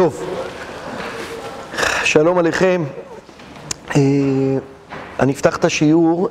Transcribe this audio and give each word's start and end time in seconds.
טוב, 0.00 0.22
שלום 2.04 2.38
עליכם. 2.38 2.84
אה, 3.96 4.00
אני 5.20 5.32
אפתח 5.32 5.56
את 5.56 5.64
השיעור 5.64 6.28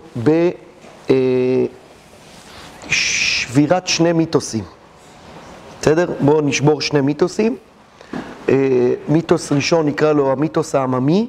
בשבירת 2.88 3.88
שני 3.88 4.14
מיתוסים. 4.14 4.64
בסדר? 5.82 6.12
בואו 6.20 6.42
נשבור 6.42 6.82
שני 6.82 7.02
מיתוסים. 7.02 7.58
אה, 8.50 8.94
מיתוס 9.08 9.52
ראשון 9.52 9.86
נקרא 9.86 10.14
לו 10.14 10.32
המיתוס 10.32 10.76
העממי, 10.76 11.28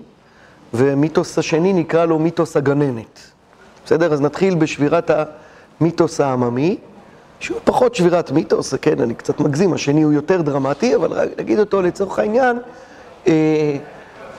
ומיתוס 0.75 1.39
השני 1.39 1.73
נקרא 1.73 2.05
לו 2.05 2.19
מיתוס 2.19 2.57
הגננת. 2.57 3.21
בסדר? 3.85 4.13
אז 4.13 4.21
נתחיל 4.21 4.55
בשבירת 4.55 5.11
המיתוס 5.81 6.21
העממי, 6.21 6.79
שהוא 7.41 7.61
פחות 7.65 7.95
שבירת 7.95 8.31
מיתוס, 8.31 8.75
כן, 8.75 9.01
אני 9.01 9.15
קצת 9.15 9.41
מגזים, 9.41 9.73
השני 9.73 10.03
הוא 10.03 10.13
יותר 10.13 10.43
דרמטי, 10.43 10.95
אבל 10.97 11.29
נגיד 11.39 11.59
אותו 11.59 11.83
לצורך 11.83 12.19
העניין, 12.19 12.59
אה, 13.27 13.33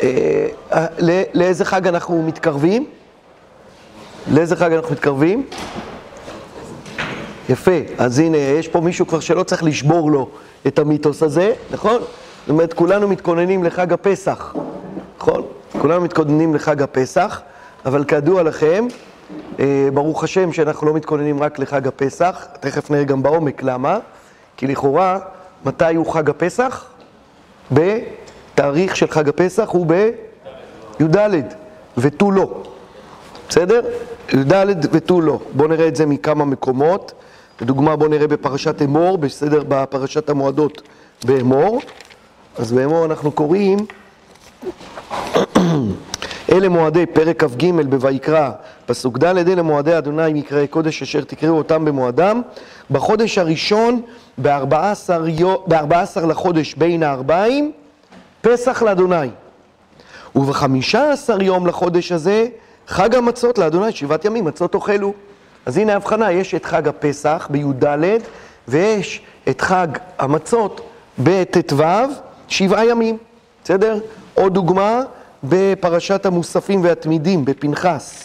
אה, 0.04 0.48
אה, 0.74 0.86
לאיזה 1.34 1.66
חג 1.66 1.88
אנחנו 1.88 2.24
מתקרבים? 2.24 2.86
לאיזה 4.32 4.56
חג 4.56 4.74
אנחנו 4.74 4.92
מתקרבים? 4.92 5.46
יפה, 7.50 7.72
אז 7.98 8.20
הנה, 8.20 8.38
יש 8.38 8.68
פה 8.68 8.82
מישהו 8.82 9.08
כבר 9.08 9.20
שלא 9.20 9.44
צריך 9.44 9.64
לשבור 9.64 10.12
לו 10.12 10.30
את 10.68 10.80
המיתוס 10.80 11.24
הזה, 11.24 11.54
נכון? 11.72 11.98
זאת 12.02 12.50
אומרת, 12.50 12.74
כולנו 12.74 13.08
מתכוננים 13.08 13.64
לחג 13.64 13.94
הפסח, 13.94 14.56
נכון? 15.18 15.44
כולנו 15.82 16.02
מתכוננים 16.02 16.56
לחג 16.56 16.82
הפסח, 16.82 17.42
אבל 17.86 18.04
כידוע 18.04 18.44
לכם, 18.44 18.88
ברוך 19.94 20.24
השם 20.24 20.54
שאנחנו 20.54 20.88
לא 20.88 20.94
מתכוננים 20.94 21.44
רק 21.44 21.60
לחג 21.60 21.88
הפסח, 21.88 22.48
תכף 22.60 22.92
נראה 22.92 23.04
גם 23.04 23.24
בעומק 23.24 23.64
למה, 23.64 24.00
כי 24.58 24.68
לכאורה, 24.68 25.20
מתי 25.66 25.96
הוא 25.96 26.14
חג 26.14 26.30
הפסח? 26.30 26.86
בתאריך 27.72 28.96
של 28.96 29.08
חג 29.08 29.30
הפסח 29.30 29.70
הוא 29.70 29.86
בי"ד 29.86 31.18
ותו 31.98 32.32
לא, 32.32 32.64
בסדר? 33.50 33.82
י"ד 34.34 34.86
ותו 34.92 35.22
לא. 35.22 35.40
בואו 35.54 35.68
נראה 35.68 35.88
את 35.88 35.96
זה 35.96 36.06
מכמה 36.06 36.46
מקומות. 36.46 37.14
לדוגמה, 37.62 37.96
בואו 37.96 38.10
נראה 38.10 38.28
בפרשת 38.28 38.82
אמור, 38.82 39.18
בסדר, 39.18 39.64
בפרשת 39.68 40.30
המועדות 40.30 40.82
באמור. 41.26 41.82
אז 42.58 42.72
באמור 42.72 43.06
אנחנו 43.06 43.32
קוראים 43.32 43.86
אלה 46.50 46.70
מועדי 46.70 47.06
פרק 47.06 47.44
כ"ג 47.44 47.72
בויקרא, 47.90 48.52
פסוק 48.86 49.18
ד', 49.18 49.50
אלה 49.50 49.62
מועדי 49.62 49.98
אדוני 49.98 50.34
מקראי 50.34 50.68
קודש 50.68 51.02
אשר 51.02 51.22
תקראו 51.22 51.58
אותם 51.58 51.86
במועדם, 51.86 52.42
בחודש 52.92 53.38
הראשון, 53.38 54.02
ב-14 54.42 56.20
לחודש 56.28 56.74
בין 56.74 57.04
הארבעים, 57.04 57.72
פסח 58.42 58.82
לאדוני. 58.82 59.30
ובחמישה 60.36 61.12
עשר 61.12 61.42
יום 61.42 61.68
לחודש 61.68 62.12
הזה, 62.12 62.48
חג 62.88 63.16
המצות 63.16 63.58
לאדוני, 63.58 63.92
שבעת 63.92 64.26
ימים, 64.26 64.46
מצות 64.46 64.76
אוכלו. 64.76 65.14
אז 65.66 65.78
הנה 65.78 65.94
ההבחנה, 65.94 66.32
יש 66.32 66.56
את 66.56 66.66
חג 66.66 66.88
הפסח 66.88 67.48
בי"ד, 67.50 67.86
ויש 68.68 69.22
את 69.50 69.62
חג 69.62 69.88
המצות 70.20 70.82
בט"ו, 71.20 71.84
שבעה 72.48 72.86
ימים, 72.86 73.18
בסדר? 73.64 74.00
עוד 74.34 74.54
דוגמה, 74.54 75.02
בפרשת 75.44 76.26
המוספים 76.26 76.84
והתמידים, 76.84 77.46
בפנחס. 77.46 78.24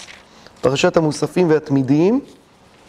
פרשת 0.61 0.97
המוספים 0.97 1.51
והתמידים, 1.51 2.21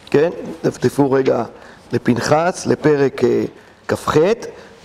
כן? 0.09 0.29
דפדפו 0.63 1.11
רגע 1.11 1.43
לפנחס, 1.91 2.65
לפרק 2.65 3.23
אה, 3.23 3.43
כ"ח, 3.87 4.17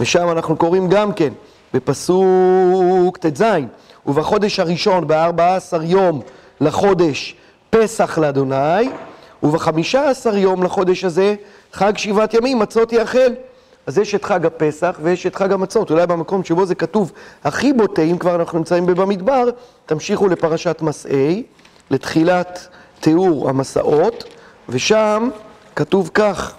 ושם 0.01 0.31
אנחנו 0.31 0.57
קוראים 0.57 0.89
גם 0.89 1.13
כן, 1.13 1.33
בפסוק 1.75 3.19
ט"ז, 3.19 3.43
ובחודש 4.07 4.61
הראשון, 4.61 5.07
בארבע 5.07 5.57
עשר 5.57 5.83
יום 5.83 6.21
לחודש, 6.61 7.37
פסח 7.71 8.19
לאדוני, 8.19 8.89
ובחמישה 9.43 10.11
עשר 10.11 10.37
יום 10.37 10.63
לחודש 10.63 11.05
הזה, 11.05 11.35
חג 11.73 11.99
שבעת 11.99 12.35
ימים, 12.35 12.59
מצות 12.59 12.93
יאכל. 12.93 13.19
אז 13.87 13.99
יש 13.99 14.15
את 14.15 14.25
חג 14.25 14.47
הפסח 14.47 14.99
ויש 15.03 15.27
את 15.27 15.35
חג 15.35 15.53
המצות. 15.53 15.91
אולי 15.91 16.07
במקום 16.07 16.45
שבו 16.45 16.67
זה 16.67 16.75
כתוב 16.75 17.13
הכי 17.45 17.73
בוטה, 17.73 18.03
אם 18.03 18.19
כבר 18.19 18.35
אנחנו 18.35 18.59
נמצאים 18.59 18.87
במדבר, 18.87 19.45
תמשיכו 19.87 20.29
לפרשת 20.29 20.83
מסעי, 20.83 21.43
לתחילת 21.91 22.69
תיאור 23.01 23.49
המסעות, 23.49 24.25
ושם 24.69 25.29
כתוב 25.77 26.11
כך, 26.15 26.55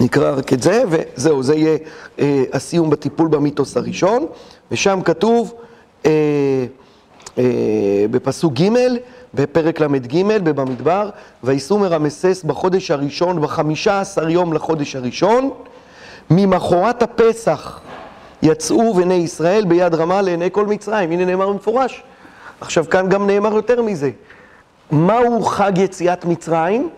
נקרא 0.00 0.34
רק 0.36 0.52
את 0.52 0.62
זה, 0.62 0.82
וזהו, 0.88 1.42
זה 1.42 1.54
יהיה 1.54 1.76
אה, 2.18 2.44
הסיום 2.52 2.90
בטיפול 2.90 3.28
במיתוס 3.28 3.76
הראשון, 3.76 4.26
ושם 4.70 5.00
כתוב 5.04 5.54
אה, 6.06 6.10
אה, 7.38 7.44
בפסוק 8.10 8.52
ג' 8.52 8.68
בפרק 9.34 9.80
ל"ג 9.80 10.22
במדבר, 10.44 11.10
ויסעו 11.44 11.78
מרמסס 11.78 12.42
בחודש 12.46 12.90
הראשון, 12.90 13.40
בחמישה 13.40 14.00
עשר 14.00 14.28
יום 14.28 14.52
לחודש 14.52 14.96
הראשון, 14.96 15.50
ממחרת 16.30 17.02
הפסח 17.02 17.80
יצאו 18.42 18.94
בני 18.94 19.14
ישראל 19.14 19.64
ביד 19.64 19.94
רמה 19.94 20.22
לעיני 20.22 20.48
כל 20.52 20.66
מצרים. 20.66 21.10
הנה 21.10 21.24
נאמר 21.24 21.48
במפורש. 21.48 22.02
עכשיו 22.60 22.84
כאן 22.90 23.08
גם 23.08 23.26
נאמר 23.26 23.54
יותר 23.54 23.82
מזה. 23.82 24.10
מהו 24.90 25.42
חג 25.42 25.72
יציאת 25.78 26.24
מצרים? 26.24 26.88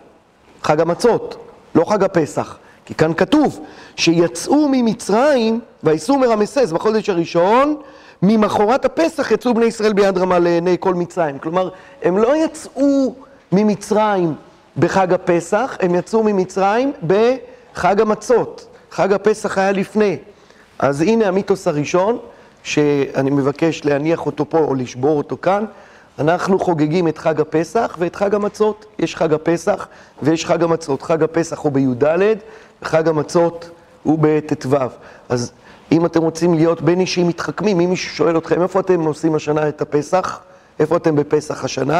חג 0.62 0.80
המצות, 0.80 1.36
לא 1.74 1.84
חג 1.84 2.04
הפסח. 2.04 2.56
כי 2.84 2.94
כאן 2.94 3.14
כתוב 3.14 3.60
שיצאו 3.96 4.68
ממצרים 4.72 5.60
ויסעו 5.82 6.18
מרמסס 6.18 6.72
בחודש 6.72 7.08
הראשון, 7.08 7.76
ממחרת 8.22 8.84
הפסח 8.84 9.30
יצאו 9.30 9.54
בני 9.54 9.64
ישראל 9.64 9.92
ביד 9.92 10.18
רמה 10.18 10.38
לעיני 10.38 10.76
כל 10.80 10.94
מצרים. 10.94 11.38
כלומר, 11.38 11.68
הם 12.02 12.18
לא 12.18 12.36
יצאו 12.36 13.14
ממצרים 13.52 14.34
בחג 14.76 15.12
הפסח, 15.12 15.76
הם 15.80 15.94
יצאו 15.94 16.22
ממצרים 16.22 16.92
בחג 17.06 18.00
המצות. 18.00 18.71
חג 18.94 19.12
הפסח 19.12 19.58
היה 19.58 19.72
לפני. 19.72 20.16
אז 20.78 21.00
הנה 21.00 21.28
המיתוס 21.28 21.68
הראשון, 21.68 22.18
שאני 22.62 23.30
מבקש 23.30 23.84
להניח 23.84 24.26
אותו 24.26 24.50
פה 24.50 24.58
או 24.58 24.74
לשבור 24.74 25.18
אותו 25.18 25.36
כאן. 25.42 25.64
אנחנו 26.18 26.58
חוגגים 26.58 27.08
את 27.08 27.18
חג 27.18 27.40
הפסח 27.40 27.96
ואת 27.98 28.16
חג 28.16 28.34
המצות. 28.34 28.86
יש 28.98 29.16
חג 29.16 29.32
הפסח 29.32 29.88
ויש 30.22 30.46
חג 30.46 30.62
המצות. 30.62 31.02
חג 31.02 31.22
הפסח 31.22 31.58
הוא 31.58 31.72
בי"ד 31.72 32.04
וחג 32.82 33.08
המצות 33.08 33.70
הוא 34.02 34.18
בט"ו. 34.20 34.76
אז 35.28 35.52
אם 35.92 36.06
אתם 36.06 36.22
רוצים 36.22 36.54
להיות 36.54 36.82
בין 36.82 37.00
אישים 37.00 37.28
מתחכמים, 37.28 37.80
אם 37.80 37.90
מישהו 37.90 38.16
שואל 38.16 38.38
אתכם 38.38 38.62
איפה 38.62 38.80
אתם 38.80 39.00
עושים 39.00 39.34
השנה 39.34 39.68
את 39.68 39.82
הפסח, 39.82 40.40
איפה 40.80 40.96
אתם 40.96 41.16
בפסח 41.16 41.64
השנה, 41.64 41.98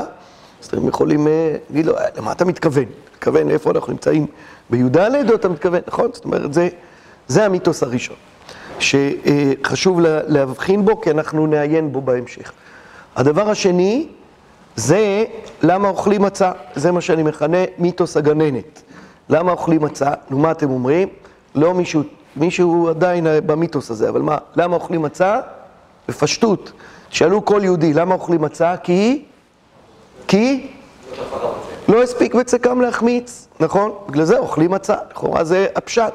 אז 0.62 0.66
אתם 0.66 0.88
יכולים 0.88 1.26
להגיד 1.70 1.86
לו, 1.86 1.94
למה 2.16 2.32
אתה 2.32 2.44
מתכוון? 2.44 2.84
מתכוון 3.14 3.50
איפה 3.50 3.70
אנחנו 3.70 3.92
נמצאים 3.92 4.26
בי"ד 4.72 4.96
אתה 5.34 5.48
מתכוון, 5.48 5.80
נכון? 5.86 6.10
זאת 6.12 6.24
אומרת, 6.24 6.52
זה, 6.52 6.68
זה 7.28 7.44
המיתוס 7.44 7.82
הראשון, 7.82 8.16
שחשוב 8.78 10.00
להבחין 10.26 10.84
בו 10.84 11.00
כי 11.00 11.10
אנחנו 11.10 11.46
נעיין 11.46 11.92
בו 11.92 12.00
בהמשך. 12.00 12.52
הדבר 13.16 13.50
השני, 13.50 14.08
זה 14.76 15.24
למה 15.62 15.88
אוכלים 15.88 16.22
מצה, 16.22 16.52
זה 16.74 16.92
מה 16.92 17.00
שאני 17.00 17.22
מכנה 17.22 17.58
מיתוס 17.78 18.16
הגננת. 18.16 18.82
למה 19.28 19.52
אוכלים 19.52 19.82
מצה? 19.82 20.10
נו, 20.30 20.38
מה 20.38 20.50
אתם 20.50 20.70
אומרים? 20.70 21.08
לא 21.54 21.74
מישהו, 21.74 22.02
מישהו 22.36 22.88
עדיין 22.88 23.26
במיתוס 23.46 23.90
הזה, 23.90 24.08
אבל 24.08 24.22
מה, 24.22 24.38
למה 24.56 24.74
אוכלים 24.74 25.02
מצה? 25.02 25.40
בפשטות. 26.08 26.72
שאלו 27.10 27.44
כל 27.44 27.60
יהודי, 27.64 27.92
למה 27.92 28.14
אוכלים 28.14 28.42
מצה? 28.42 28.76
כי? 28.76 29.24
כי? 30.26 30.68
לא 31.92 32.02
הספיק 32.02 32.34
בצקם 32.34 32.80
להחמיץ, 32.80 33.48
נכון? 33.60 33.92
בגלל 34.08 34.24
זה 34.24 34.38
אוכלים 34.38 34.70
מצה, 34.70 34.96
לכאורה 35.10 35.44
זה 35.44 35.66
הפשט. 35.76 36.12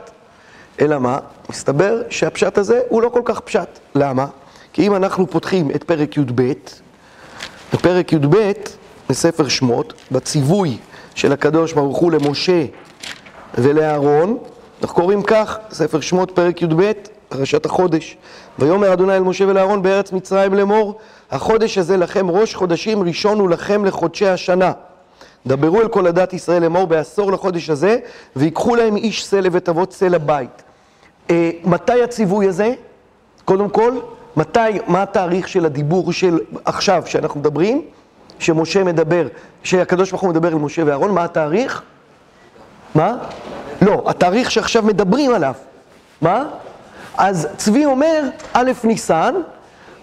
אלא 0.82 1.00
מה? 1.00 1.20
מסתבר 1.50 2.02
שהפשט 2.10 2.58
הזה 2.58 2.82
הוא 2.90 3.02
לא 3.02 3.10
כל 3.10 3.22
כך 3.26 3.40
פשט. 3.40 3.68
למה? 3.96 4.26
כי 4.74 4.88
אם 4.88 4.96
אנחנו 4.96 5.28
פותחים 5.28 5.72
את 5.72 5.84
פרק 5.84 6.18
י"ב, 6.18 6.52
בפרק 7.74 8.14
י"ב, 8.14 8.52
בספר 9.10 9.48
שמות, 9.48 9.94
בציווי 10.12 10.78
של 11.16 11.32
הקדוש 11.32 11.74
ברוך 11.74 11.98
הוא 11.98 12.12
למשה 12.12 12.66
ולאהרון, 13.58 14.38
אנחנו 14.82 14.96
קוראים 14.96 15.24
כך, 15.24 15.58
ספר 15.72 16.00
שמות, 16.00 16.32
פרק 16.32 16.62
י"ב, 16.62 16.92
פרשת 17.30 17.66
החודש. 17.66 18.18
ויאמר 18.60 18.94
אדוני 18.94 19.16
אל 19.16 19.24
משה 19.24 19.48
ולאהרון 19.48 19.82
בארץ 19.82 20.12
מצרים 20.12 20.54
לאמור, 20.54 21.00
החודש 21.32 21.78
הזה 21.78 21.98
לכם 21.98 22.30
ראש 22.32 22.56
חודשים 22.56 23.04
ראשון 23.04 23.40
הוא 23.40 23.50
לכם 23.50 23.86
לחודשי 23.86 24.28
השנה. 24.28 24.72
דברו 25.48 25.82
אל 25.82 25.88
כל 25.88 26.08
עדת 26.08 26.34
ישראל 26.34 26.62
לאמור 26.62 26.88
בעשור 26.88 27.32
לחודש 27.32 27.70
הזה, 27.70 27.98
ויקחו 28.36 28.76
להם 28.76 28.96
איש 28.96 29.34
לבית 29.34 29.70
אבות 29.70 29.92
שא 29.92 30.06
לבית. 30.06 30.64
אה, 31.30 31.52
מתי 31.64 32.04
הציווי 32.04 32.48
הזה? 32.48 32.74
קודם 33.46 33.70
כל, 33.70 34.00
מתי, 34.36 34.60
מה 34.88 35.02
התאריך 35.04 35.48
של 35.48 35.66
הדיבור 35.66 36.12
של 36.12 36.40
עכשיו, 36.66 37.04
שאנחנו 37.06 37.40
מדברים, 37.40 37.82
שמשה 38.40 38.84
מדבר, 38.84 39.28
שהקדוש 39.64 40.10
ברוך 40.12 40.22
הוא 40.22 40.30
מדבר 40.30 40.48
אל 40.48 40.56
משה 40.56 40.82
ואהרון, 40.86 41.12
מה 41.12 41.24
התאריך? 41.24 41.82
מה? 42.96 43.18
לא, 43.82 44.04
התאריך 44.06 44.52
שעכשיו 44.52 44.84
מדברים 44.84 45.34
עליו. 45.34 45.54
מה? 46.22 46.44
אז 47.18 47.48
צבי 47.58 47.86
אומר, 47.86 48.24
א' 48.54 48.72
ניסן, 48.84 49.36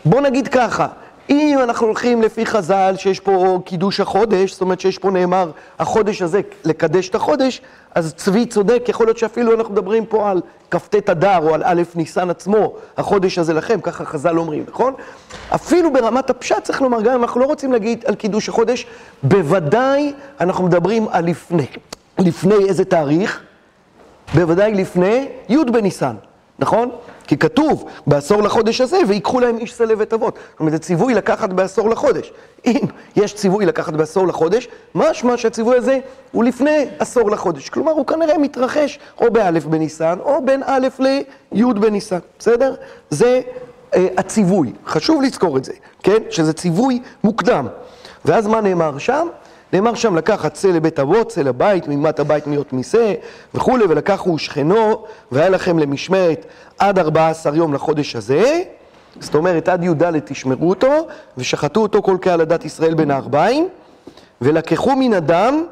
בוא 0.05 0.21
נגיד 0.21 0.49
ככה, 0.49 0.87
אם 1.31 1.59
אנחנו 1.63 1.87
הולכים 1.87 2.23
לפי 2.23 2.47
חז"ל 2.47 2.95
שיש 2.97 3.21
פה 3.21 3.61
קידוש 3.65 4.01
החודש, 4.01 4.53
זאת 4.53 4.61
אומרת 4.61 4.81
שיש 4.81 4.99
פה 4.99 5.11
נאמר 5.11 5.51
החודש 5.79 6.23
הזה 6.23 6.41
לקדש 6.65 7.09
את 7.09 7.15
החודש, 7.15 7.61
אז 7.95 8.15
צבי 8.15 8.47
צודק, 8.47 8.85
יכול 8.89 9.07
להיות 9.07 9.19
שאפילו 9.19 9.55
אנחנו 9.55 9.73
מדברים 9.73 10.07
פה 10.07 10.31
על 10.31 10.41
כ"ט 10.71 11.11
אדר 11.11 11.39
או 11.43 11.55
על 11.55 11.63
א' 11.65 11.83
ניסן 11.95 12.31
עצמו, 12.31 12.73
החודש 12.97 13.39
הזה 13.39 13.55
לכם, 13.55 13.81
ככה 13.81 14.05
חז"ל 14.05 14.39
אומרים, 14.39 14.65
נכון? 14.69 14.95
אפילו 15.55 15.93
ברמת 15.93 16.31
הפשט 16.31 16.63
צריך 16.63 16.83
לומר, 16.83 17.01
גם 17.01 17.15
אם 17.15 17.23
אנחנו 17.23 17.41
לא 17.41 17.47
רוצים 17.47 17.73
להגיד 17.73 18.05
על 18.07 18.15
קידוש 18.15 18.49
החודש, 18.49 18.87
בוודאי 19.23 20.13
אנחנו 20.41 20.65
מדברים 20.65 21.09
על 21.11 21.25
לפני. 21.25 21.67
לפני 22.19 22.55
איזה 22.69 22.85
תאריך? 22.85 23.41
בוודאי 24.35 24.75
לפני 24.75 25.29
י' 25.49 25.65
בניסן, 25.73 26.15
נכון? 26.59 26.91
כי 27.27 27.37
כתוב 27.37 27.85
בעשור 28.07 28.43
לחודש 28.43 28.81
הזה, 28.81 28.99
ויקחו 29.09 29.41
להם 29.41 29.59
איש 29.59 29.81
לבית 29.81 30.13
אבות. 30.13 30.39
זאת 30.51 30.61
אומרת, 30.61 30.73
זה 30.73 30.79
ציווי 30.79 31.15
לקחת 31.15 31.51
בעשור 31.51 31.91
לחודש. 31.91 32.33
אם 32.67 32.81
יש 33.17 33.35
ציווי 33.35 33.67
לקחת 33.67 33.93
בעשור 33.93 34.27
לחודש, 34.27 34.69
משמע 34.95 35.37
שהציווי 35.37 35.77
הזה 35.77 35.99
הוא 36.33 36.45
לפני 36.45 36.87
עשור 36.99 37.31
לחודש. 37.31 37.69
כלומר, 37.69 37.93
הוא 37.93 38.07
כנראה 38.07 38.39
מתרחש 38.39 38.99
או 39.21 39.31
באלף 39.31 39.65
בניסן, 39.65 40.19
או 40.21 40.45
בין 40.45 40.63
א' 40.67 40.89
לי' 40.99 41.65
בניסן, 41.81 42.19
בסדר? 42.39 42.75
זה 43.11 43.41
אה, 43.95 44.09
הציווי. 44.17 44.73
חשוב 44.87 45.23
לזכור 45.23 45.57
את 45.57 45.65
זה, 45.65 45.73
כן? 46.03 46.23
שזה 46.31 46.53
ציווי 46.53 47.01
מוקדם. 47.25 47.67
ואז 48.25 48.47
מה 48.47 48.61
נאמר 48.61 48.99
שם? 48.99 49.27
נאמר 49.75 49.95
שם 49.95 50.17
לקחת 50.17 50.55
צא 50.55 50.69
לבית 50.69 51.01
אבות, 51.01 51.29
צא 51.29 51.43
לבית, 51.43 51.89
מימת 51.89 52.21
הבית 52.21 52.47
מיות 52.47 52.73
מיסה 52.73 53.15
וכולי, 53.55 53.85
ולקחו 53.85 54.39
שכנו, 54.39 55.05
והיה 55.33 55.49
לכם 55.49 55.79
למשמרת 55.79 56.47
עד 56.79 56.99
14 56.99 57.57
יום 57.57 57.75
לחודש 57.75 58.17
הזה, 58.17 58.63
זאת 59.21 59.35
אומרת 59.35 59.69
עד 59.69 59.85
י"ד 59.85 60.19
תשמרו 60.19 60.69
אותו, 60.69 61.07
ושחטו 61.39 61.81
אותו 61.81 62.03
כל 62.03 62.17
קהל 62.21 62.41
עדת 62.41 62.65
ישראל 62.65 62.95
בין 62.95 63.11
הארבעים, 63.11 63.69
ולקחו 64.41 64.97
מן 64.97 65.15
הדם, 65.15 65.65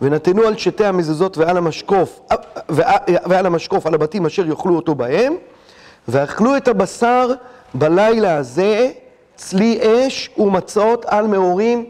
ונתנו 0.00 0.42
על 0.42 0.56
שתי 0.56 0.84
המזוזות 0.84 1.38
ועל 1.38 1.56
המשקוף, 1.56 2.20
ועל 2.98 3.46
המשקוף 3.46 3.86
על 3.86 3.94
הבתים 3.94 4.26
אשר 4.26 4.46
יאכלו 4.46 4.76
אותו 4.76 4.94
בהם, 4.94 5.34
ואכלו 6.08 6.56
את 6.56 6.68
הבשר 6.68 7.32
בלילה 7.74 8.36
הזה, 8.36 8.90
צלי 9.36 9.78
אש 9.82 10.30
ומצות 10.38 11.04
על 11.04 11.26
מאורים 11.26 11.84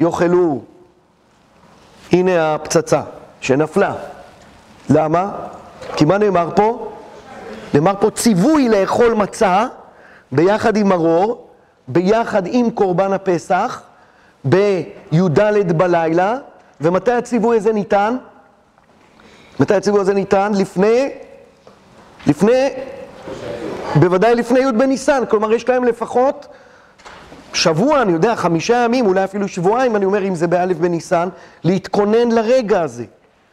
יאכלו. 0.00 0.60
הנה 2.12 2.54
הפצצה 2.54 3.02
שנפלה. 3.40 3.94
למה? 4.90 5.30
כי 5.96 6.04
מה 6.04 6.18
נאמר 6.18 6.48
פה? 6.56 6.92
נאמר 7.74 7.94
פה 8.00 8.10
ציווי 8.10 8.68
לאכול 8.68 9.14
מצה 9.14 9.66
ביחד 10.32 10.76
עם 10.76 10.88
מרור, 10.88 11.46
ביחד 11.88 12.42
עם 12.46 12.70
קורבן 12.70 13.12
הפסח, 13.12 13.82
בי"ד 14.44 15.72
בלילה, 15.76 16.36
ומתי 16.80 17.12
הציווי 17.12 17.56
הזה 17.56 17.72
ניתן? 17.72 18.16
מתי 19.60 19.74
הציווי 19.74 20.00
הזה 20.00 20.14
ניתן? 20.14 20.52
לפני, 20.54 21.10
לפני, 22.26 22.68
בוודאי 23.94 24.34
לפני 24.34 24.60
י' 24.60 24.72
בניסן, 24.72 25.22
כלומר 25.28 25.52
יש 25.52 25.68
להם 25.68 25.84
לפחות 25.84 26.46
שבוע, 27.52 28.02
אני 28.02 28.12
יודע, 28.12 28.36
חמישה 28.36 28.76
ימים, 28.84 29.06
אולי 29.06 29.24
אפילו 29.24 29.48
שבועיים, 29.48 29.96
אני 29.96 30.04
אומר, 30.04 30.28
אם 30.28 30.34
זה 30.34 30.46
באלף 30.46 30.76
בניסן, 30.76 31.28
להתכונן 31.64 32.32
לרגע 32.32 32.82
הזה. 32.82 33.04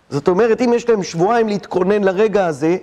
זאת 0.09 0.27
אומרת, 0.27 0.61
אם 0.61 0.73
יש 0.73 0.89
להם 0.89 1.03
שבועיים 1.03 1.47
להתכונן 1.47 2.03
לרגע 2.03 2.45
הזה, 2.45 2.77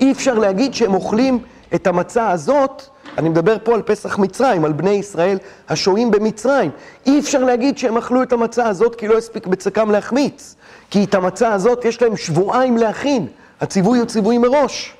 אי 0.00 0.12
אפשר 0.12 0.34
להגיד 0.34 0.74
שהם 0.74 0.94
אוכלים 0.94 1.38
את 1.74 1.86
המצה 1.86 2.30
הזאת, 2.30 2.82
אני 3.18 3.28
מדבר 3.28 3.56
פה 3.64 3.74
על 3.74 3.82
פסח 3.82 4.18
מצרים, 4.18 4.64
על 4.64 4.72
בני 4.72 4.90
ישראל 4.90 5.38
השוהים 5.68 6.10
במצרים. 6.10 6.70
אי 7.06 7.20
אפשר 7.20 7.44
להגיד 7.44 7.78
שהם 7.78 7.96
אכלו 7.96 8.22
את 8.22 8.32
המצה 8.32 8.68
הזאת 8.68 8.94
כי 8.94 9.08
לא 9.08 9.18
הספיק 9.18 9.46
בצקם 9.46 9.90
להחמיץ. 9.90 10.54
כי 10.90 11.04
את 11.04 11.14
המצה 11.14 11.52
הזאת 11.52 11.84
יש 11.84 12.02
להם 12.02 12.16
שבועיים 12.16 12.76
להכין. 12.76 13.26
הציווי 13.60 13.98
הוא 13.98 14.06
ציווי 14.06 14.38
מראש. 14.38 14.94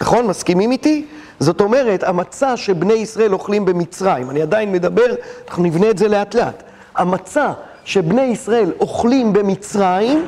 נכון? 0.00 0.26
מסכימים 0.26 0.72
איתי? 0.72 1.06
זאת 1.40 1.60
אומרת, 1.60 2.02
המצה 2.02 2.56
שבני 2.56 2.94
ישראל 2.94 3.32
אוכלים 3.32 3.64
במצרים, 3.64 4.30
אני 4.30 4.42
עדיין 4.42 4.72
מדבר, 4.72 5.14
אנחנו 5.48 5.62
נבנה 5.62 5.90
את 5.90 5.98
זה 5.98 6.08
לאט 6.08 6.34
לאט. 6.34 6.62
המצה 6.96 7.52
שבני 7.84 8.22
ישראל 8.22 8.72
אוכלים 8.80 9.32
במצרים, 9.32 10.26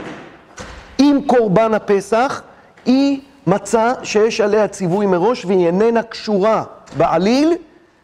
עם 0.99 1.21
קורבן 1.27 1.75
הפסח, 1.75 2.43
היא 2.87 3.21
מצה 3.47 3.93
שיש 4.03 4.41
עליה 4.41 4.69
ציווי 4.69 5.07
מראש 5.07 5.45
והיא 5.45 5.67
איננה 5.67 6.03
קשורה 6.03 6.65
בעליל 6.97 7.55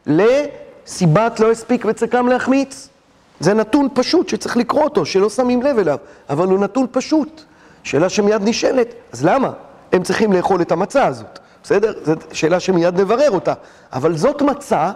לסיבת 0.07 1.41
לא 1.41 1.50
הספיק 1.50 1.85
וצקם 1.89 2.29
להחמיץ. 2.29 2.89
זה 3.41 3.55
נתון 3.55 3.89
פשוט 3.95 4.29
שצריך 4.29 4.57
לקרוא 4.57 4.83
אותו, 4.83 5.07
שלא 5.07 5.31
שמים 5.31 5.62
לב 5.62 5.79
אליו, 5.79 5.99
אבל 6.31 6.47
הוא 6.47 6.59
נתון 6.59 6.87
פשוט. 6.93 7.43
שאלה 7.83 8.09
שמיד 8.09 8.43
נשאלת, 8.45 8.95
אז 9.12 9.25
למה 9.25 9.50
הם 9.93 10.03
צריכים 10.03 10.33
לאכול 10.33 10.62
את 10.62 10.73
המצה 10.73 11.07
הזאת? 11.07 11.39
בסדר? 11.64 11.93
זו 12.05 12.12
שאלה 12.32 12.61
שמיד 12.61 13.00
נברר 13.00 13.31
אותה. 13.31 13.52
אבל 13.93 14.16
זאת 14.16 14.43
מצה 14.43 14.90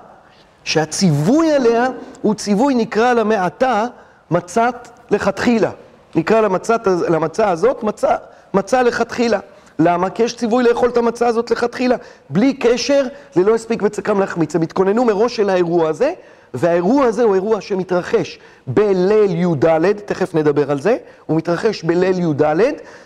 שהציווי 0.65 1.53
עליה 1.53 1.87
הוא 2.23 2.35
ציווי, 2.35 2.75
נקרא 2.75 3.13
לה 3.13 3.25
מעתה, 3.25 3.85
מצת 4.31 4.89
לכתחילה. 5.11 5.71
נקרא 6.15 6.41
למצת, 6.41 6.87
למצה 6.87 7.51
הזאת 7.51 7.83
מצה, 7.83 8.17
מצה 8.55 8.83
לכתחילה. 8.83 9.39
למה? 9.79 10.11
כי 10.11 10.23
יש 10.23 10.37
ציווי 10.37 10.65
לאכול 10.65 10.89
את 10.89 10.97
המצה 10.97 11.27
הזאת 11.27 11.51
לכתחילה, 11.51 11.97
בלי 12.31 12.55
קשר 12.55 13.05
ללא 13.37 13.55
הספיק 13.55 13.83
וצקם 13.83 14.21
להחמיץ. 14.21 14.57
הם 14.57 14.63
התכוננו 14.63 15.05
מראש 15.05 15.41
אל 15.41 15.51
האירוע 15.51 15.89
הזה, 15.89 16.13
והאירוע 16.55 17.05
הזה 17.05 17.23
הוא 17.23 17.35
אירוע 17.35 17.61
שמתרחש 17.61 18.39
בליל 18.67 19.31
י"ד, 19.31 19.93
תכף 19.93 20.35
נדבר 20.35 20.71
על 20.71 20.81
זה, 20.81 20.97
הוא 21.27 21.37
מתרחש 21.37 21.83
בליל 21.83 22.19
י"ד, 22.19 22.63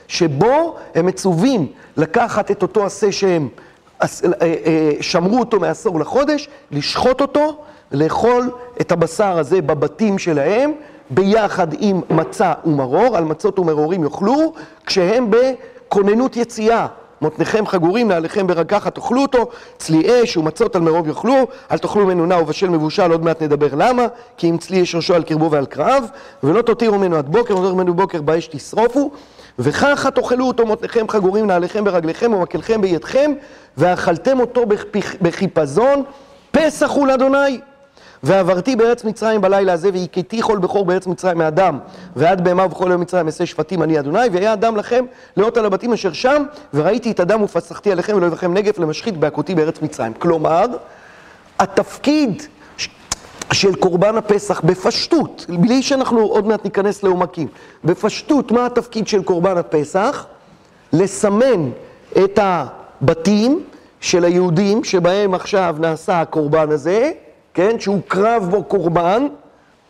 שבו 0.09 0.77
הם 0.95 1.07
מצווים 1.07 1.67
לקחת 1.97 2.51
את 2.51 2.63
אותו 2.63 2.87
עשה 2.87 3.13
שהם 3.13 3.49
אה, 4.03 4.07
אה, 4.43 4.93
שמרו 5.01 5.39
אותו 5.39 5.61
מעשור 5.61 6.01
לחודש, 6.01 6.49
לשחוט 6.71 7.21
אותו, 7.21 7.59
לאכול 7.93 8.51
את 8.81 8.93
הבשר 8.93 9.39
הזה 9.39 9.63
בבתים 9.63 10.19
שלהם, 10.19 10.73
ביחד 11.11 11.67
עם 11.79 12.01
מצה 12.11 12.53
ומרור, 12.65 13.17
על 13.17 13.25
מצות 13.25 13.59
ומרורים 13.59 14.05
יאכלו, 14.05 14.53
כשהם 14.87 15.31
בכוננות 15.31 16.37
יציאה. 16.37 16.87
מותניכם 17.23 17.67
חגורים, 17.67 18.09
נעליכם 18.09 18.47
ברגחת 18.47 18.95
תאכלו 18.95 19.23
אותו, 19.23 19.49
צלי 19.79 20.23
אש 20.25 20.37
ומצות 20.37 20.77
על 20.77 20.83
מרוב 20.83 21.09
יאכלו, 21.09 21.47
אל 21.73 21.79
תאכלו 21.79 22.05
ממנו 22.05 22.27
נע 22.27 22.39
ובשל 22.39 22.69
מבושל, 22.69 23.11
עוד 23.11 23.25
מעט 23.25 23.43
נדבר 23.43 23.69
למה, 23.73 24.07
כי 24.37 24.51
אם 24.51 24.59
צלי 24.59 24.83
אש 24.83 24.95
ראשו 24.95 25.15
על 25.15 25.23
קרבו 25.23 25.51
ועל 25.51 25.67
קרב, 25.67 26.05
ולא 26.43 26.63
תותירו 26.63 26.99
ממנו 26.99 27.17
עד 27.17 27.29
בוקר, 27.29 27.57
ונותרו 27.57 27.77
ממנו 27.77 27.95
בוקר 27.95 28.23
באש 28.23 28.47
תשרופו, 28.47 29.11
וככה 29.59 30.11
תאכלו 30.11 30.47
אותו 30.47 30.67
מותניכם 30.67 31.09
חגורים, 31.09 31.47
נעליכם 31.47 31.85
ברגליכם 31.85 32.33
ומקלכם 32.33 32.81
בידכם, 32.81 33.33
ואכלתם 33.77 34.41
אותו 34.41 34.63
בחיפזון, 35.23 36.03
פסח 36.51 36.91
הוא 36.91 37.07
לאדוני. 37.07 37.61
ועברתי 38.23 38.77
בארץ 38.77 39.05
מצרים 39.05 39.41
בלילה 39.41 39.73
הזה, 39.73 39.91
והכיתי 39.93 40.43
כל 40.43 40.59
בכור 40.59 40.85
בארץ 40.85 41.07
מצרים 41.07 41.39
מאדם, 41.39 41.79
ועד 42.17 42.45
בהמה 42.45 42.67
ובכל 42.67 42.89
יום 42.91 43.01
מצרים 43.01 43.27
אעשה 43.27 43.47
שפטים 43.47 43.83
אני 43.83 43.99
אדוני, 43.99 44.19
והיה 44.33 44.53
אדם 44.53 44.77
לכם 44.77 45.05
לאות 45.37 45.57
על 45.57 45.67
הבתים 45.67 45.93
אשר 45.93 46.13
שם, 46.13 46.43
וראיתי 46.75 47.11
את 47.11 47.21
אדם 47.21 47.43
ופסחתי 47.43 47.93
עליכם 47.93 48.17
ולא 48.17 48.27
יבכם 48.27 48.55
נגף 48.55 48.79
למשחית 48.79 49.17
בהכותי 49.17 49.55
בארץ 49.55 49.83
מצרים. 49.83 50.13
כלומר, 50.13 50.67
התפקיד 51.59 52.43
של 53.53 53.75
קורבן 53.75 54.17
הפסח 54.17 54.61
בפשטות, 54.61 55.47
בלי 55.49 55.83
שאנחנו 55.83 56.21
עוד 56.21 56.47
מעט 56.47 56.65
ניכנס 56.65 57.03
לעומקים, 57.03 57.49
בפשטות, 57.85 58.53
מה 58.53 58.67
התפקיד 58.67 59.09
של 59.09 59.23
קורבן 59.23 59.59
הפסח? 59.59 60.27
לסמן 60.93 61.71
את 62.25 62.39
הבתים 62.43 63.63
של 64.01 64.25
היהודים 64.25 64.85
שבהם 64.85 65.35
עכשיו 65.35 65.77
נעשה 65.79 66.21
הקורבן 66.21 66.71
הזה, 66.71 67.11
כן, 67.55 67.81
שהוקרב 67.81 68.47
בו 68.51 68.65
קורבן, 68.65 69.27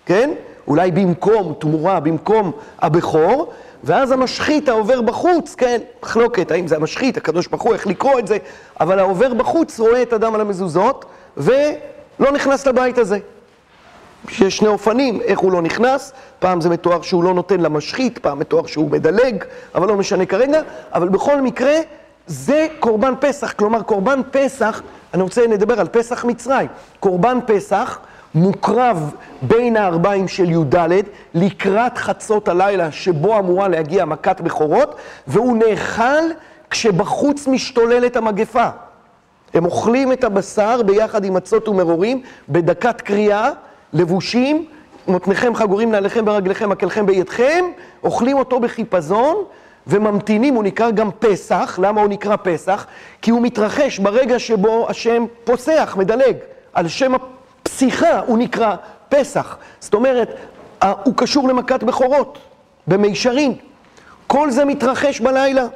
כן, 0.07 0.31
אולי 0.69 0.91
במקום 0.91 1.55
תמורה, 1.59 2.01
במקום 2.01 2.53
הבכור, 2.79 3.53
ואז 3.85 4.13
המשחית 4.13 4.69
העובר 4.69 5.03
בחוץ, 5.03 5.55
כן, 5.55 5.81
מחלוקת, 6.03 6.51
האם 6.51 6.67
זה 6.67 6.77
המשחית, 6.77 7.17
הקדוש 7.17 7.47
ברוך 7.47 7.63
הוא, 7.63 7.73
איך 7.73 7.87
לקרוא 7.87 8.19
את 8.19 8.27
זה, 8.27 8.39
אבל 8.81 8.99
העובר 8.99 9.35
בחוץ 9.35 9.81
רואה 9.81 10.03
את 10.03 10.13
הדם 10.13 10.35
על 10.35 10.41
המזוזות, 10.41 11.05
ולא 11.37 12.33
נכנס 12.33 12.67
לבית 12.67 12.99
הזה. 12.99 13.19
יש 14.41 14.57
שני 14.57 14.69
אופנים, 14.69 15.21
איך 15.21 15.39
הוא 15.39 15.53
לא 15.53 15.63
נכנס, 15.63 16.13
פעם 16.39 16.61
זה 16.61 16.69
מתואר 16.69 17.03
שהוא 17.03 17.25
לא 17.25 17.35
נותן 17.35 17.61
למשחית, 17.61 18.19
פעם 18.19 18.39
מתואר 18.39 18.67
שהוא 18.67 18.91
מדלג, 18.91 19.45
אבל 19.75 19.89
לא 19.89 19.97
משנה 19.97 20.27
כרגע, 20.27 20.61
אבל 20.95 21.09
בכל 21.09 21.41
מקרה, 21.41 21.75
זה 22.27 22.67
קורבן 22.81 23.15
פסח, 23.21 23.53
כלומר 23.53 23.83
קורבן 23.83 24.21
פסח 24.31 24.83
אני 25.15 25.23
רוצה 25.23 25.47
לדבר 25.47 25.81
על 25.81 25.89
פסח 25.89 26.25
מצרים. 26.25 26.69
קורבן 27.01 27.39
פסח 27.47 27.99
מוקרב 28.35 29.15
בין 29.43 29.77
הארבעים 29.77 30.29
של 30.29 30.51
י"ד 30.51 30.77
לקראת 31.35 31.99
חצות 31.99 32.49
הלילה 32.49 32.93
שבו 32.93 33.39
אמורה 33.39 33.69
להגיע 33.69 34.05
מכת 34.05 34.41
בכורות, 34.41 34.95
והוא 35.27 35.57
נאכל 35.57 36.23
כשבחוץ 36.71 37.47
משתוללת 37.47 38.17
המגפה. 38.17 38.69
הם 39.55 39.65
אוכלים 39.65 40.13
את 40.13 40.25
הבשר 40.25 40.83
ביחד 40.83 41.25
עם 41.25 41.35
מצות 41.35 41.69
ומרורים, 41.69 42.23
בדקת 42.49 43.01
קריאה, 43.01 43.51
לבושים, 43.93 44.67
מותניכם 45.09 45.55
חגורים 45.55 45.91
נעליכם 45.91 46.25
ברגליכם, 46.25 46.71
מקלכם 46.71 47.07
בידכם, 47.07 47.65
אוכלים 48.05 48.39
אותו 48.39 48.61
בחיפזון 48.61 49.37
וממתינים, 49.87 50.55
הוא 50.55 50.65
נקרא 50.65 50.91
גם 50.91 51.11
פסח. 51.19 51.79
למה 51.83 52.01
הוא 52.01 52.09
נקרא 52.09 52.37
פסח? 52.43 52.87
כי 53.23 53.31
הוא 53.31 53.43
מתרחש 53.43 53.99
ברגע 53.99 54.39
שבו 54.39 54.87
השם 54.89 55.27
פוסח, 55.45 55.95
מדלג. 55.99 56.37
על 56.73 56.89
שם 56.89 57.13
הפסיכה 57.63 58.21
הוא 58.27 58.39
נקרא 58.39 58.77
פסח. 59.09 59.57
זאת 59.81 59.95
אומרת, 59.95 60.29
הוא 61.05 61.15
קשור 61.17 61.49
למכת 61.49 61.83
בכורות, 61.83 62.39
במישרין. 62.87 63.55
כל 64.27 64.51
זה 64.51 64.65
מתרחש 64.65 65.21
בלילה. 65.21 65.67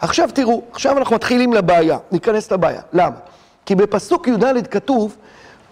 עכשיו 0.00 0.28
תראו, 0.34 0.62
עכשיו 0.72 0.98
אנחנו 0.98 1.14
מתחילים 1.16 1.52
לבעיה, 1.52 1.98
ניכנס 2.12 2.52
לבעיה. 2.52 2.80
למה? 2.92 3.16
כי 3.66 3.74
בפסוק 3.74 4.28
י"ד 4.28 4.66
כתוב, 4.66 5.16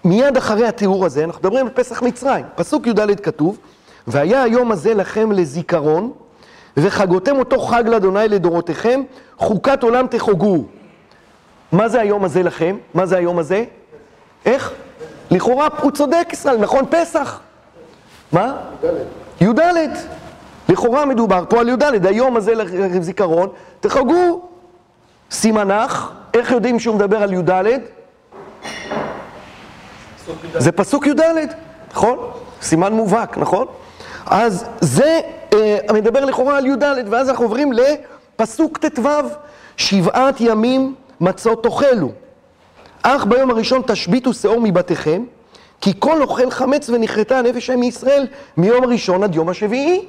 מיד 0.05 0.37
אחרי 0.37 0.67
התיאור 0.67 1.07
הזה, 1.07 1.25
אנחנו 1.25 1.41
מדברים 1.41 1.67
על 1.67 1.73
פסח 1.73 2.03
מצרים, 2.03 2.45
פסוק 2.55 2.87
י"ד 2.87 3.21
כתוב, 3.21 3.59
והיה 4.07 4.43
היום 4.43 4.73
הזה 4.73 4.95
לכם 4.95 5.33
לזיכרון, 5.33 6.13
וחגותם 6.77 7.37
אותו 7.39 7.59
חג 7.59 7.85
לאדוני 7.87 8.29
לדורותיכם, 8.29 9.03
חוקת 9.39 9.83
עולם 9.83 10.07
תחוגו. 10.07 10.65
מה 11.73 11.89
זה 11.89 12.01
היום 12.01 12.25
הזה 12.25 12.43
לכם? 12.43 12.77
מה 12.95 13.07
זה 13.07 13.17
היום 13.17 13.39
הזה? 13.39 13.65
איך? 14.47 14.73
לכאורה 15.31 15.69
הוא 15.83 15.91
צודק 15.91 16.29
ישראל, 16.33 16.57
נכון? 16.57 16.85
פסח. 16.91 17.41
מה? 18.33 18.57
י"ד. 19.41 19.61
לכאורה 20.69 21.05
מדובר 21.05 21.45
פה 21.49 21.61
על 21.61 21.69
י"ד, 21.69 22.07
היום 22.07 22.37
הזה 22.37 22.55
לזיכרון, 22.55 23.49
תחגו 23.81 24.43
סימנך, 25.31 26.11
איך 26.35 26.51
יודעים 26.51 26.81
שהוא 26.81 26.95
מדבר 26.97 27.23
על 27.23 27.33
י"ד? 27.33 27.51
זה 30.59 30.73
פסוק 30.73 31.07
י"ד, 31.07 31.21
נכון? 31.93 32.19
סימן 32.63 32.93
מובהק, 32.93 33.39
נכון? 33.39 33.67
אז 34.27 34.65
זה 34.81 35.21
אה, 35.53 35.79
מדבר 35.95 36.25
לכאורה 36.25 36.57
על 36.59 36.67
י"ד, 36.67 36.83
ואז 37.11 37.29
אנחנו 37.29 37.45
עוברים 37.45 37.73
לפסוק 37.73 38.79
ט"ו, 38.79 39.09
שבעת 39.77 40.41
ימים 40.41 40.95
מצות 41.21 41.63
תאכלו. 41.63 42.13
אך 43.03 43.27
ביום 43.27 43.51
הראשון 43.51 43.83
תשביתו 43.87 44.35
שאור 44.35 44.61
מבתיכם, 44.61 45.25
כי 45.81 45.93
כל 45.99 46.23
אוכל 46.23 46.51
חמץ 46.51 46.91
ונכרתה 46.91 47.39
הנפש 47.39 47.71
הם 47.71 47.81
מישראל 47.81 48.27
מיום 48.57 48.85
הראשון 48.85 49.23
עד 49.23 49.35
יום 49.35 49.49
השביעי. 49.49 50.05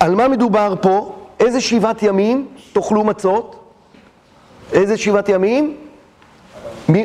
על 0.00 0.14
מה 0.14 0.28
מדובר 0.28 0.74
פה? 0.82 1.14
איזה 1.40 1.60
שבעת 1.60 2.02
ימים 2.02 2.48
תאכלו 2.72 3.04
מצות? 3.04 3.72
איזה 4.72 4.96
שבעת 4.96 5.28
ימים? 5.28 5.76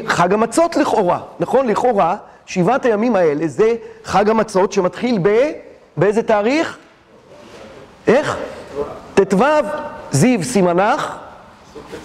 חג 0.08 0.34
המצות 0.34 0.76
לכאורה, 0.76 1.20
נכון? 1.40 1.68
לכאורה, 1.68 2.16
שבעת 2.46 2.86
הימים 2.86 3.16
האלה 3.16 3.48
זה 3.48 3.76
חג 4.04 4.30
המצות 4.30 4.72
שמתחיל 4.72 5.20
ב... 5.22 5.52
באיזה 5.98 6.24
תאריך? 6.24 6.78
איך? 8.08 8.38
ט"ו, 9.16 9.44
זיו 10.12 10.44
סימנך, 10.44 11.16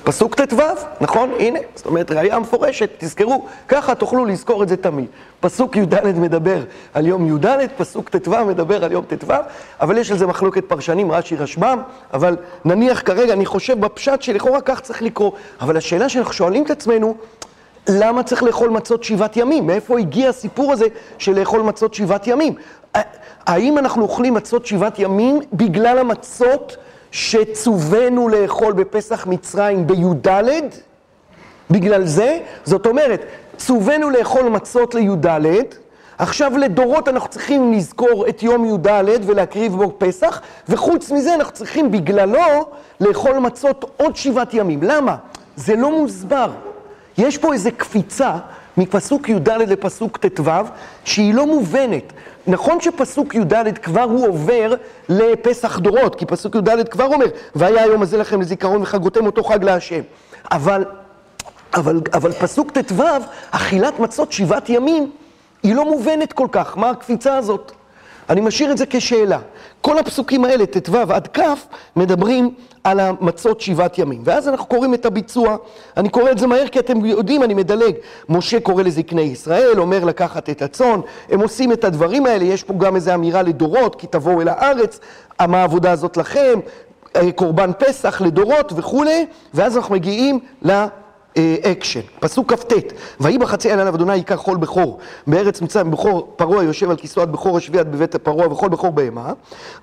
פסוק 0.04 0.34
ט"ו, 0.34 0.62
נכון? 1.00 1.30
הנה, 1.38 1.58
זאת 1.74 1.86
אומרת, 1.86 2.10
ראייה 2.10 2.38
מפורשת, 2.38 2.90
תזכרו, 2.98 3.46
ככה 3.68 3.94
תוכלו 3.94 4.24
לזכור 4.24 4.62
את 4.62 4.68
זה 4.68 4.76
תמיד. 4.76 5.06
פסוק 5.40 5.76
י"ד 5.76 6.18
מדבר 6.18 6.62
על 6.94 7.06
יום 7.06 7.36
י"ד, 7.36 7.46
פסוק 7.76 8.08
ט"ו 8.08 8.44
מדבר 8.44 8.84
על 8.84 8.92
יום 8.92 9.04
ט"ו, 9.04 9.32
אבל 9.80 9.98
יש 9.98 10.10
על 10.10 10.18
זה 10.18 10.26
מחלוקת 10.26 10.64
פרשנים, 10.64 11.12
רש"י 11.12 11.36
רשב"ם, 11.36 11.78
אבל 12.12 12.36
נניח 12.64 13.02
כרגע, 13.04 13.32
אני 13.32 13.46
חושב 13.46 13.80
בפשט 13.80 14.22
שלכאורה 14.22 14.60
כך 14.60 14.80
צריך 14.80 15.02
לקרוא. 15.02 15.30
אבל 15.60 15.76
השאלה 15.76 16.08
שאנחנו 16.08 16.32
שואלים 16.32 16.64
את 16.64 16.70
עצמנו, 16.70 17.14
למה 17.88 18.22
צריך 18.22 18.42
לאכול 18.42 18.70
מצות 18.70 19.04
שבעת 19.04 19.36
ימים? 19.36 19.66
מאיפה 19.66 19.98
הגיע 19.98 20.28
הסיפור 20.28 20.72
הזה 20.72 20.86
של 21.18 21.38
לאכול 21.38 21.62
מצות 21.62 21.94
שבעת 21.94 22.26
ימים? 22.26 22.54
האם 23.46 23.78
אנחנו 23.78 24.02
אוכלים 24.02 24.34
מצות 24.34 24.66
שבעת 24.66 24.98
ימים 24.98 25.40
בגלל 25.52 25.98
המצות 25.98 26.76
שצווינו 27.10 28.28
לאכול 28.28 28.72
בפסח 28.72 29.26
מצרים 29.26 29.86
בי"ד? 29.86 30.28
בגלל 31.70 32.06
זה? 32.06 32.38
זאת 32.64 32.86
אומרת, 32.86 33.24
צווינו 33.56 34.10
לאכול 34.10 34.42
מצות 34.42 34.94
לי"ד, 34.94 35.26
עכשיו 36.18 36.58
לדורות 36.58 37.08
אנחנו 37.08 37.28
צריכים 37.28 37.72
לזכור 37.72 38.28
את 38.28 38.42
יום 38.42 38.64
י"ד 38.64 39.18
ולהקריב 39.26 39.76
בו 39.76 39.94
פסח, 39.98 40.40
וחוץ 40.68 41.10
מזה 41.10 41.34
אנחנו 41.34 41.52
צריכים 41.52 41.90
בגללו 41.90 42.66
לאכול 43.00 43.38
מצות 43.38 43.90
עוד 43.96 44.16
שבעת 44.16 44.54
ימים. 44.54 44.82
למה? 44.82 45.16
זה 45.56 45.76
לא 45.76 46.00
מוסבר. 46.00 46.50
יש 47.18 47.38
פה 47.38 47.52
איזו 47.52 47.70
קפיצה 47.76 48.32
מפסוק 48.76 49.28
י"ד 49.28 49.48
לפסוק 49.48 50.18
ט"ו, 50.18 50.50
שהיא 51.04 51.34
לא 51.34 51.46
מובנת. 51.46 52.12
נכון 52.46 52.80
שפסוק 52.80 53.34
י"ד 53.34 53.78
כבר 53.82 54.02
הוא 54.02 54.28
עובר 54.28 54.74
לפסח 55.08 55.78
דורות, 55.78 56.14
כי 56.14 56.26
פסוק 56.26 56.54
י"ד 56.54 56.88
כבר 56.88 57.04
אומר, 57.04 57.26
והיה 57.54 57.82
היום 57.82 58.02
הזה 58.02 58.16
לכם 58.16 58.40
לזיכרון 58.40 58.82
וחגותם 58.82 59.26
אותו 59.26 59.44
חג 59.44 59.64
להשם. 59.64 60.00
אבל, 60.52 60.84
אבל, 61.74 62.00
אבל 62.14 62.32
פסוק 62.32 62.78
ט"ו, 62.78 63.02
אכילת 63.50 64.00
מצות 64.00 64.32
שבעת 64.32 64.68
ימים, 64.68 65.10
היא 65.62 65.74
לא 65.74 65.84
מובנת 65.84 66.32
כל 66.32 66.46
כך. 66.52 66.76
מה 66.76 66.90
הקפיצה 66.90 67.36
הזאת? 67.36 67.72
אני 68.30 68.40
משאיר 68.40 68.72
את 68.72 68.78
זה 68.78 68.84
כשאלה. 68.90 69.38
כל 69.80 69.98
הפסוקים 69.98 70.44
האלה, 70.44 70.66
ט"ו 70.66 70.96
עד 70.96 71.28
כ', 71.32 71.40
מדברים 71.96 72.54
על 72.84 73.00
המצות 73.00 73.60
שבעת 73.60 73.98
ימים. 73.98 74.20
ואז 74.24 74.48
אנחנו 74.48 74.66
קוראים 74.66 74.94
את 74.94 75.06
הביצוע. 75.06 75.56
אני 75.96 76.08
קורא 76.08 76.30
את 76.30 76.38
זה 76.38 76.46
מהר 76.46 76.68
כי 76.68 76.78
אתם 76.78 77.04
יודעים, 77.04 77.42
אני 77.42 77.54
מדלג. 77.54 77.94
משה 78.28 78.60
קורא 78.60 78.82
לזקני 78.82 79.22
ישראל, 79.22 79.78
אומר 79.80 80.04
לקחת 80.04 80.50
את 80.50 80.62
הצאן. 80.62 81.00
הם 81.30 81.40
עושים 81.40 81.72
את 81.72 81.84
הדברים 81.84 82.26
האלה, 82.26 82.44
יש 82.44 82.62
פה 82.62 82.74
גם 82.74 82.96
איזו 82.96 83.14
אמירה 83.14 83.42
לדורות, 83.42 83.94
כי 83.94 84.06
תבואו 84.06 84.40
אל 84.40 84.48
הארץ, 84.48 85.00
מה 85.40 85.60
העבודה 85.60 85.92
הזאת 85.92 86.16
לכם, 86.16 86.60
אה, 87.16 87.32
קורבן 87.32 87.70
פסח 87.78 88.20
לדורות 88.20 88.72
וכולי, 88.76 89.26
ואז 89.54 89.76
אנחנו 89.76 89.94
מגיעים 89.94 90.40
ל... 90.62 90.84
אקשן, 91.38 92.00
פסוק 92.20 92.52
כ"ט, 92.52 92.72
ויהי 93.20 93.38
בחצי 93.38 93.72
הלילה 93.72 93.80
ואדוני 93.80 94.14
היכה 94.14 94.34
כל 94.34 94.56
בכור 94.56 94.98
בארץ 95.26 95.62
מצרים 95.62 95.90
בכור 95.90 96.32
פרעה 96.36 96.64
יושב 96.64 96.90
על 96.90 96.96
כיסאו 96.96 97.22
עד 97.22 97.32
בכור 97.32 97.56
השביעי 97.56 97.80
עד 97.80 97.92
בבית 97.92 98.16
פרעה 98.16 98.52
וכל 98.52 98.68
בכור 98.68 98.90
בהמה. 98.90 99.32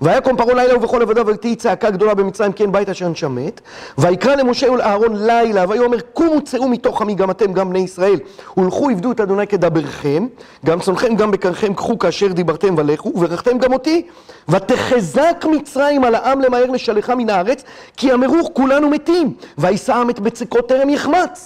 ויקום 0.02 0.36
פרעה 0.36 0.54
לילה 0.54 0.76
ובכל 0.76 1.02
עבדיו 1.02 1.26
ותהי 1.26 1.56
צעקה 1.56 1.90
גדולה 1.90 2.14
במצרים 2.14 2.52
כן 2.52 2.72
בית 2.72 2.88
אשר 2.88 3.08
נשמט. 3.08 3.60
ויקרא 3.98 4.34
למשה 4.34 4.70
ולאהרון 4.70 5.26
לילה 5.26 5.64
ויאמר 5.68 6.00
קומו 6.00 6.40
צאו 6.44 6.68
מתוך 6.68 7.02
עמי 7.02 7.14
גם 7.14 7.30
אתם 7.30 7.52
גם 7.52 7.70
בני 7.70 7.78
ישראל. 7.78 8.18
ולכו 8.56 8.90
עבדו 8.90 9.12
את 9.12 9.20
אדוני 9.20 9.46
כדברכם 9.46 10.26
גם 10.66 10.80
צונכם 10.80 11.14
גם 11.14 11.30
בקרכם 11.30 11.74
קחו 11.74 11.98
כאשר 11.98 12.32
דיברתם 12.32 12.74
ולכו 12.78 13.12
וברכתם 13.14 13.58
גם 13.58 13.72
אותי. 13.72 14.06
ותחזק 14.48 15.44
מצרים 15.50 16.04
על 16.04 16.14
העם 16.14 16.40
למהר 16.40 16.70
לשלחה 16.70 17.14
מן 17.14 17.30
הארץ 17.30 17.62
כי 17.96 18.12
אמרו 18.12 18.54
כולנו 18.54 18.90
מתים 18.90 19.34
וישא 19.58 19.92
העם 19.92 20.10
את 20.10 20.20
בצקות 20.20 20.68
טרם 20.68 20.88
יחמץ 20.88 21.45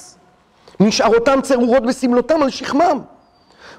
נשארותם 0.81 1.39
צרורות 1.43 1.87
בסמלותם 1.87 2.43
על 2.43 2.51
שכמם. 2.51 2.99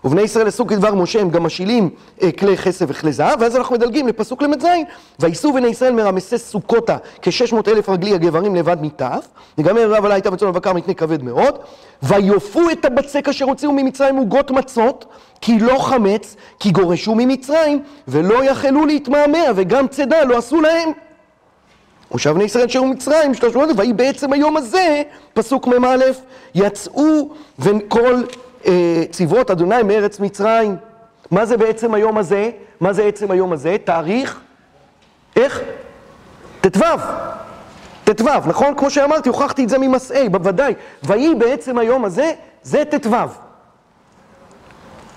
ובני 0.06 0.22
ישראל 0.22 0.48
עשו 0.48 0.68
כדבר 0.68 0.96
משה, 0.96 1.22
הם 1.22 1.30
גם 1.30 1.44
משילים 1.44 1.90
אה, 2.22 2.32
כלי 2.32 2.58
כסף 2.58 2.86
וכלי 2.90 3.14
זהב, 3.14 3.42
ואז 3.42 3.56
אנחנו 3.56 3.76
מדלגים 3.76 4.08
לפסוק 4.08 4.42
ל"ז, 4.42 4.66
וייסעו 5.20 5.54
בני 5.54 5.68
ישראל 5.68 5.94
מרמסי 5.94 6.38
סוכותה 6.38 6.98
כשש 7.22 7.54
מאות 7.54 7.68
אלף 7.68 7.90
רגלי 7.90 8.14
הגברים 8.14 8.56
לבד 8.56 8.78
מטף, 8.82 9.28
נגמר 9.58 9.92
רב 9.92 10.06
עלי 10.06 10.14
הייתה 10.14 10.30
בצאן 10.30 10.48
ובקר 10.48 10.74
מקנה 10.74 10.94
כבד 10.94 11.24
מאוד, 11.24 11.58
ויופו 12.04 12.70
את 12.72 12.86
הבצק 12.86 13.30
אשר 13.30 13.46
הוציאו 13.46 13.72
ממצרים 13.72 14.16
עוגות 14.16 14.52
מצות, 14.52 15.06
כי 15.42 15.60
לא 15.60 15.80
חמץ, 15.80 16.36
כי 16.60 16.72
גורשו 16.72 17.16
ממצרים, 17.16 17.84
ולא 18.08 18.46
יכלו 18.46 18.86
להתמהמה, 18.86 19.40
וגם 19.56 19.88
צידה 19.88 20.24
לא 20.24 20.38
עשו 20.38 20.62
להם. 20.62 20.92
ושב 22.14 22.32
בני 22.32 22.44
ישראל 22.44 22.68
שהיו 22.68 22.86
מצרים, 22.86 23.34
שלוש 23.34 23.56
מאות, 23.56 23.70
ויהי 23.78 23.94
בעצם 23.94 24.34
היום 24.34 24.58
הזה, 24.58 25.02
פסוק 25.34 25.68
מ"א, 25.68 25.96
יצאו 26.56 27.30
וכל 27.60 28.24
אה, 28.68 29.04
צבאות 29.12 29.52
אדוני 29.52 29.84
מארץ 29.84 30.20
מצרים. 30.20 30.76
מה 31.32 31.46
זה 31.46 31.58
בעצם 31.58 31.94
היום 31.94 32.18
הזה? 32.18 32.50
מה 32.80 32.94
זה 32.94 33.04
עצם 33.04 33.32
היום 33.32 33.54
הזה? 33.54 33.76
תאריך? 33.84 34.40
איך? 35.36 35.62
ט"ו. 36.62 36.80
ט"ו, 38.04 38.26
נכון? 38.46 38.76
כמו 38.76 38.90
שאמרתי, 38.90 39.30
הוכחתי 39.30 39.64
את 39.64 39.70
זה 39.70 39.78
ממסעי, 39.78 40.30
בוודאי. 40.30 40.74
ויהי 41.04 41.36
בעצם 41.36 41.78
היום 41.78 42.06
הזה, 42.06 42.32
זה 42.64 42.84
ט"ו. 42.86 43.16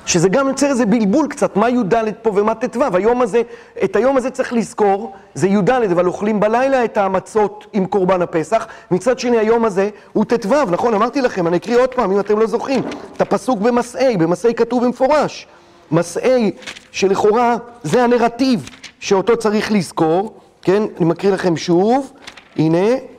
שזה 0.07 0.29
גם 0.29 0.49
יוצר 0.49 0.67
איזה 0.67 0.87
בלבול 0.87 1.27
קצת, 1.29 1.57
מה 1.57 1.71
י"ד 1.71 1.95
פה 2.23 2.31
ומה 2.35 2.55
ט"ו, 2.55 2.85
היום 2.93 3.23
הזה, 3.23 3.43
את 3.85 3.97
היום 3.97 4.17
הזה 4.17 4.31
צריך 4.31 4.53
לזכור, 4.53 5.13
זה 5.35 5.49
י"ד, 5.49 5.71
אבל 5.71 6.07
אוכלים 6.07 6.41
בלילה 6.41 6.85
את 6.85 6.99
המצות 6.99 7.67
עם 7.73 7.87
קורבן 7.87 8.23
הפסח, 8.23 8.67
מצד 8.91 9.19
שני 9.19 9.39
היום 9.39 9.65
הזה 9.65 9.91
הוא 10.13 10.25
ט"ו, 10.25 10.55
נכון? 10.71 10.95
אמרתי 10.95 11.21
לכם, 11.21 11.47
אני 11.47 11.57
אקריא 11.57 11.79
עוד 11.79 11.95
פעם, 11.95 12.13
אם 12.13 12.21
אתם 12.21 12.39
לא 12.39 12.47
זוכרים, 12.47 12.83
את 13.17 13.21
הפסוק 13.21 13.59
במסעי, 13.59 14.17
במסעי 14.17 14.55
כתוב 14.55 14.85
במפורש, 14.85 15.47
מסעי 15.91 16.51
שלכאורה 16.93 17.57
זה 17.83 18.05
הנרטיב 18.05 18.71
שאותו 19.01 19.37
צריך 19.37 19.73
לזכור, 19.73 20.35
כן? 20.63 20.83
אני 20.97 21.05
מקריא 21.05 21.33
לכם 21.33 21.57
שוב, 21.57 22.13
הנה. 22.57 23.14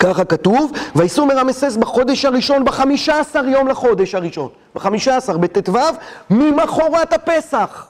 ככה 0.00 0.24
כתוב, 0.24 0.72
ויסעו 0.96 1.26
מרמסס 1.26 1.76
בחודש 1.76 2.24
הראשון, 2.24 2.64
בחמישה 2.64 3.18
עשר 3.20 3.44
יום 3.44 3.68
לחודש 3.68 4.14
הראשון, 4.14 4.48
בחמישה 4.74 5.16
עשר, 5.16 5.36
בט"ו, 5.38 5.72
ממחרת 6.30 7.12
הפסח. 7.12 7.86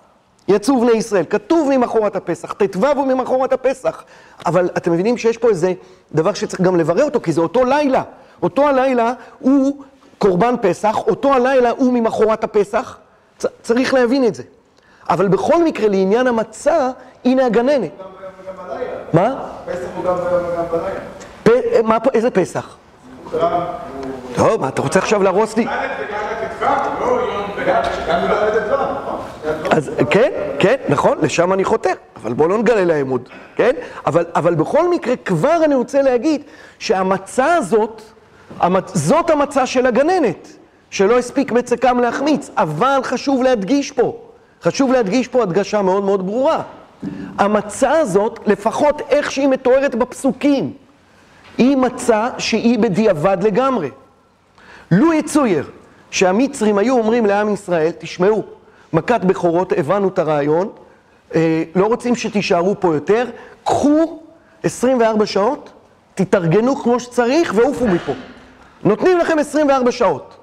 יצאו 0.48 0.80
בני 0.80 0.92
ישראל, 0.92 1.24
כתוב 1.30 1.68
ממחרת 1.70 2.16
הפסח, 2.16 2.52
ט"ו 2.52 2.86
הוא 2.96 3.06
ממחרת 3.06 3.52
הפסח. 3.52 4.04
אבל 4.46 4.68
אתם 4.76 4.92
מבינים 4.92 5.18
שיש 5.18 5.36
פה 5.38 5.48
איזה 5.48 5.72
דבר 6.12 6.34
שצריך 6.34 6.60
גם 6.60 6.76
לברר 6.76 7.04
אותו, 7.04 7.20
כי 7.20 7.32
זה 7.32 7.40
אותו 7.40 7.64
לילה. 7.64 8.02
אותו 8.42 8.68
הלילה 8.68 9.12
הוא 9.38 9.82
קורבן 10.18 10.54
פסח, 10.60 10.96
אותו 11.08 11.34
הלילה 11.34 11.70
הוא 11.70 11.92
ממחרת 11.92 12.44
הפסח. 12.44 12.96
צ- 13.38 13.46
צריך 13.62 13.94
להבין 13.94 14.24
את 14.24 14.34
זה. 14.34 14.42
אבל 15.10 15.28
בכל 15.28 15.64
מקרה, 15.64 15.88
לעניין 15.88 16.26
המצה, 16.26 16.90
הנה 17.24 17.46
הגננת. 17.46 17.90
גם 18.00 18.06
גם 18.46 18.66
בלילה. 18.66 18.90
מה? 19.12 19.48
פסח 19.66 19.78
הוא 19.96 20.04
גם 20.04 20.14
גם 20.56 20.64
בלילה. 20.72 21.00
מה, 21.84 22.00
פה- 22.00 22.10
איזה 22.14 22.30
פסח? 22.30 22.76
טוב, 24.34 24.60
מה, 24.60 24.68
אתה 24.68 24.82
רוצה 24.82 24.98
עכשיו 24.98 25.22
להרוס 25.22 25.56
לי? 25.56 25.66
אז 29.70 29.90
כן, 30.10 30.30
כן, 30.58 30.76
נכון, 30.88 31.18
לשם 31.22 31.52
אני 31.52 31.64
חותר, 31.64 31.92
אבל 32.22 32.32
בואו 32.32 32.48
לא 32.48 32.58
נגלה 32.58 32.84
להם 32.84 33.10
עוד, 33.10 33.28
כן? 33.56 33.70
אבל, 34.06 34.24
אבל 34.36 34.54
בכל 34.54 34.90
מקרה, 34.90 35.16
כבר 35.16 35.56
אני 35.64 35.74
רוצה 35.74 36.02
להגיד 36.02 36.42
שהמצה 36.78 37.54
הזאת, 37.54 38.02
המצ... 38.60 38.90
זאת 38.94 39.30
המצה 39.30 39.66
של 39.66 39.86
הגננת, 39.86 40.48
שלא 40.90 41.18
הספיק 41.18 41.52
בצקם 41.52 41.98
להחמיץ, 42.00 42.50
אבל 42.56 43.00
חשוב 43.04 43.42
להדגיש 43.42 43.90
פה, 43.92 44.16
חשוב 44.62 44.92
להדגיש 44.92 45.28
פה 45.28 45.42
הדגשה 45.42 45.82
מאוד 45.82 46.04
מאוד 46.04 46.26
ברורה. 46.26 46.62
המצה 47.38 47.90
הזאת, 47.90 48.40
לפחות 48.46 49.02
איך 49.10 49.30
שהיא 49.30 49.48
מתוארת 49.48 49.94
בפסוקים, 49.94 50.72
היא 51.60 51.76
מצה 51.76 52.28
שהיא 52.38 52.78
בדיעבד 52.78 53.38
לגמרי. 53.42 53.90
לו 54.90 55.12
יצויר 55.12 55.70
שהמצרים 56.10 56.78
היו 56.78 56.98
אומרים 56.98 57.26
לעם 57.26 57.54
ישראל, 57.54 57.90
תשמעו, 57.98 58.42
מכת 58.92 59.20
בכורות, 59.20 59.72
הבנו 59.76 60.08
את 60.08 60.18
הרעיון, 60.18 60.68
אה, 61.34 61.62
לא 61.74 61.86
רוצים 61.86 62.16
שתישארו 62.16 62.80
פה 62.80 62.94
יותר, 62.94 63.26
קחו 63.64 64.20
24 64.62 65.26
שעות, 65.26 65.70
תתארגנו 66.14 66.76
כמו 66.76 67.00
שצריך 67.00 67.52
ועופו 67.56 67.86
מפה. 67.86 68.12
נותנים 68.84 69.18
לכם 69.18 69.38
24 69.38 69.92
שעות. 69.92 70.36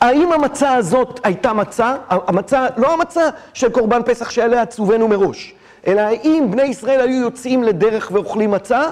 האם 0.00 0.32
המצה 0.32 0.74
הזאת 0.74 1.20
הייתה 1.24 1.52
מצה, 1.52 1.96
המצה, 2.08 2.66
לא 2.76 2.92
המצה 2.92 3.28
של 3.54 3.70
קורבן 3.70 4.00
פסח 4.04 4.30
שעליה 4.30 4.66
צווינו 4.66 5.08
מראש, 5.08 5.54
אלא 5.86 6.00
האם 6.00 6.46
בני 6.50 6.62
ישראל 6.62 7.00
היו 7.00 7.20
יוצאים 7.20 7.62
לדרך 7.62 8.10
ואוכלים 8.12 8.50
מצה? 8.50 8.90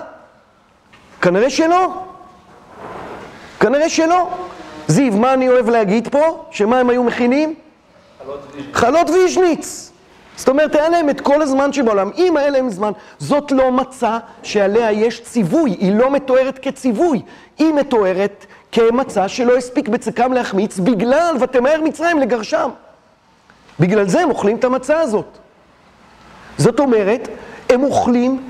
כנראה 1.23 1.51
שלא. 1.51 1.89
כנראה 3.61 3.89
שלא. 3.89 4.29
זיו, 4.89 5.13
מה 5.13 5.33
אני 5.33 5.49
אוהב 5.49 5.69
להגיד 5.69 6.09
פה? 6.09 6.45
שמה 6.51 6.81
הם 6.81 6.91
היו 6.91 7.03
מכינים? 7.05 7.55
חלות 8.73 9.11
וישניץ. 9.11 9.93
זאת 10.37 10.49
אומרת, 10.49 10.75
היה 10.75 10.89
להם 10.89 11.11
את 11.11 11.21
כל 11.21 11.43
הזמן 11.43 11.73
שבעולם. 11.73 12.11
אם 12.17 12.37
היה 12.37 12.51
להם 12.51 12.71
זמן, 12.71 12.93
זאת 13.19 13.53
לא 13.53 13.73
מצה 13.73 14.19
שעליה 14.43 14.93
יש 14.93 15.23
ציווי, 15.23 15.71
היא 15.71 15.95
לא 15.95 16.11
מתוארת 16.11 16.59
כציווי, 16.63 17.23
היא 17.59 17.75
מתוארת 17.75 18.47
כמצה 18.73 19.29
שלא 19.29 19.57
הספיק 19.57 19.89
בצקם 19.89 20.33
להחמיץ 20.33 20.79
בגלל 20.79 21.37
ותמהר 21.41 21.81
מצרים 21.81 22.19
לגרשם. 22.19 22.71
בגלל 23.81 24.09
זה 24.09 24.21
הם 24.21 24.31
אוכלים 24.31 24.57
את 24.57 24.65
המצה 24.65 25.01
הזאת. 25.01 25.39
זאת 26.59 26.81
אומרת, 26.81 27.29
הם 27.71 27.83
אוכלים 27.83 28.49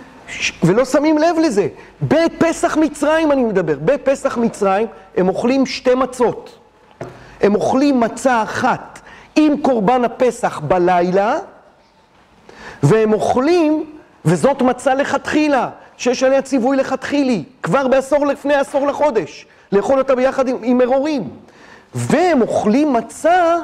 ולא 0.62 0.84
שמים 0.84 1.18
לב 1.18 1.36
לזה. 1.38 1.68
בפסח 2.02 2.76
מצרים 2.76 3.32
אני 3.32 3.44
מדבר, 3.44 3.74
בפסח 3.84 4.36
מצרים 4.36 4.86
הם 5.16 5.28
אוכלים 5.28 5.66
שתי 5.66 5.94
מצות. 5.94 6.58
הם 7.40 7.54
אוכלים 7.54 8.00
מצה 8.00 8.42
אחת 8.42 9.00
עם 9.36 9.56
קורבן 9.62 10.04
הפסח 10.04 10.58
בלילה, 10.58 11.38
והם 12.82 13.12
אוכלים, 13.12 13.84
וזאת 14.24 14.62
מצה 14.62 14.94
לכתחילה, 14.94 15.68
שיש 15.96 16.22
עליה 16.22 16.42
ציווי 16.42 16.76
לכתחילי, 16.76 17.44
כבר 17.62 17.88
בעשור 17.88 18.26
לפני 18.26 18.54
עשור 18.54 18.86
לחודש, 18.86 19.46
לאכול 19.72 19.98
אותה 19.98 20.14
ביחד 20.14 20.48
עם, 20.48 20.56
עם 20.62 20.78
מרורים. 20.78 21.28
והם 21.94 22.42
אוכלים 22.42 22.92
מצה 22.92 23.56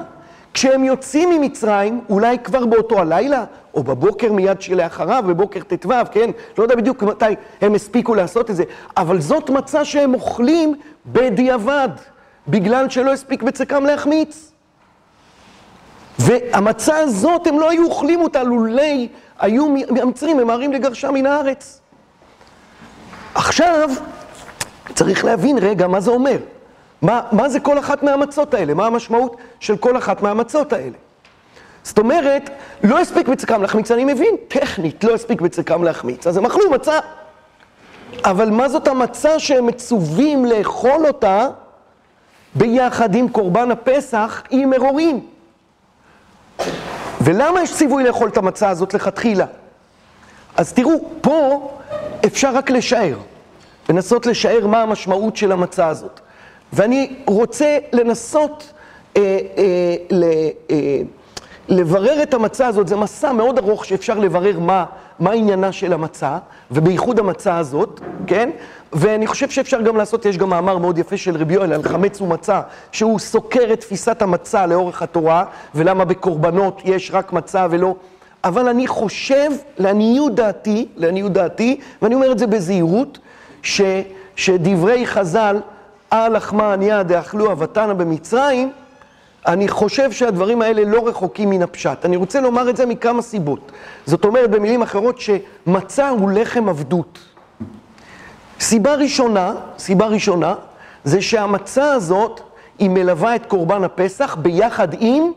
כשהם 0.54 0.84
יוצאים 0.84 1.30
ממצרים, 1.30 2.00
אולי 2.10 2.38
כבר 2.38 2.66
באותו 2.66 2.98
הלילה, 2.98 3.44
או 3.74 3.82
בבוקר 3.82 4.32
מיד 4.32 4.62
שלאחריו, 4.62 5.24
בבוקר 5.26 5.60
ט"ו, 5.60 5.92
כן? 6.12 6.30
לא 6.58 6.62
יודע 6.62 6.74
בדיוק 6.74 7.02
מתי 7.02 7.24
הם 7.60 7.74
הספיקו 7.74 8.14
לעשות 8.14 8.50
את 8.50 8.56
זה, 8.56 8.64
אבל 8.96 9.20
זאת 9.20 9.50
מצה 9.50 9.84
שהם 9.84 10.14
אוכלים 10.14 10.74
בדיעבד, 11.06 11.88
בגלל 12.48 12.88
שלא 12.88 13.12
הספיק 13.12 13.42
בצקם 13.42 13.84
להחמיץ. 13.84 14.52
והמצה 16.18 16.96
הזאת, 16.96 17.46
הם 17.46 17.60
לא 17.60 17.70
היו 17.70 17.84
אוכלים 17.84 18.20
אותה 18.20 18.42
לולי 18.42 19.08
היו 19.38 19.66
המצרים 20.02 20.36
ממהרים 20.36 20.72
לגרשה 20.72 21.10
מן 21.10 21.26
הארץ. 21.26 21.80
עכשיו, 23.34 23.90
צריך 24.94 25.24
להבין 25.24 25.58
רגע 25.58 25.86
מה 25.86 26.00
זה 26.00 26.10
אומר. 26.10 26.38
מה, 27.02 27.20
מה 27.32 27.48
זה 27.48 27.60
כל 27.60 27.78
אחת 27.78 28.02
מהמצות 28.02 28.54
האלה? 28.54 28.74
מה 28.74 28.86
המשמעות 28.86 29.36
של 29.60 29.76
כל 29.76 29.96
אחת 29.96 30.22
מהמצות 30.22 30.72
האלה? 30.72 30.96
זאת 31.82 31.98
אומרת, 31.98 32.50
לא 32.84 33.00
הספיק 33.00 33.28
בצקם 33.28 33.62
להחמיץ, 33.62 33.90
אני 33.90 34.04
מבין, 34.04 34.34
טכנית 34.48 35.04
לא 35.04 35.14
הספיק 35.14 35.40
בצקם 35.40 35.84
להחמיץ, 35.84 36.26
אז 36.26 36.36
הם 36.36 36.46
אכלו 36.46 36.70
מצה. 36.70 36.98
אבל 38.24 38.50
מה 38.50 38.68
זאת 38.68 38.88
המצה 38.88 39.38
שהם 39.38 39.66
מצווים 39.66 40.44
לאכול 40.44 41.06
אותה 41.06 41.48
ביחד 42.54 43.14
עם 43.14 43.28
קורבן 43.28 43.70
הפסח 43.70 44.42
עם 44.50 44.70
מרורים? 44.70 45.26
ולמה 47.20 47.62
יש 47.62 47.74
ציווי 47.74 48.04
לאכול 48.04 48.28
את 48.28 48.36
המצה 48.36 48.68
הזאת 48.68 48.94
לכתחילה? 48.94 49.46
אז 50.56 50.72
תראו, 50.72 50.92
פה 51.20 51.70
אפשר 52.26 52.54
רק 52.54 52.70
לשער, 52.70 53.18
לנסות 53.88 54.26
לשער 54.26 54.66
מה 54.66 54.82
המשמעות 54.82 55.36
של 55.36 55.52
המצה 55.52 55.86
הזאת. 55.86 56.20
ואני 56.72 57.14
רוצה 57.26 57.78
לנסות 57.92 58.72
אה, 59.16 59.38
אה, 59.58 59.96
ל, 60.10 60.24
אה, 60.70 61.00
לברר 61.68 62.22
את 62.22 62.34
המצה 62.34 62.66
הזאת, 62.66 62.88
זה 62.88 62.96
מסע 62.96 63.32
מאוד 63.32 63.58
ארוך 63.58 63.84
שאפשר 63.84 64.18
לברר 64.18 64.58
מה, 64.58 64.84
מה 65.18 65.32
עניינה 65.32 65.72
של 65.72 65.92
המצה, 65.92 66.38
ובייחוד 66.70 67.18
המצה 67.18 67.58
הזאת, 67.58 68.00
כן? 68.26 68.50
ואני 68.92 69.26
חושב 69.26 69.50
שאפשר 69.50 69.80
גם 69.80 69.96
לעשות, 69.96 70.26
יש 70.26 70.38
גם 70.38 70.50
מאמר 70.50 70.78
מאוד 70.78 70.98
יפה 70.98 71.16
של 71.16 71.36
רבי 71.36 71.54
יואל 71.54 71.72
על 71.72 71.82
חמץ 71.82 72.20
ומצה, 72.20 72.60
שהוא 72.92 73.18
סוקר 73.18 73.72
את 73.72 73.80
תפיסת 73.80 74.22
המצה 74.22 74.66
לאורך 74.66 75.02
התורה, 75.02 75.44
ולמה 75.74 76.04
בקורבנות 76.04 76.82
יש 76.84 77.10
רק 77.14 77.32
מצה 77.32 77.66
ולא... 77.70 77.94
אבל 78.44 78.68
אני 78.68 78.86
חושב, 78.86 79.50
לעניות 79.78 80.34
דעתי, 80.34 80.86
לעניות 80.96 81.32
דעתי, 81.32 81.80
ואני 82.02 82.14
אומר 82.14 82.32
את 82.32 82.38
זה 82.38 82.46
בזהירות, 82.46 83.18
ש, 83.62 83.80
שדברי 84.36 85.06
חז"ל, 85.06 85.60
על 86.10 86.36
לחמה 86.36 86.72
ענייה 86.72 87.02
דאכלוה 87.02 87.54
ותנא 87.58 87.92
במצרים, 87.92 88.72
אני 89.46 89.68
חושב 89.68 90.12
שהדברים 90.12 90.62
האלה 90.62 90.84
לא 90.84 91.08
רחוקים 91.08 91.50
מן 91.50 91.62
הפשט. 91.62 92.04
אני 92.04 92.16
רוצה 92.16 92.40
לומר 92.40 92.70
את 92.70 92.76
זה 92.76 92.86
מכמה 92.86 93.22
סיבות. 93.22 93.72
זאת 94.06 94.24
אומרת, 94.24 94.50
במילים 94.50 94.82
אחרות, 94.82 95.20
שמצה 95.20 96.08
הוא 96.08 96.30
לחם 96.30 96.68
עבדות. 96.68 97.18
סיבה 98.60 98.94
ראשונה, 98.94 99.54
סיבה 99.78 100.06
ראשונה, 100.06 100.54
זה 101.04 101.22
שהמצה 101.22 101.92
הזאת, 101.92 102.40
היא 102.78 102.90
מלווה 102.90 103.36
את 103.36 103.46
קורבן 103.46 103.84
הפסח 103.84 104.34
ביחד 104.34 104.88
עם 105.00 105.32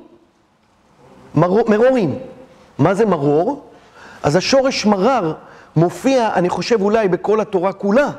מרור, 1.35 1.69
מרורים. 1.69 2.15
מה 2.77 2.93
זה 2.93 3.05
מרור? 3.05 3.63
אז 4.23 4.35
השורש 4.35 4.85
מרר 4.85 5.33
מופיע, 5.75 6.29
אני 6.33 6.49
חושב 6.49 6.81
אולי 6.81 7.07
בכל 7.07 7.41
התורה 7.41 7.73
כולה, 7.73 8.09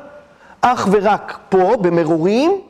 אך 0.65 0.87
ורק 0.91 1.37
פה, 1.49 1.75
במרורים, 1.81 2.61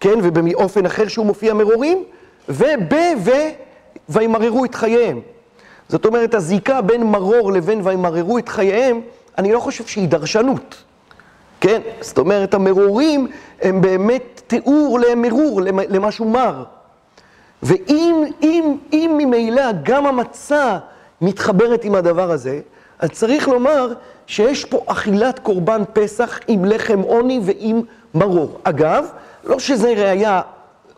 כן, 0.00 0.18
ובאופן 0.22 0.86
אחר 0.86 1.08
שהוא 1.08 1.26
מופיע 1.26 1.54
מרורים, 1.54 2.04
וב, 2.48 2.64
ו, 3.18 3.30
וימררו 4.08 4.64
את 4.64 4.74
חייהם. 4.74 5.20
זאת 5.88 6.06
אומרת, 6.06 6.34
הזיקה 6.34 6.80
בין 6.80 7.02
מרור 7.02 7.52
לבין 7.52 7.80
וימררו 7.84 8.38
את 8.38 8.48
חייהם, 8.48 9.00
אני 9.38 9.52
לא 9.52 9.60
חושב 9.60 9.86
שהיא 9.86 10.08
דרשנות. 10.08 10.82
כן? 11.60 11.80
זאת 12.00 12.18
אומרת, 12.18 12.54
המרורים 12.54 13.26
הם 13.62 13.80
באמת 13.80 14.42
תיאור 14.46 14.98
למרור, 15.00 15.60
למשהו 15.88 16.28
מר. 16.28 16.64
ואם 17.62 18.24
אם, 18.42 18.76
אם 18.92 19.14
ממילא 19.18 19.62
גם 19.82 20.06
המצה 20.06 20.78
מתחברת 21.20 21.84
עם 21.84 21.94
הדבר 21.94 22.30
הזה, 22.30 22.60
אז 22.98 23.10
צריך 23.10 23.48
לומר 23.48 23.92
שיש 24.26 24.64
פה 24.64 24.80
אכילת 24.86 25.38
קורבן 25.38 25.82
פסח 25.92 26.38
עם 26.48 26.64
לחם 26.64 27.00
עוני 27.00 27.40
ועם 27.42 27.82
מרור. 28.14 28.58
אגב, 28.64 29.06
לא 29.44 29.58
שזה 29.58 29.88
ראייה 29.88 30.40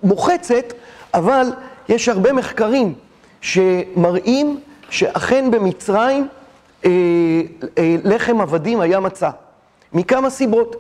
מוחצת, 0.03 0.73
אבל 1.15 1.47
יש 1.89 2.09
הרבה 2.09 2.33
מחקרים 2.33 2.95
שמראים 3.41 4.61
שאכן 4.91 5.51
במצרים 5.51 6.29
אה, 6.85 6.91
אה, 7.79 7.97
לחם 8.05 8.41
עבדים 8.41 8.81
היה 8.81 9.01
מצה. 9.01 9.31
מכמה 9.93 10.31
סיבות. 10.31 10.77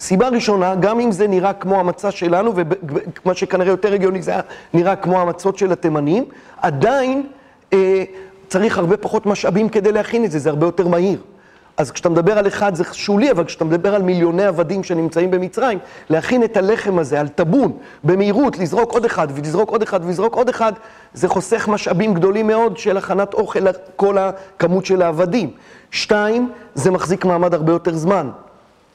סיבה 0.00 0.28
ראשונה, 0.28 0.74
גם 0.74 1.00
אם 1.00 1.12
זה 1.12 1.28
נראה 1.28 1.52
כמו 1.52 1.80
המצה 1.80 2.10
שלנו, 2.10 2.52
ומה 2.56 3.34
שכנראה 3.34 3.68
יותר 3.68 3.92
הגיוני 3.92 4.22
זה 4.22 4.30
היה 4.30 4.40
נראה 4.74 4.96
כמו 4.96 5.20
המצות 5.20 5.58
של 5.58 5.72
התימנים, 5.72 6.24
עדיין 6.56 7.26
אה, 7.72 8.04
צריך 8.48 8.78
הרבה 8.78 8.96
פחות 8.96 9.26
משאבים 9.26 9.68
כדי 9.68 9.92
להכין 9.92 10.24
את 10.24 10.30
זה, 10.30 10.38
זה 10.38 10.50
הרבה 10.50 10.66
יותר 10.66 10.88
מהיר. 10.88 11.18
אז 11.76 11.90
כשאתה 11.90 12.08
מדבר 12.08 12.38
על 12.38 12.46
אחד 12.46 12.74
זה 12.74 12.84
שולי, 12.92 13.30
אבל 13.30 13.44
כשאתה 13.44 13.64
מדבר 13.64 13.94
על 13.94 14.02
מיליוני 14.02 14.44
עבדים 14.44 14.84
שנמצאים 14.84 15.30
במצרים, 15.30 15.78
להכין 16.10 16.44
את 16.44 16.56
הלחם 16.56 16.98
הזה 16.98 17.20
על 17.20 17.28
טבון, 17.28 17.72
במהירות, 18.04 18.58
לזרוק 18.58 18.92
עוד 18.92 19.04
אחד 19.04 19.28
ולזרוק 19.34 19.70
עוד 19.70 19.82
אחד 19.82 20.00
ולזרוק 20.04 20.34
עוד 20.34 20.48
אחד, 20.48 20.72
זה 21.14 21.28
חוסך 21.28 21.68
משאבים 21.68 22.14
גדולים 22.14 22.46
מאוד 22.46 22.76
של 22.76 22.96
הכנת 22.96 23.34
אוכל 23.34 23.60
לכל 23.60 24.18
הכמות 24.18 24.86
של 24.86 25.02
העבדים. 25.02 25.50
שתיים, 25.90 26.52
זה 26.74 26.90
מחזיק 26.90 27.24
מעמד 27.24 27.54
הרבה 27.54 27.72
יותר 27.72 27.94
זמן. 27.94 28.30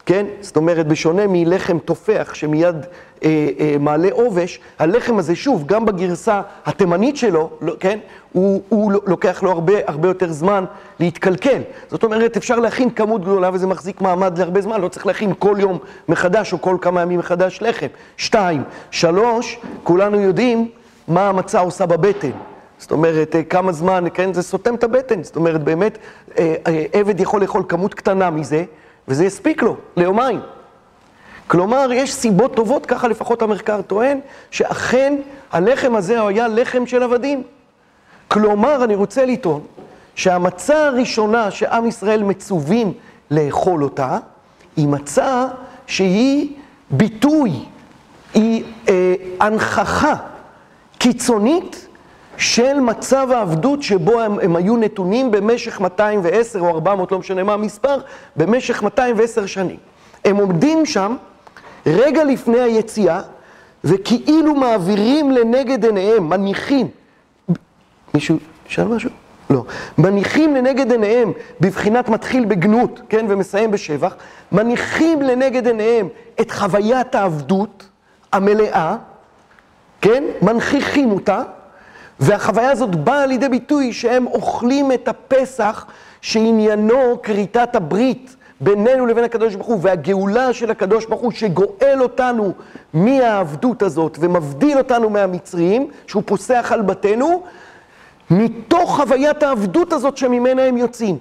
כן? 0.06 0.26
זאת 0.42 0.56
אומרת, 0.56 0.88
בשונה 0.88 1.22
מלחם 1.28 1.80
תופח 1.80 2.32
שמיד 2.34 2.76
אה, 3.24 3.50
אה, 3.60 3.76
מעלה 3.80 4.10
עובש, 4.12 4.60
הלחם 4.80 5.20
הזה, 5.20 5.36
שוב, 5.36 5.68
גם 5.68 5.86
בגרסה 5.86 6.42
התימנית 6.66 7.18
שלו, 7.18 7.50
לא, 7.62 7.76
כן? 7.80 8.00
הוא, 8.32 8.62
הוא 8.70 8.92
לוקח 9.06 9.44
לו 9.44 9.52
הרבה, 9.52 9.74
הרבה 9.88 10.08
יותר 10.08 10.32
זמן 10.32 10.66
להתקלקל. 11.00 11.62
זאת 11.90 12.04
אומרת, 12.04 12.38
אפשר 12.38 12.60
להכין 12.60 12.90
כמות 12.90 13.22
גדולה 13.22 13.50
וזה 13.54 13.68
מחזיק 13.68 14.02
מעמד 14.02 14.38
להרבה 14.38 14.62
זמן, 14.62 14.82
לא 14.82 14.88
צריך 14.88 15.06
להכין 15.06 15.34
כל 15.40 15.56
יום 15.60 15.78
מחדש 16.10 16.54
או 16.54 16.62
כל 16.62 16.78
כמה 16.82 17.02
ימים 17.02 17.20
מחדש 17.20 17.60
לחם. 17.62 17.88
שתיים. 18.18 18.64
שלוש, 18.92 19.60
כולנו 19.84 20.20
יודעים 20.20 20.70
מה 21.08 21.30
המצה 21.30 21.60
עושה 21.60 21.86
בבטן. 21.86 22.32
זאת 22.78 22.92
אומרת, 22.92 23.36
אה, 23.36 23.44
כמה 23.44 23.72
זמן, 23.72 24.04
כן, 24.14 24.34
זה 24.34 24.42
סותם 24.42 24.76
את 24.76 24.84
הבטן. 24.84 25.24
זאת 25.24 25.36
אומרת, 25.36 25.64
באמת, 25.64 25.98
אה, 26.38 26.56
אה, 26.68 26.86
עבד 26.94 27.20
יכול 27.20 27.42
לאכול 27.42 27.64
כמות 27.70 27.94
קטנה 27.94 28.30
מזה. 28.30 28.64
וזה 29.08 29.26
יספיק 29.26 29.64
לו, 29.64 29.76
ליומיים. 29.98 30.40
כלומר, 31.48 31.90
יש 31.94 32.14
סיבות 32.14 32.56
טובות, 32.56 32.86
ככה 32.86 33.08
לפחות 33.08 33.42
המחקר 33.42 33.82
טוען, 33.82 34.20
שאכן 34.52 35.16
הלחם 35.52 35.96
הזה 35.96 36.22
היה 36.28 36.48
לחם 36.48 36.86
של 36.86 37.04
עבדים. 37.04 37.44
כלומר, 38.28 38.84
אני 38.84 38.96
רוצה 38.96 39.26
לטעון 39.26 39.62
שהמצה 40.16 40.88
הראשונה 40.88 41.52
שעם 41.52 41.88
ישראל 41.88 42.24
מצווים 42.24 42.94
לאכול 43.32 43.84
אותה, 43.84 44.18
היא 44.76 44.88
מצה 44.88 45.48
שהיא 45.88 46.56
ביטוי, 46.92 47.52
היא 48.34 48.64
אה, 48.90 49.14
הנכחה 49.40 50.16
קיצונית 50.98 51.88
של 52.42 52.80
מצב 52.80 53.28
העבדות 53.32 53.84
שבו 53.84 54.22
הם, 54.22 54.40
הם 54.40 54.56
היו 54.56 54.78
נתונים 54.78 55.32
במשך 55.32 55.82
210 55.82 56.60
או 56.60 56.70
400, 56.70 57.12
לא 57.12 57.20
משנה 57.20 57.44
מה 57.44 57.54
המספר, 57.54 57.98
במשך 58.36 58.84
210 58.84 59.46
שנים. 59.46 59.78
הם 60.26 60.38
עומדים 60.38 60.86
שם 60.86 61.16
רגע 61.86 62.24
לפני 62.24 62.60
היציאה, 62.60 63.22
וכאילו 63.84 64.56
מעבירים 64.56 65.32
לנגד 65.32 65.86
עיניהם, 65.86 66.30
מניחים. 66.30 66.88
מישהו 68.14 68.38
שאל 68.68 68.88
משהו? 68.88 69.10
לא. 69.50 69.64
מניחים 69.98 70.56
לנגד 70.56 70.92
עיניהם, 70.92 71.32
בבחינת 71.60 72.10
מתחיל 72.10 72.46
בגנות, 72.46 73.02
כן, 73.10 73.26
ומסיים 73.30 73.72
בשבח, 73.72 74.16
מניחים 74.52 75.22
לנגד 75.22 75.68
עיניהם 75.68 76.08
את 76.42 76.52
חוויית 76.52 77.16
העבדות 77.16 77.88
המלאה, 78.34 78.96
כן, 80.02 80.24
מנכיחים 80.42 81.12
אותה, 81.12 81.44
והחוויה 82.22 82.72
הזאת 82.72 82.96
באה 82.96 83.26
לידי 83.26 83.50
ביטוי 83.50 83.94
שהם 83.94 84.28
אוכלים 84.28 84.92
את 84.92 85.08
הפסח 85.08 85.86
שעניינו 86.22 87.22
כריתת 87.24 87.76
הברית 87.76 88.36
בינינו 88.62 89.06
לבין 89.06 89.24
הקדוש 89.24 89.56
ברוך 89.56 89.68
הוא, 89.68 89.80
והגאולה 89.82 90.54
של 90.54 90.72
הקדוש 90.72 91.06
ברוך 91.06 91.22
הוא 91.22 91.32
שגואל 91.32 92.02
אותנו 92.02 92.54
מהעבדות 92.94 93.82
הזאת 93.84 94.18
ומבדיל 94.22 94.78
אותנו 94.78 95.10
מהמצרים, 95.10 95.92
שהוא 96.08 96.24
פוסח 96.26 96.72
על 96.74 96.82
בתינו, 96.82 97.44
מתוך 98.30 98.96
חוויית 98.96 99.44
העבדות 99.44 99.94
הזאת 99.94 100.18
שממנה 100.18 100.62
הם 100.62 100.78
יוצאים. 100.78 101.18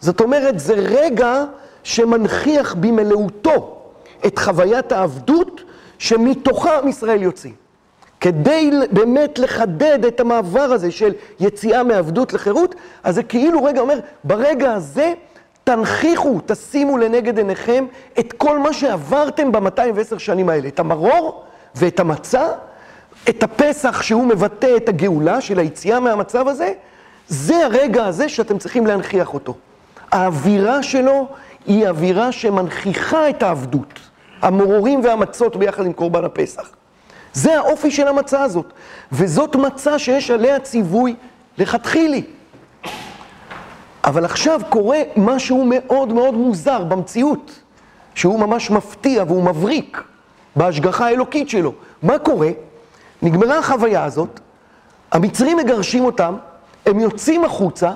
זאת 0.00 0.20
אומרת, 0.20 0.58
זה 0.58 0.74
רגע 0.74 1.44
שמנכיח 1.82 2.74
במלאותו 2.74 3.78
את 4.26 4.38
חוויית 4.38 4.92
העבדות 4.92 5.60
שמתוכה 5.98 6.78
עם 6.78 6.88
ישראל 6.88 7.22
יוצאים. 7.22 7.61
כדי 8.22 8.70
באמת 8.90 9.38
לחדד 9.38 10.04
את 10.04 10.20
המעבר 10.20 10.60
הזה 10.60 10.90
של 10.90 11.12
יציאה 11.40 11.82
מעבדות 11.82 12.32
לחירות, 12.32 12.74
אז 13.04 13.14
זה 13.14 13.22
כאילו 13.22 13.64
רגע 13.64 13.80
אומר, 13.80 13.98
ברגע 14.24 14.72
הזה 14.72 15.12
תנכיחו, 15.64 16.40
תשימו 16.46 16.98
לנגד 16.98 17.38
עיניכם 17.38 17.86
את 18.18 18.32
כל 18.32 18.58
מה 18.58 18.72
שעברתם 18.72 19.52
ב-210 19.52 20.18
שנים 20.18 20.48
האלה, 20.48 20.68
את 20.68 20.80
המרור 20.80 21.44
ואת 21.74 22.00
המצה, 22.00 22.48
את 23.28 23.42
הפסח 23.42 24.02
שהוא 24.02 24.26
מבטא 24.26 24.76
את 24.76 24.88
הגאולה 24.88 25.40
של 25.40 25.58
היציאה 25.58 26.00
מהמצב 26.00 26.48
הזה, 26.48 26.72
זה 27.28 27.64
הרגע 27.64 28.06
הזה 28.06 28.28
שאתם 28.28 28.58
צריכים 28.58 28.86
להנכיח 28.86 29.34
אותו. 29.34 29.54
האווירה 30.12 30.82
שלו 30.82 31.26
היא 31.66 31.88
אווירה 31.88 32.32
שמנכיחה 32.32 33.30
את 33.30 33.42
העבדות, 33.42 34.00
המרורים 34.42 35.04
והמצות 35.04 35.56
ביחד 35.56 35.86
עם 35.86 35.92
קורבן 35.92 36.24
הפסח. 36.24 36.81
זה 37.32 37.58
האופי 37.58 37.90
של 37.90 38.08
המצה 38.08 38.42
הזאת, 38.42 38.72
וזאת 39.12 39.56
מצה 39.56 39.98
שיש 39.98 40.30
עליה 40.30 40.60
ציווי 40.60 41.14
לכתחילי. 41.58 42.24
אבל 44.04 44.24
עכשיו 44.24 44.60
קורה 44.68 44.98
משהו 45.16 45.64
מאוד 45.68 46.12
מאוד 46.12 46.34
מוזר 46.34 46.84
במציאות, 46.84 47.52
שהוא 48.14 48.40
ממש 48.40 48.70
מפתיע 48.70 49.24
והוא 49.26 49.42
מבריק 49.42 50.02
בהשגחה 50.56 51.06
האלוקית 51.06 51.48
שלו. 51.48 51.72
מה 52.02 52.18
קורה? 52.18 52.48
נגמרה 53.22 53.58
החוויה 53.58 54.04
הזאת, 54.04 54.40
המצרים 55.12 55.56
מגרשים 55.56 56.04
אותם, 56.04 56.36
הם 56.86 57.00
יוצאים 57.00 57.44
החוצה, 57.44 57.92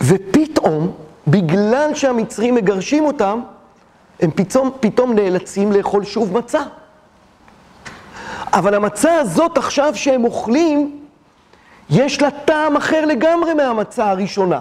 ופתאום, 0.00 0.92
בגלל 1.26 1.94
שהמצרים 1.94 2.54
מגרשים 2.54 3.04
אותם, 3.04 3.40
הם 4.20 4.30
פתאום, 4.30 4.70
פתאום 4.80 5.12
נאלצים 5.12 5.72
לאכול 5.72 6.04
שוב 6.04 6.38
מצה. 6.38 6.62
אבל 8.52 8.74
המצה 8.74 9.14
הזאת 9.14 9.58
עכשיו 9.58 9.92
שהם 9.94 10.24
אוכלים, 10.24 11.00
יש 11.90 12.22
לה 12.22 12.30
טעם 12.30 12.76
אחר 12.76 13.04
לגמרי 13.04 13.54
מהמצה 13.54 14.10
הראשונה. 14.10 14.60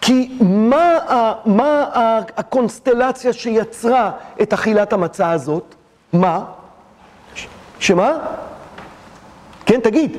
כי 0.00 0.38
מה, 0.40 0.96
ה, 0.96 1.32
מה 1.46 1.82
ה, 1.82 2.18
הקונסטלציה 2.36 3.32
שיצרה 3.32 4.10
את 4.42 4.52
אכילת 4.52 4.92
המצה 4.92 5.30
הזאת? 5.30 5.74
מה? 6.12 6.44
ש, 7.34 7.46
שמה? 7.78 8.18
כן, 9.66 9.80
תגיד. 9.80 10.16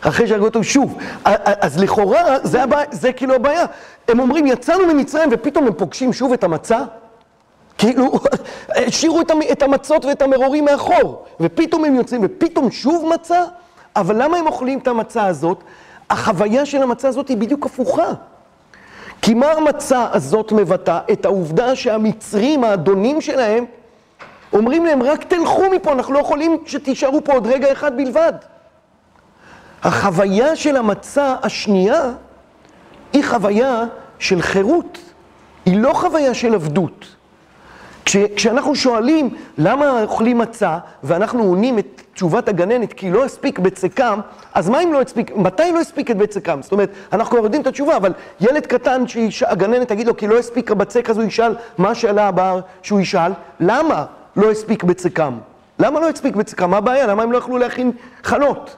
אחרי 0.00 0.26
שהרגו 0.26 0.44
אותו 0.44 0.64
שוב. 0.64 0.98
אז 1.24 1.78
לכאורה, 1.78 2.38
זה, 2.42 2.62
הבע... 2.62 2.82
זה 2.90 3.12
כאילו 3.12 3.34
הבעיה. 3.34 3.64
הם 4.08 4.20
אומרים, 4.20 4.46
יצאנו 4.46 4.86
ממצרים 4.86 5.28
ופתאום 5.32 5.66
הם 5.66 5.72
פוגשים 5.72 6.12
שוב 6.12 6.32
את 6.32 6.44
המצה? 6.44 6.78
כאילו, 7.78 8.12
השאירו 8.86 9.20
את 9.52 9.62
המצות 9.62 10.04
ואת 10.04 10.22
המרורים 10.22 10.64
מאחור, 10.64 11.24
ופתאום 11.40 11.84
הם 11.84 11.94
יוצאים, 11.94 12.20
ופתאום 12.24 12.70
שוב 12.70 13.10
מצה? 13.14 13.44
אבל 13.96 14.22
למה 14.22 14.36
הם 14.36 14.46
אוכלים 14.46 14.78
את 14.78 14.88
המצה 14.88 15.26
הזאת? 15.26 15.62
החוויה 16.10 16.66
של 16.66 16.82
המצה 16.82 17.08
הזאת 17.08 17.28
היא 17.28 17.36
בדיוק 17.36 17.66
הפוכה. 17.66 18.12
כי 19.22 19.34
מה 19.34 19.52
המצה 19.52 20.06
הזאת 20.12 20.52
מבטא? 20.52 20.98
את 21.12 21.24
העובדה 21.24 21.76
שהמצרים, 21.76 22.64
האדונים 22.64 23.20
שלהם, 23.20 23.64
אומרים 24.52 24.86
להם, 24.86 25.02
רק 25.02 25.24
תלכו 25.24 25.62
מפה, 25.70 25.92
אנחנו 25.92 26.14
לא 26.14 26.18
יכולים 26.18 26.56
שתישארו 26.66 27.24
פה 27.24 27.32
עוד 27.32 27.46
רגע 27.46 27.72
אחד 27.72 27.96
בלבד. 27.96 28.32
החוויה 29.82 30.56
של 30.56 30.76
המצה 30.76 31.34
השנייה 31.42 32.02
היא 33.12 33.24
חוויה 33.24 33.84
של 34.18 34.42
חירות, 34.42 34.98
היא 35.66 35.80
לא 35.80 35.92
חוויה 35.92 36.34
של 36.34 36.54
עבדות. 36.54 37.06
כש, 38.04 38.16
כשאנחנו 38.16 38.74
שואלים 38.74 39.34
למה 39.58 40.02
אוכלים 40.02 40.38
מצה 40.38 40.78
ואנחנו 41.02 41.42
עונים 41.42 41.78
את 41.78 42.02
תשובת 42.14 42.48
הגננת 42.48 42.92
כי 42.92 43.10
לא 43.10 43.24
הספיק 43.24 43.58
בצקם, 43.58 44.20
אז 44.54 44.68
מה 44.68 44.82
אם 44.82 44.92
לא 44.92 45.00
הספיק, 45.00 45.36
מתי 45.36 45.72
לא 45.72 45.80
הספיק 45.80 46.10
את 46.10 46.16
בצקם? 46.16 46.62
זאת 46.62 46.72
אומרת, 46.72 46.90
אנחנו 47.12 47.36
כבר 47.36 47.44
יודעים 47.44 47.62
את 47.62 47.66
התשובה, 47.66 47.96
אבל 47.96 48.12
ילד 48.40 48.66
קטן 48.66 49.04
שהגננת 49.30 49.88
תגיד 49.88 50.06
לו 50.06 50.16
כי 50.16 50.26
לא 50.26 50.38
הספיק 50.38 50.70
בצק 50.70 51.10
אז 51.10 51.18
הוא 51.18 51.26
ישאל 51.26 51.54
מה 51.78 51.90
השאלה 51.90 52.28
הבאה 52.28 52.60
שהוא 52.82 53.00
ישאל, 53.00 53.32
למה 53.60 54.04
לא 54.36 54.50
הספיק 54.50 54.84
בצקם? 54.84 55.38
למה 55.78 56.00
לא 56.00 56.08
הספיק 56.08 56.36
בצקם? 56.36 56.70
מה 56.70 56.76
הבעיה? 56.76 57.06
למה 57.06 57.22
הם 57.22 57.32
לא 57.32 57.38
יכלו 57.38 57.58
להכין 57.58 57.92
חלות? 58.22 58.76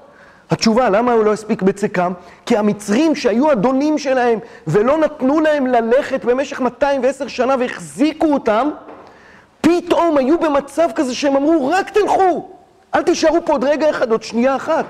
התשובה, 0.50 0.90
למה 0.90 1.12
הוא 1.12 1.24
לא 1.24 1.32
הספיק 1.32 1.62
בצקם? 1.62 2.12
כי 2.46 2.56
המצרים 2.56 3.14
שהיו 3.14 3.52
אדונים 3.52 3.98
שלהם 3.98 4.38
ולא 4.66 4.98
נתנו 4.98 5.40
להם 5.40 5.66
ללכת 5.66 6.24
במשך 6.24 6.60
210 6.60 7.28
שנה 7.28 7.54
והחזיקו 7.58 8.26
אותם, 8.26 8.70
פתאום 9.60 10.18
היו 10.18 10.38
במצב 10.38 10.88
כזה 10.94 11.14
שהם 11.14 11.36
אמרו, 11.36 11.68
רק 11.68 11.90
תלכו, 11.90 12.48
אל 12.94 13.02
תישארו 13.02 13.38
פה 13.44 13.52
עוד 13.52 13.64
רגע 13.64 13.90
אחד, 13.90 14.10
עוד 14.10 14.22
שנייה 14.22 14.56
אחת. 14.56 14.86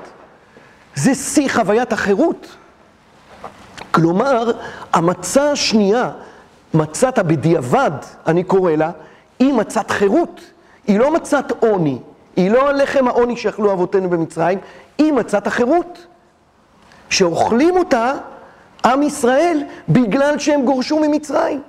זה 0.95 1.15
שיא 1.15 1.49
חוויית 1.49 1.93
החירות. 1.93 2.57
כלומר, 3.91 4.53
המצה 4.93 5.51
השנייה, 5.51 6.11
מצת 6.75 7.19
הבדיעבד, 7.19 7.91
אני 8.27 8.45
קורא 8.45 8.73
לה, 8.73 8.91
היא 9.39 9.53
מצת 9.53 9.91
חירות. 9.91 10.41
היא 10.87 10.99
לא 10.99 11.11
מצת 11.15 11.53
עוני, 11.61 11.99
היא 12.37 12.51
לא 12.51 12.69
הלחם 12.69 13.09
העוני 13.09 13.37
שאכלו 13.37 13.73
אבותינו 13.73 14.11
במצרים, 14.11 14.59
היא 14.99 15.13
מצת 15.13 15.47
החירות. 15.47 16.07
שאוכלים 17.11 17.77
אותה 17.77 18.13
עם 18.85 19.03
ישראל 19.03 19.63
בגלל 19.89 20.39
שהם 20.39 20.65
גורשו 20.65 21.01
ממצרים. 21.01 21.63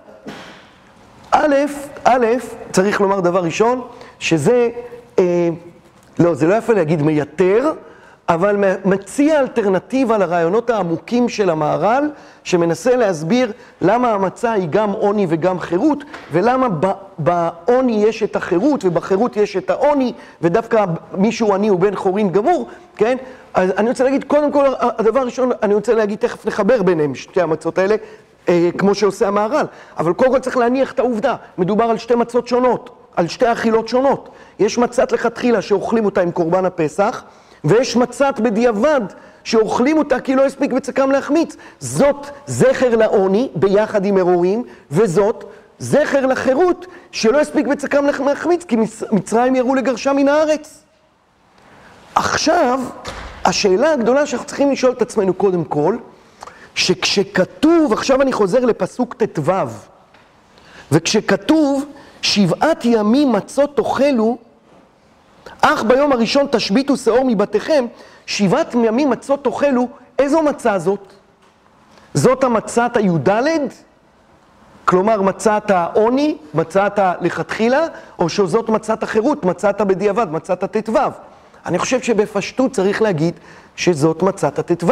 א', 1.32 1.56
א', 2.04 2.26
צריך 2.72 3.02
לומר 3.02 3.20
דבר 3.20 3.44
ראשון, 3.44 3.88
שזה, 4.20 4.70
אה, 5.20 5.50
לא, 6.20 6.34
זה 6.34 6.48
לא 6.48 6.54
יפה 6.56 6.74
להגיד 6.74 7.02
מייתר, 7.02 7.72
אבל 8.30 8.58
מציע 8.86 9.40
אלטרנטיבה 9.40 10.18
לרעיונות 10.18 10.70
העמוקים 10.70 11.30
של 11.30 11.50
המהר"ל, 11.50 12.10
שמנסה 12.44 12.96
להסביר 12.96 13.52
למה 13.82 14.12
המצה 14.12 14.52
היא 14.52 14.68
גם 14.70 14.92
עוני 14.92 15.26
וגם 15.30 15.60
חירות, 15.60 16.04
ולמה 16.32 16.68
בעוני 17.18 18.04
יש 18.08 18.24
את 18.24 18.36
החירות 18.36 18.86
ובחירות 18.86 19.38
יש 19.38 19.58
את 19.58 19.70
העוני, 19.70 20.14
ודווקא 20.42 20.86
מישהו 21.14 21.54
עני 21.54 21.68
הוא 21.68 21.80
בן 21.80 21.96
חורין 21.96 22.30
גמור, 22.30 22.70
כן? 22.96 23.18
אז 23.54 23.70
אני 23.78 23.90
רוצה 23.90 24.04
להגיד, 24.04 24.24
קודם 24.24 24.52
כל, 24.52 24.66
הדבר 24.80 25.20
הראשון, 25.20 25.52
אני 25.64 25.74
רוצה 25.74 25.94
להגיד, 25.94 26.20
תכף 26.20 26.46
נחבר 26.46 26.84
ביניהם, 26.84 27.16
שתי 27.16 27.42
המצות 27.42 27.78
האלה, 27.78 27.96
אה, 28.50 28.70
כמו 28.78 28.96
שעושה 28.96 29.28
המהר"ל. 29.28 29.66
אבל 29.98 30.14
קודם 30.14 30.32
כל 30.32 30.40
צריך 30.40 30.58
להניח 30.58 30.92
את 30.92 31.00
העובדה, 31.00 31.36
מדובר 31.58 31.84
על 31.84 31.98
שתי 31.98 32.16
מצות 32.16 32.48
שונות, 32.48 32.90
על 33.16 33.28
שתי 33.28 33.52
אכילות 33.52 33.88
שונות. 33.88 34.30
יש 34.60 34.78
מצת 34.78 35.12
לכתחילה 35.12 35.62
שאוכלים 35.62 36.06
אותה 36.06 36.22
עם 36.22 36.32
קורבן 36.32 36.66
הפסח, 36.66 37.24
ויש 37.66 37.96
מצת 37.96 38.40
בדיעבד 38.40 39.02
שאוכלים 39.44 39.98
אותה 39.98 40.20
כי 40.20 40.36
לא 40.36 40.46
הספיק 40.46 40.72
בצקם 40.72 41.12
להחמיץ. 41.12 41.56
זאת 41.80 42.28
זכר 42.48 42.96
לעוני 42.96 43.50
ביחד 43.56 44.06
עם 44.06 44.16
מרורים, 44.16 44.64
וזאת 44.92 45.44
זכר 45.80 46.26
לחירות 46.26 46.86
שלא 47.12 47.40
הספיק 47.42 47.68
בצקם 47.68 48.06
להחמיץ 48.26 48.64
כי 48.64 48.76
מצרים 49.12 49.56
ירו 49.56 49.76
לגרשה 49.76 50.14
מן 50.14 50.28
הארץ. 50.28 50.84
עכשיו, 52.16 52.80
השאלה 53.46 53.94
הגדולה 53.94 54.26
שאנחנו 54.26 54.48
צריכים 54.48 54.72
לשאול 54.72 54.92
את 54.92 55.02
עצמנו 55.02 55.34
קודם 55.34 55.64
כל, 55.64 55.98
שכשכתוב, 56.76 57.94
עכשיו 57.94 58.22
אני 58.22 58.34
חוזר 58.34 58.60
לפסוק 58.60 59.14
ט"ו, 59.14 59.52
וכשכתוב 60.92 61.86
שבעת 62.22 62.86
ימים 62.86 63.32
מצות 63.32 63.78
תאכלו, 63.78 64.38
אך 65.68 65.84
ביום 65.84 66.12
הראשון 66.12 66.46
תשביתו 66.52 66.98
שאור 66.98 67.26
מבתיכם, 67.26 67.86
שבעת 68.26 68.74
ימים 68.74 69.10
מצות 69.10 69.44
תאכלו, 69.44 69.88
איזו 70.20 70.42
מצה 70.42 70.80
זאת? 70.80 71.14
זאת 72.14 72.44
המצת 72.44 72.98
הי"ד? 72.98 73.30
כלומר 74.86 75.22
מצת 75.22 75.72
העוני, 75.72 76.38
מצת 76.54 77.00
הלכתחילה, 77.00 77.86
או 78.20 78.30
שזאת 78.30 78.70
מצת 78.70 79.04
החירות, 79.04 79.46
מצת 79.46 79.82
הבדיעבד, 79.82 80.32
מצת 80.32 80.64
הט"ו. 80.64 80.94
אני 81.66 81.80
חושב 81.80 82.02
שבפשטות 82.02 82.72
צריך 82.72 83.02
להגיד 83.02 83.34
שזאת 83.76 84.24
מצת 84.24 84.60
הט"ו. 84.60 84.92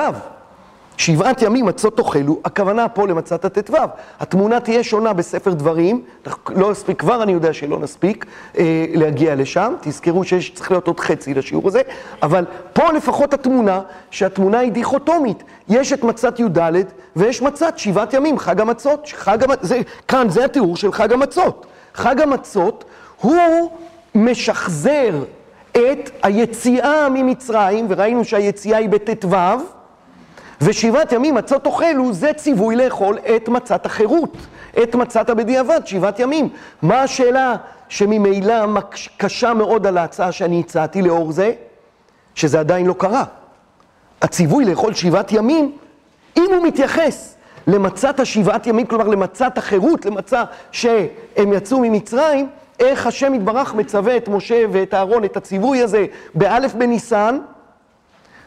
שבעת 0.98 1.42
ימים 1.42 1.66
מצות 1.66 1.98
תאכלו, 1.98 2.40
הכוונה 2.46 2.90
פה 2.90 3.08
למצת 3.08 3.46
הט"ו. 3.46 3.78
התמונה 4.20 4.60
תהיה 4.60 4.84
שונה 4.84 5.14
בספר 5.14 5.54
דברים, 5.54 6.02
לא 6.50 6.72
נספיק, 6.72 7.00
כבר 7.00 7.24
אני 7.24 7.32
יודע 7.32 7.54
שלא 7.54 7.80
נספיק 7.80 8.26
אה, 8.58 8.86
להגיע 8.94 9.36
לשם, 9.36 9.74
תזכרו 9.82 10.24
שצריך 10.24 10.72
להיות 10.72 10.88
עוד 10.88 11.00
חצי 11.00 11.34
לשיעור 11.34 11.68
הזה, 11.68 11.82
אבל 12.24 12.46
פה 12.74 12.92
לפחות 12.92 13.34
התמונה, 13.34 13.82
שהתמונה 14.12 14.60
היא 14.60 14.72
דיכוטומית. 14.72 15.44
יש 15.70 15.94
את 15.94 16.04
מצת 16.04 16.40
י"ד 16.40 16.60
ויש 17.16 17.42
מצת 17.42 17.78
שבעת 17.78 18.14
ימים, 18.14 18.40
חג 18.40 18.62
המצות. 18.62 19.08
חג 19.16 19.44
המצ... 19.44 19.60
זה, 19.62 19.80
כאן 20.08 20.30
זה 20.30 20.46
התיאור 20.46 20.78
של 20.78 20.92
חג 20.92 21.14
המצות. 21.14 21.66
חג 21.94 22.22
המצות 22.22 22.86
הוא 23.22 23.70
משחזר 24.16 25.24
את 25.72 26.10
היציאה 26.24 27.10
ממצרים, 27.10 27.86
וראינו 27.90 28.26
שהיציאה 28.26 28.78
היא 28.78 28.90
בט"ו, 28.90 29.28
ושבעת 30.64 31.12
ימים 31.12 31.36
מצות 31.36 31.64
תאכלו, 31.64 32.14
זה 32.14 32.34
ציווי 32.34 32.76
לאכול 32.76 33.18
את 33.36 33.50
מצת 33.50 33.86
החירות, 33.86 34.38
את 34.84 34.96
מצת 34.96 35.30
הבדיעבד, 35.30 35.82
שבעת 35.86 36.20
ימים. 36.20 36.50
מה 36.82 37.02
השאלה 37.02 37.56
שממילא 37.90 38.66
קשה 39.18 39.54
מאוד 39.54 39.88
על 39.88 39.98
ההצעה 39.98 40.32
שאני 40.32 40.60
הצעתי 40.60 41.02
לאור 41.02 41.32
זה? 41.32 41.54
שזה 42.36 42.60
עדיין 42.60 42.86
לא 42.86 42.94
קרה. 42.94 43.24
הציווי 44.22 44.66
לאכול 44.66 44.94
שבעת 44.94 45.32
ימים, 45.32 45.78
אם 46.38 46.46
הוא 46.56 46.68
מתייחס 46.68 47.36
למצת 47.68 48.20
השבעת 48.20 48.68
ימים, 48.68 48.86
כלומר 48.86 49.08
למצת 49.08 49.58
החירות, 49.58 50.06
למצה 50.06 50.44
שהם 50.72 51.54
יצאו 51.54 51.80
ממצרים, 51.80 52.50
איך 52.80 53.08
השם 53.08 53.34
יתברך 53.34 53.74
מצווה 53.74 54.18
את 54.18 54.28
משה 54.28 54.64
ואת 54.72 54.94
אהרון, 54.94 55.24
את 55.24 55.38
הציווי 55.38 55.82
הזה, 55.82 56.06
באלף 56.36 56.74
בניסן, 56.74 57.40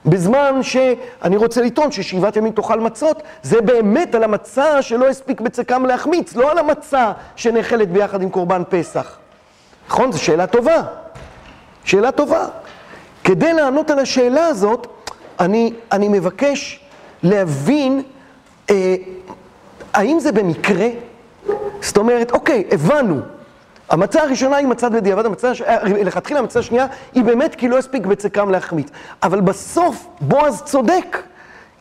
בזמן 0.06 0.62
שאני 0.62 1.36
רוצה 1.36 1.62
לטעון 1.62 1.92
ששבעת 1.92 2.36
ימים 2.36 2.52
תאכל 2.52 2.80
מצות, 2.80 3.22
זה 3.42 3.60
באמת 3.60 4.14
על 4.14 4.22
המצה 4.22 4.82
שלא 4.82 5.08
הספיק 5.08 5.40
בצקם 5.40 5.86
להחמיץ, 5.86 6.36
לא 6.36 6.50
על 6.50 6.58
המצה 6.58 7.12
שנאכלת 7.36 7.90
ביחד 7.90 8.22
עם 8.22 8.30
קורבן 8.30 8.62
פסח. 8.68 9.18
נכון? 9.88 10.12
זו 10.12 10.18
שאלה 10.22 10.46
טובה. 10.46 10.82
שאלה 11.84 12.12
טובה. 12.12 12.46
כדי 13.24 13.52
לענות 13.52 13.90
על 13.90 13.98
השאלה 13.98 14.46
הזאת, 14.46 14.86
אני, 15.40 15.72
אני 15.92 16.08
מבקש 16.08 16.80
להבין 17.22 18.02
אה, 18.70 18.94
האם 19.94 20.20
זה 20.20 20.32
במקרה? 20.32 20.88
זאת 21.80 21.96
אומרת, 21.96 22.30
אוקיי, 22.30 22.64
הבנו. 22.70 23.20
המצה 23.88 24.22
הראשונה 24.22 24.56
היא 24.56 24.66
מצת 24.66 24.92
בדיעבד, 24.92 25.26
המצה, 25.26 25.52
אה, 25.66 25.78
לכתחילה 25.84 26.40
המצה 26.40 26.58
השנייה 26.58 26.86
היא 27.14 27.24
באמת 27.24 27.54
כי 27.54 27.68
לא 27.68 27.78
הספיק 27.78 28.06
בצקם 28.06 28.50
להחמיץ. 28.50 28.88
אבל 29.22 29.40
בסוף 29.40 30.06
בועז 30.20 30.62
צודק, 30.62 31.22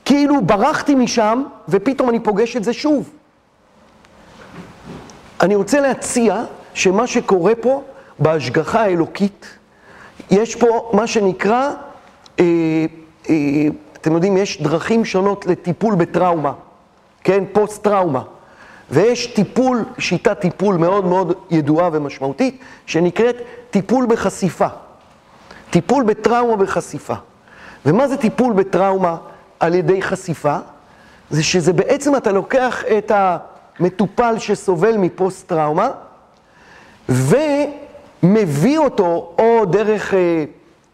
כאילו 0.05 0.41
ברחתי 0.41 0.95
משם 0.95 1.43
ופתאום 1.69 2.09
אני 2.09 2.19
פוגש 2.19 2.57
את 2.57 2.63
זה 2.63 2.73
שוב. 2.73 3.09
אני 5.41 5.55
רוצה 5.55 5.79
להציע 5.79 6.43
שמה 6.73 7.07
שקורה 7.07 7.55
פה 7.55 7.83
בהשגחה 8.19 8.81
האלוקית, 8.81 9.45
יש 10.31 10.55
פה 10.55 10.89
מה 10.93 11.07
שנקרא, 11.07 11.71
אה, 12.39 12.45
אה, 13.29 13.35
אתם 13.93 14.13
יודעים, 14.13 14.37
יש 14.37 14.61
דרכים 14.61 15.05
שונות 15.05 15.45
לטיפול 15.45 15.95
בטראומה, 15.95 16.53
כן? 17.23 17.43
פוסט-טראומה. 17.53 18.21
ויש 18.91 19.27
טיפול, 19.27 19.83
שיטת 19.97 20.39
טיפול 20.39 20.75
מאוד 20.75 21.05
מאוד 21.05 21.33
ידועה 21.51 21.89
ומשמעותית, 21.93 22.59
שנקראת 22.85 23.35
טיפול 23.71 24.05
בחשיפה. 24.05 24.67
טיפול 25.69 26.03
בטראומה 26.03 26.55
בחשיפה. 26.55 27.13
ומה 27.85 28.07
זה 28.07 28.17
טיפול 28.17 28.53
בטראומה 28.53 29.17
על 29.59 29.75
ידי 29.75 30.01
חשיפה? 30.01 30.57
זה 31.29 31.43
שזה 31.43 31.73
בעצם 31.73 32.15
אתה 32.15 32.31
לוקח 32.31 32.83
את 32.97 33.11
המטופל 33.15 34.39
שסובל 34.39 34.97
מפוסט-טראומה, 34.97 35.89
ומביא 37.09 38.77
אותו 38.77 39.33
או 39.39 39.65
דרך 39.65 40.13
אה, 40.13 40.45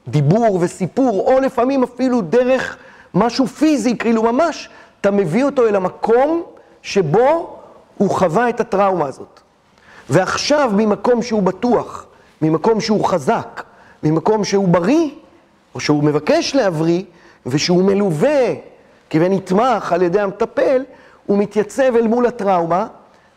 דיבור 0.07 0.57
וסיפור, 0.61 1.33
או 1.33 1.39
לפעמים 1.39 1.83
אפילו 1.83 2.21
דרך 2.21 2.77
משהו 3.13 3.47
פיזי, 3.47 3.97
כאילו 3.97 4.23
ממש, 4.23 4.69
אתה 5.01 5.11
מביא 5.11 5.43
אותו 5.43 5.67
אל 5.67 5.75
המקום 5.75 6.43
שבו 6.81 7.57
הוא 8.01 8.09
חווה 8.09 8.49
את 8.49 8.59
הטראומה 8.59 9.05
הזאת. 9.05 9.39
ועכשיו 10.09 10.71
ממקום 10.73 11.21
שהוא 11.21 11.43
בטוח, 11.43 12.05
ממקום 12.41 12.81
שהוא 12.81 13.05
חזק, 13.05 13.63
ממקום 14.03 14.43
שהוא 14.43 14.67
בריא, 14.67 15.09
או 15.75 15.79
שהוא 15.79 16.03
מבקש 16.03 16.55
להבריא, 16.55 17.03
ושהוא 17.45 17.83
מלווה 17.83 18.53
ונתמך 19.13 19.93
על 19.93 20.01
ידי 20.01 20.19
המטפל, 20.19 20.83
הוא 21.25 21.37
מתייצב 21.37 21.95
אל 21.95 22.07
מול 22.07 22.25
הטראומה 22.25 22.87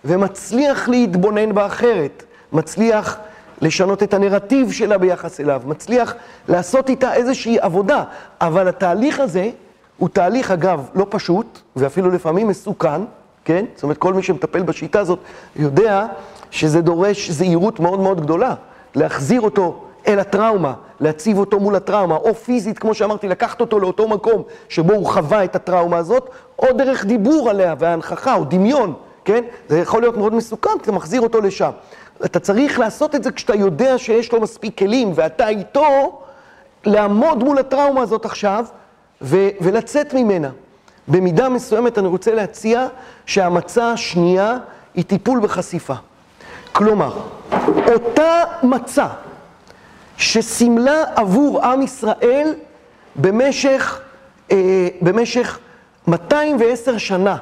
ומצליח 0.04 0.88
להתבונן 0.88 1.54
בה 1.54 1.66
אחרת, 1.66 2.22
מצליח 2.52 3.18
לשנות 3.60 4.02
את 4.02 4.14
הנרטיב 4.14 4.72
שלה 4.72 4.98
ביחס 4.98 5.40
אליו, 5.40 5.62
מצליח 5.66 6.14
לעשות 6.48 6.88
איתה 6.88 7.14
איזושהי 7.14 7.58
עבודה, 7.60 8.04
אבל 8.40 8.68
התהליך 8.68 9.20
הזה 9.20 9.50
הוא 9.98 10.08
תהליך, 10.08 10.50
אגב, 10.50 10.88
לא 10.94 11.06
פשוט, 11.10 11.58
ואפילו 11.76 12.10
לפעמים 12.10 12.48
מסוכן, 12.48 13.00
כן? 13.44 13.64
זאת 13.74 13.82
אומרת, 13.82 13.98
כל 13.98 14.14
מי 14.14 14.22
שמטפל 14.22 14.62
בשיטה 14.62 15.00
הזאת 15.00 15.18
יודע 15.56 16.06
שזה 16.50 16.80
דורש 16.80 17.30
זהירות 17.30 17.80
מאוד 17.80 18.00
מאוד 18.00 18.20
גדולה. 18.20 18.54
להחזיר 18.94 19.40
אותו 19.40 19.84
אל 20.06 20.18
הטראומה, 20.18 20.74
להציב 21.00 21.38
אותו 21.38 21.60
מול 21.60 21.76
הטראומה, 21.76 22.16
או 22.16 22.34
פיזית, 22.34 22.78
כמו 22.78 22.94
שאמרתי, 22.94 23.28
לקחת 23.28 23.60
אותו 23.60 23.80
לאותו 23.80 24.08
מקום 24.08 24.42
שבו 24.68 24.92
הוא 24.94 25.06
חווה 25.06 25.44
את 25.44 25.56
הטראומה 25.56 25.96
הזאת, 25.96 26.30
או 26.58 26.66
דרך 26.72 27.04
דיבור 27.04 27.50
עליה 27.50 27.74
והנכחה, 27.78 28.34
או 28.34 28.44
דמיון, 28.44 28.94
כן? 29.24 29.44
זה 29.68 29.78
יכול 29.78 30.00
להיות 30.00 30.16
מאוד 30.16 30.34
מסוכן, 30.34 30.70
כי 30.78 30.82
אתה 30.82 30.92
מחזיר 30.92 31.20
אותו 31.20 31.40
לשם. 31.40 31.70
אתה 32.24 32.40
צריך 32.40 32.78
לעשות 32.78 33.14
את 33.14 33.24
זה 33.24 33.32
כשאתה 33.32 33.54
יודע 33.54 33.98
שיש 33.98 34.32
לו 34.32 34.40
מספיק 34.40 34.78
כלים, 34.78 35.12
ואתה 35.14 35.48
איתו, 35.48 36.20
לעמוד 36.84 37.44
מול 37.44 37.58
הטראומה 37.58 38.02
הזאת 38.02 38.24
עכשיו, 38.24 38.64
ו- 39.22 39.48
ולצאת 39.60 40.14
ממנה. 40.14 40.50
במידה 41.08 41.48
מסוימת 41.48 41.98
אני 41.98 42.08
רוצה 42.08 42.34
להציע 42.34 42.86
שהמצה 43.26 43.92
השנייה 43.92 44.58
היא 44.94 45.04
טיפול 45.04 45.40
בחשיפה. 45.40 45.94
כלומר, 46.72 47.18
אותה 47.92 48.42
מצה 48.62 49.06
שסימלה 50.16 51.04
עבור 51.14 51.64
עם 51.64 51.82
ישראל 51.82 52.54
במשך, 53.16 54.00
אה, 54.50 54.88
במשך 55.02 55.58
210 56.06 56.98
שנה 56.98 57.36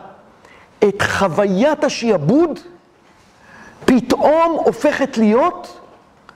את 0.89 1.03
חוויית 1.03 1.85
השיעבוד, 1.85 2.61
פתאום 3.85 4.57
הופכת 4.65 5.19
להיות 5.19 5.81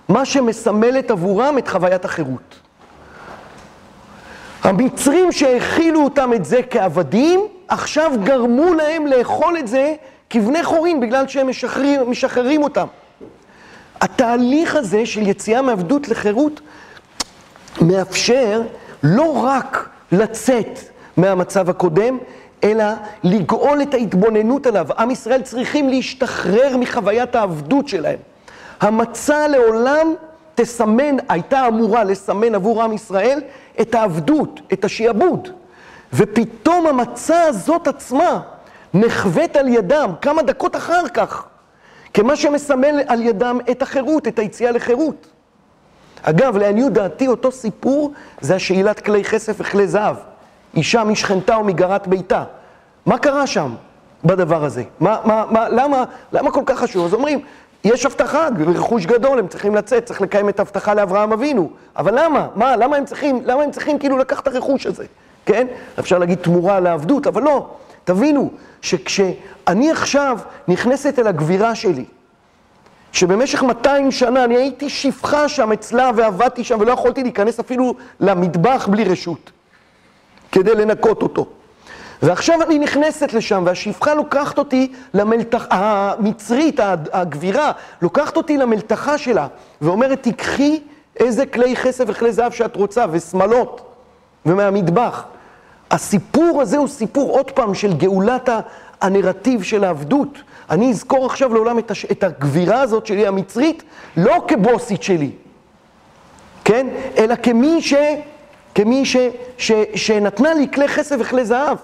מה 0.09 0.25
שמסמלת 0.25 1.11
עבורם 1.11 1.59
את 1.59 1.69
חוויית 1.69 2.05
החירות. 2.05 2.66
המצרים 4.67 5.33
שהאכילו 5.33 6.05
אותם 6.05 6.33
את 6.33 6.45
זה 6.45 6.61
כעבדים, 6.71 7.41
עכשיו 7.69 8.13
גרמו 8.25 8.75
להם 8.75 9.07
לאכול 9.07 9.59
את 9.59 9.69
זה 9.69 9.95
כבני 10.31 10.65
חורין, 10.65 11.01
בגלל 11.01 11.29
שהם 11.29 11.49
משחררים, 11.49 12.11
משחררים 12.11 12.63
אותם. 12.63 12.87
התהליך 14.01 14.77
הזה 14.77 15.07
של 15.07 15.27
יציאה 15.27 15.63
מעבדות 15.63 16.09
לחירות 16.09 16.61
מאפשר 17.81 18.63
לא 19.03 19.45
רק 19.45 19.89
לצאת 20.13 20.79
מהמצב 21.17 21.71
הקודם, 21.71 22.19
אלא 22.65 22.85
לגאול 23.25 23.83
את 23.83 23.95
ההתבוננות 23.95 24.67
עליו. 24.67 24.87
עם 24.99 25.11
ישראל 25.11 25.43
צריכים 25.43 25.89
להשתחרר 25.89 26.77
מחוויית 26.77 27.35
העבדות 27.35 27.89
שלהם. 27.89 28.19
המצה 28.81 29.49
לעולם 29.49 30.15
תסמן, 30.55 31.17
הייתה 31.29 31.67
אמורה 31.69 32.05
לסמן 32.05 32.55
עבור 32.55 32.83
עם 32.83 32.93
ישראל 32.93 33.41
את 33.81 33.95
העבדות, 33.95 34.61
את 34.73 34.85
השיעבוד. 34.85 35.49
ופתאום 36.13 36.87
המצה 36.87 37.43
הזאת 37.43 37.89
עצמה 37.89 38.41
נחווית 38.95 39.57
על 39.57 39.69
ידם 39.69 40.13
כמה 40.21 40.43
דקות 40.43 40.77
אחר 40.77 41.09
כך, 41.15 41.45
כמה 42.15 42.37
שמסמל 42.37 43.01
על 43.07 43.23
ידם 43.23 43.59
את 43.71 43.83
החירות, 43.83 44.29
את 44.29 44.39
היציאה 44.39 44.71
לחירות. 44.71 45.27
אגב, 46.23 46.57
לעניות 46.57 46.93
דעתי, 46.93 47.29
אותו 47.29 47.53
סיפור 47.53 48.13
זה 48.41 48.55
השאלת 48.55 49.01
כלי 49.01 49.25
כסף 49.25 49.57
וכלי 49.59 49.89
זהב. 49.89 50.17
אישה 50.75 51.05
משכנתה 51.05 51.59
ומגרת 51.59 52.09
ביתה. 52.09 52.45
מה 53.07 53.19
קרה 53.19 53.47
שם 53.47 53.75
בדבר 54.25 54.65
הזה? 54.65 54.83
מה, 55.01 55.19
מה, 55.25 55.45
מה, 55.51 55.69
למה, 55.69 56.05
למה 56.33 56.51
כל 56.51 56.63
כך 56.67 56.79
חשוב? 56.79 57.07
אז 57.07 57.15
אומרים, 57.15 57.41
יש 57.87 58.07
הבטחה, 58.07 58.49
רכוש 58.67 59.07
גדול, 59.07 59.39
הם 59.39 59.49
צריכים 59.49 59.75
לצאת, 59.75 60.05
צריך 60.05 60.21
לקיים 60.21 60.49
את 60.49 60.59
ההבטחה 60.59 60.95
לאברהם 60.95 61.33
אבינו. 61.33 61.71
אבל 61.97 62.25
למה? 62.25 62.49
מה? 62.55 62.77
למה 62.77 62.97
הם 62.97 63.05
צריכים, 63.05 63.41
למה 63.45 63.63
הם 63.63 63.71
צריכים 63.71 63.99
כאילו 63.99 64.19
לקחת 64.19 64.49
את 64.49 64.55
הרכוש 64.55 64.87
הזה? 64.87 65.05
כן? 65.47 65.67
אפשר 65.99 66.19
להגיד 66.19 66.39
תמורה 66.39 66.81
לעבדות, 66.81 67.27
אבל 67.27 67.43
לא. 67.43 67.69
תבינו, 68.05 68.51
שכשאני 68.83 69.91
עכשיו 69.91 70.39
נכנסת 70.69 71.19
אל 71.19 71.27
הגבירה 71.27 71.75
שלי, 71.75 72.05
שבמשך 73.13 73.63
200 73.63 74.11
שנה 74.11 74.45
אני 74.45 74.57
הייתי 74.57 74.89
שפחה 74.89 75.49
שם 75.49 75.73
אצלה 75.73 76.11
ועבדתי 76.17 76.65
שם 76.65 76.81
ולא 76.81 76.93
יכולתי 76.93 77.23
להיכנס 77.23 77.61
אפילו 77.61 77.95
למטבח 78.21 78.89
בלי 78.91 79.05
רשות, 79.05 79.51
כדי 80.53 80.75
לנקות 80.75 81.23
אותו. 81.23 81.47
ועכשיו 82.23 82.63
אני 82.63 82.79
נכנסת 82.79 83.33
לשם, 83.33 83.63
והשפחה 83.67 84.15
לוקחת 84.15 84.59
אותי 84.59 84.93
למלתחה, 85.15 86.15
המצרית, 86.19 86.81
הגבירה, 87.13 87.73
לוקחת 88.03 88.37
אותי 88.37 88.57
למלתחה 88.57 89.19
שלה, 89.19 89.47
ואומרת, 89.81 90.23
תיקחי 90.23 90.81
איזה 91.21 91.47
כלי 91.47 91.77
כסף 91.77 92.05
וכלי 92.07 92.33
זהב 92.33 92.53
שאת 92.53 92.77
רוצה, 92.77 93.05
ושמלות, 93.11 93.93
ומהמטבח. 94.47 95.25
הסיפור 95.91 96.63
הזה 96.63 96.77
הוא 96.77 96.89
סיפור, 96.89 97.31
עוד 97.31 97.51
פעם, 97.51 97.75
של 97.75 97.93
גאולת 97.93 98.49
הנרטיב 99.01 99.63
של 99.63 99.85
העבדות. 99.85 100.39
אני 100.71 100.91
אזכור 100.91 101.27
עכשיו 101.27 101.55
לעולם 101.55 101.79
את, 101.79 101.91
הש... 101.91 102.05
את 102.05 102.25
הגבירה 102.25 102.81
הזאת 102.81 103.07
שלי, 103.07 103.27
המצרית, 103.27 103.83
לא 104.17 104.45
כבוסית 104.49 105.03
שלי, 105.03 105.31
כן? 106.65 106.87
אלא 107.19 107.35
כמי, 107.43 107.83
ש... 107.83 107.95
כמי 108.75 109.05
ש... 109.05 109.17
ש... 109.59 109.73
שנתנה 109.95 110.55
לי 110.55 110.69
כלי 110.75 110.89
כסף 110.89 111.17
וכלי 111.19 111.45
זהב. 111.45 111.77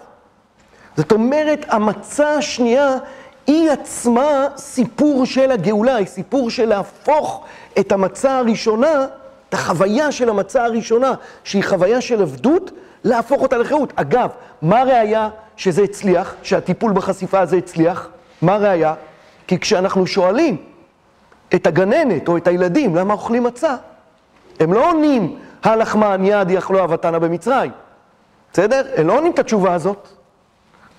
זאת 0.96 1.12
אומרת, 1.12 1.66
המצה 1.68 2.35
השנייה 2.35 2.96
היא 3.46 3.70
עצמה 3.70 4.48
סיפור 4.57 5.26
של 5.26 5.50
הגאולה, 5.50 5.96
היא 5.96 6.07
סיפור 6.07 6.50
של 6.50 6.68
להפוך 6.68 7.44
את 7.78 7.92
המצה 7.92 8.38
הראשונה, 8.38 9.07
את 9.48 9.55
החוויה 9.55 10.12
של 10.12 10.28
המצה 10.28 10.64
הראשונה, 10.64 11.14
שהיא 11.44 11.64
חוויה 11.64 12.00
של 12.00 12.22
עבדות, 12.22 12.70
להפוך 13.05 13.42
אותה 13.42 13.59
לחירות. 13.59 13.92
אגב, 13.96 14.28
מה 14.62 14.81
הראיה 14.81 15.28
שזה 15.57 15.83
הצליח, 15.83 16.35
שהטיפול 16.42 16.92
בחשיפה 16.92 17.40
הזה 17.40 17.57
הצליח? 17.57 18.09
מה 18.42 18.55
הראיה? 18.55 18.94
כי 19.46 19.59
כשאנחנו 19.59 20.07
שואלים 20.07 20.57
את 21.55 21.66
הגננת 21.66 22.28
או 22.28 22.37
את 22.37 22.46
הילדים 22.46 22.96
למה 22.96 23.14
אוכלים 23.14 23.44
מצה, 23.44 23.76
הם 24.61 24.72
לא 24.72 24.90
עונים, 24.90 25.38
הלחמן 25.62 26.24
יד 26.24 26.50
יאכלו 26.50 26.85
אבתנה 26.85 27.18
במצרים. 27.18 27.70
בסדר? 28.52 28.83
הם 28.96 29.07
לא 29.07 29.16
עונים 29.16 29.33
את 29.33 29.38
התשובה 29.38 29.74
הזאת. 29.74 30.09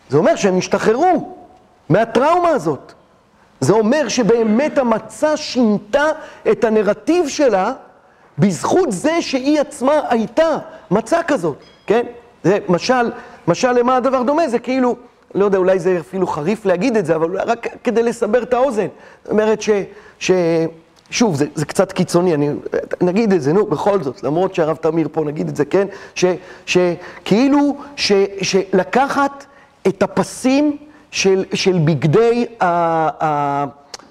זה 0.09 0.17
אומר 0.17 0.35
שהם 0.35 0.57
השתחררו 0.57 1.35
מהטראומה 1.89 2.49
הזאת. 2.49 2.93
זה 3.59 3.73
אומר 3.73 4.07
שבאמת 4.07 4.77
המצה 4.77 5.37
שינתה 5.37 6.05
את 6.51 6.63
הנרטיב 6.63 7.27
שלה 7.27 7.73
בזכות 8.37 8.91
זה 8.91 9.21
שהיא 9.21 9.59
עצמה 9.59 10.01
הייתה 10.09 10.57
מצה 10.91 11.23
כזאת, 11.23 11.57
כן? 11.87 12.05
זה 12.43 12.57
משל, 12.69 13.11
משל 13.47 13.71
למה 13.71 13.95
הדבר 13.95 14.23
דומה, 14.23 14.47
זה 14.47 14.59
כאילו, 14.59 14.95
לא 15.35 15.45
יודע, 15.45 15.57
אולי 15.57 15.79
זה 15.79 15.97
אפילו 15.99 16.27
חריף 16.27 16.65
להגיד 16.65 16.97
את 16.97 17.05
זה, 17.05 17.15
אבל 17.15 17.39
רק 17.39 17.67
כדי 17.83 18.03
לסבר 18.03 18.43
את 18.43 18.53
האוזן. 18.53 18.87
זאת 19.23 19.31
אומרת 19.31 19.61
ש... 19.61 19.69
ש 20.19 20.31
שוב, 21.09 21.35
זה, 21.35 21.45
זה 21.55 21.65
קצת 21.65 21.91
קיצוני, 21.91 22.33
אני, 22.33 22.49
נגיד 23.01 23.33
את 23.33 23.41
זה, 23.41 23.53
נו, 23.53 23.65
בכל 23.65 24.03
זאת, 24.03 24.23
למרות 24.23 24.55
שהרב 24.55 24.75
תמיר 24.75 25.07
פה, 25.11 25.23
נגיד 25.23 25.47
את 25.47 25.55
זה, 25.55 25.65
כן? 25.65 25.87
שכאילו, 26.65 27.77
שלקחת 28.41 29.45
את 29.87 30.03
הפסים 30.03 30.77
של, 31.11 31.45
של 31.53 31.77
בגדי 31.85 32.45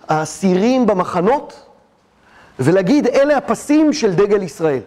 האסירים 0.09 0.87
במחנות, 0.87 1.67
ולהגיד, 2.59 3.07
אלה 3.07 3.37
הפסים 3.37 3.93
של 3.93 4.15
דגל 4.15 4.43
ישראל. 4.43 4.81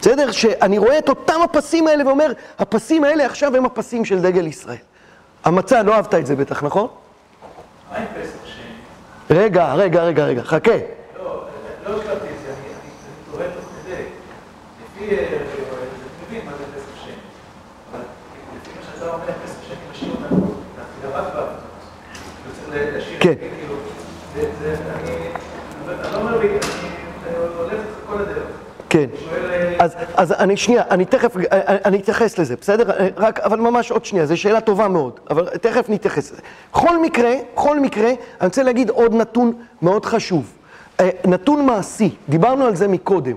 בסדר? 0.00 0.30
שאני 0.30 0.78
רואה 0.78 0.98
את 0.98 1.08
אותם 1.08 1.42
הפסים 1.44 1.86
האלה 1.86 2.06
ואומר, 2.06 2.32
הפסים 2.58 3.04
האלה 3.04 3.26
עכשיו 3.26 3.56
הם 3.56 3.64
הפסים 3.64 4.04
של 4.04 4.22
דגל 4.22 4.46
ישראל. 4.46 4.76
המצה, 5.44 5.82
לא 5.82 5.94
אהבת 5.94 6.14
את 6.14 6.26
זה 6.26 6.36
בטח, 6.36 6.62
נכון? 6.64 6.88
מה 7.90 7.96
עם 7.96 8.04
פסח 8.04 8.46
ש... 8.46 8.58
רגע, 9.30 9.74
רגע, 9.74 10.02
רגע, 10.02 10.24
רגע, 10.24 10.42
חכה. 10.42 10.70
לא, 11.18 11.44
לא 11.86 11.96
הקלטתי 11.96 12.12
את 12.14 12.40
זה, 12.46 12.52
אני 12.52 12.72
תוהה 13.32 13.46
תוך 13.54 13.64
כדי. 13.86 14.02
לפי, 14.84 15.16
אני 15.16 15.26
מבין 16.28 16.46
מה 16.46 16.52
זה 16.58 16.64
פסח 16.64 17.04
שם. 17.04 17.10
אבל 17.92 18.00
לפי 18.56 18.70
מה 18.76 18.82
שאתה 18.94 19.06
אומר, 19.06 19.24
פסח 19.44 19.68
שם 19.68 19.74
משאיר 19.92 20.10
אותנו, 20.10 20.54
דווקא 21.02 21.18
רק 21.18 21.34
בעבודות. 21.34 21.60
הוא 22.46 22.52
צריך 22.72 22.94
להשאיר, 22.94 23.17
כן. 23.17 23.17
כאילו, 23.17 23.17
זה, 23.17 23.17
אני, 23.17 23.17
אני 23.17 23.17
לא 23.17 23.17
אומר, 23.17 23.17
אני 23.17 23.17
הולך 23.17 23.17
כל 23.17 23.17
כן. 28.90 29.04
שואל... 29.24 29.74
אז, 29.78 29.94
אז 30.14 30.32
אני 30.32 30.56
שנייה, 30.56 30.82
אני 30.90 31.04
תכף, 31.04 31.36
אני 31.84 31.98
אתייחס 31.98 32.38
לזה, 32.38 32.56
בסדר? 32.60 32.90
רק, 33.16 33.40
אבל 33.40 33.60
ממש 33.60 33.90
עוד 33.90 34.04
שנייה, 34.04 34.26
זו 34.26 34.36
שאלה 34.36 34.60
טובה 34.60 34.88
מאוד, 34.88 35.20
אבל 35.30 35.48
תכף 35.48 35.88
נתייחס 35.88 36.32
לזה. 36.32 36.42
בכל 36.72 36.98
מקרה, 37.02 37.32
בכל 37.54 37.80
מקרה, 37.80 38.08
אני 38.08 38.46
רוצה 38.46 38.62
להגיד 38.62 38.90
עוד 38.90 39.14
נתון 39.14 39.52
מאוד 39.82 40.04
חשוב. 40.04 40.52
נתון 41.26 41.66
מעשי, 41.66 42.14
דיברנו 42.28 42.64
על 42.64 42.76
זה 42.76 42.88
מקודם. 42.88 43.36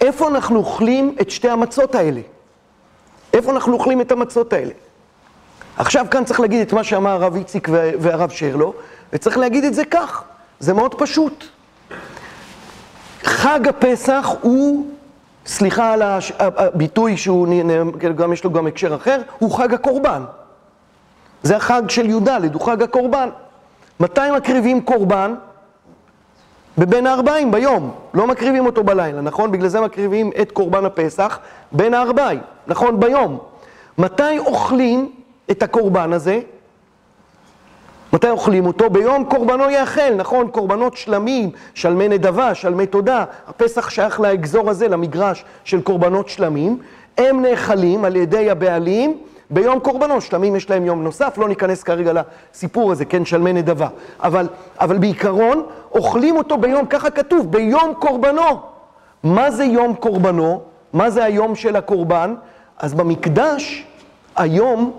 איפה 0.00 0.28
אנחנו 0.28 0.58
אוכלים 0.58 1.16
את 1.20 1.30
שתי 1.30 1.48
המצות 1.48 1.94
האלה? 1.94 2.20
איפה 3.32 3.50
אנחנו 3.50 3.72
אוכלים 3.72 4.00
את 4.00 4.12
המצות 4.12 4.52
האלה? 4.52 4.72
עכשיו 5.76 6.06
כאן 6.10 6.24
צריך 6.24 6.40
להגיד 6.40 6.60
את 6.60 6.72
מה 6.72 6.84
שאמר 6.84 7.10
הרב 7.10 7.34
איציק 7.34 7.68
והרב 7.72 8.30
שרלו, 8.30 8.74
וצריך 9.12 9.38
להגיד 9.38 9.64
את 9.64 9.74
זה 9.74 9.84
כך, 9.84 10.22
זה 10.60 10.74
מאוד 10.74 10.94
פשוט. 10.94 11.44
חג 13.22 13.68
הפסח 13.68 14.30
הוא, 14.40 14.86
סליחה 15.46 15.92
על 15.92 16.02
הביטוי 16.38 17.16
שהוא, 17.16 17.48
גם 18.16 18.32
יש 18.32 18.44
לו 18.44 18.52
גם 18.52 18.66
הקשר 18.66 18.94
אחר, 18.94 19.20
הוא 19.38 19.58
חג 19.58 19.74
הקורבן. 19.74 20.22
זה 21.42 21.56
החג 21.56 21.82
של 21.88 22.10
י"ד, 22.10 22.28
הוא 22.54 22.60
חג 22.60 22.82
הקורבן. 22.82 23.28
מתי 24.00 24.20
מקריבים 24.36 24.80
קורבן? 24.80 25.34
בבין 26.78 27.06
הארבעים, 27.06 27.50
ביום. 27.50 27.94
לא 28.14 28.26
מקריבים 28.26 28.66
אותו 28.66 28.84
בלילה, 28.84 29.20
נכון? 29.20 29.52
בגלל 29.52 29.68
זה 29.68 29.80
מקריבים 29.80 30.30
את 30.42 30.52
קורבן 30.52 30.84
הפסח 30.84 31.38
בין 31.72 31.94
הארבעים, 31.94 32.40
נכון? 32.66 33.00
ביום. 33.00 33.38
מתי 33.98 34.38
אוכלים 34.38 35.12
את 35.50 35.62
הקורבן 35.62 36.12
הזה? 36.12 36.40
מתי 38.12 38.30
אוכלים 38.30 38.66
אותו? 38.66 38.90
ביום 38.90 39.24
קורבנו 39.24 39.70
יאכל, 39.70 40.14
נכון? 40.16 40.48
קורבנות 40.48 40.96
שלמים, 40.96 41.50
שלמי 41.74 42.08
נדבה, 42.08 42.54
שלמי 42.54 42.86
תודה. 42.86 43.24
הפסח 43.48 43.90
שייך 43.90 44.20
לאגזור 44.20 44.70
הזה, 44.70 44.88
למגרש 44.88 45.44
של 45.64 45.82
קורבנות 45.82 46.28
שלמים. 46.28 46.78
הם 47.18 47.42
נאכלים 47.42 48.04
על 48.04 48.16
ידי 48.16 48.50
הבעלים 48.50 49.18
ביום 49.50 49.80
קורבנו. 49.80 50.20
שלמים 50.20 50.56
יש 50.56 50.70
להם 50.70 50.84
יום 50.84 51.04
נוסף, 51.04 51.38
לא 51.38 51.48
ניכנס 51.48 51.82
כרגע 51.82 52.12
לסיפור 52.12 52.92
הזה, 52.92 53.04
כן? 53.04 53.24
שלמי 53.24 53.52
נדבה. 53.52 53.88
אבל, 54.22 54.48
אבל 54.80 54.98
בעיקרון, 54.98 55.62
אוכלים 55.92 56.36
אותו 56.36 56.58
ביום, 56.58 56.86
ככה 56.86 57.10
כתוב, 57.10 57.52
ביום 57.52 57.94
קורבנו. 57.98 58.60
מה 59.22 59.50
זה 59.50 59.64
יום 59.64 59.94
קורבנו? 59.94 60.62
מה 60.92 61.10
זה 61.10 61.24
היום 61.24 61.54
של 61.54 61.76
הקורבן? 61.76 62.34
אז 62.78 62.94
במקדש, 62.94 63.86
היום 64.36 64.92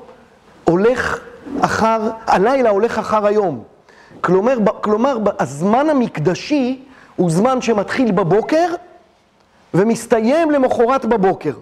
הולך 0.64 1.20
אחר, 1.62 2.00
הלילה 2.28 2.70
הולך 2.70 2.98
אחר 2.98 3.26
היום. 3.26 3.64
כלומר, 4.22 4.58
כלומר, 4.82 5.18
הזמן 5.40 5.90
המקדשי 5.90 6.84
הוא 7.16 7.32
זמן 7.32 7.62
שמתחיל 7.62 8.12
בבוקר 8.12 8.68
ומסתיים 9.74 10.52
למחרת 10.52 11.06
בבוקר. 11.06 11.54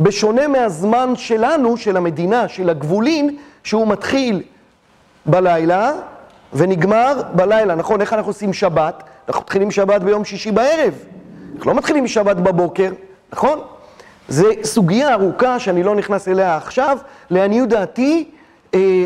בשונה 0.00 0.48
מהזמן 0.48 1.12
שלנו, 1.16 1.76
של 1.76 1.96
המדינה, 1.96 2.48
של 2.48 2.70
הגבולין, 2.70 3.36
שהוא 3.64 3.88
מתחיל 3.88 4.42
בלילה 5.26 5.92
ונגמר 6.52 7.22
בלילה. 7.32 7.74
נכון, 7.74 8.00
איך 8.00 8.12
אנחנו 8.12 8.30
עושים 8.30 8.52
שבת? 8.52 9.02
אנחנו 9.28 9.42
מתחילים 9.42 9.70
שבת 9.70 10.02
ביום 10.02 10.24
שישי 10.24 10.52
בערב. 10.52 10.94
אנחנו 11.56 11.70
לא 11.70 11.76
מתחילים 11.76 12.04
משבת 12.04 12.36
בבוקר, 12.36 12.92
נכון? 13.32 13.60
זו 14.28 14.48
סוגיה 14.64 15.12
ארוכה 15.12 15.58
שאני 15.58 15.82
לא 15.82 15.94
נכנס 15.94 16.28
אליה 16.28 16.56
עכשיו. 16.56 16.98
לעניות 17.30 17.68
דעתי, 17.68 18.30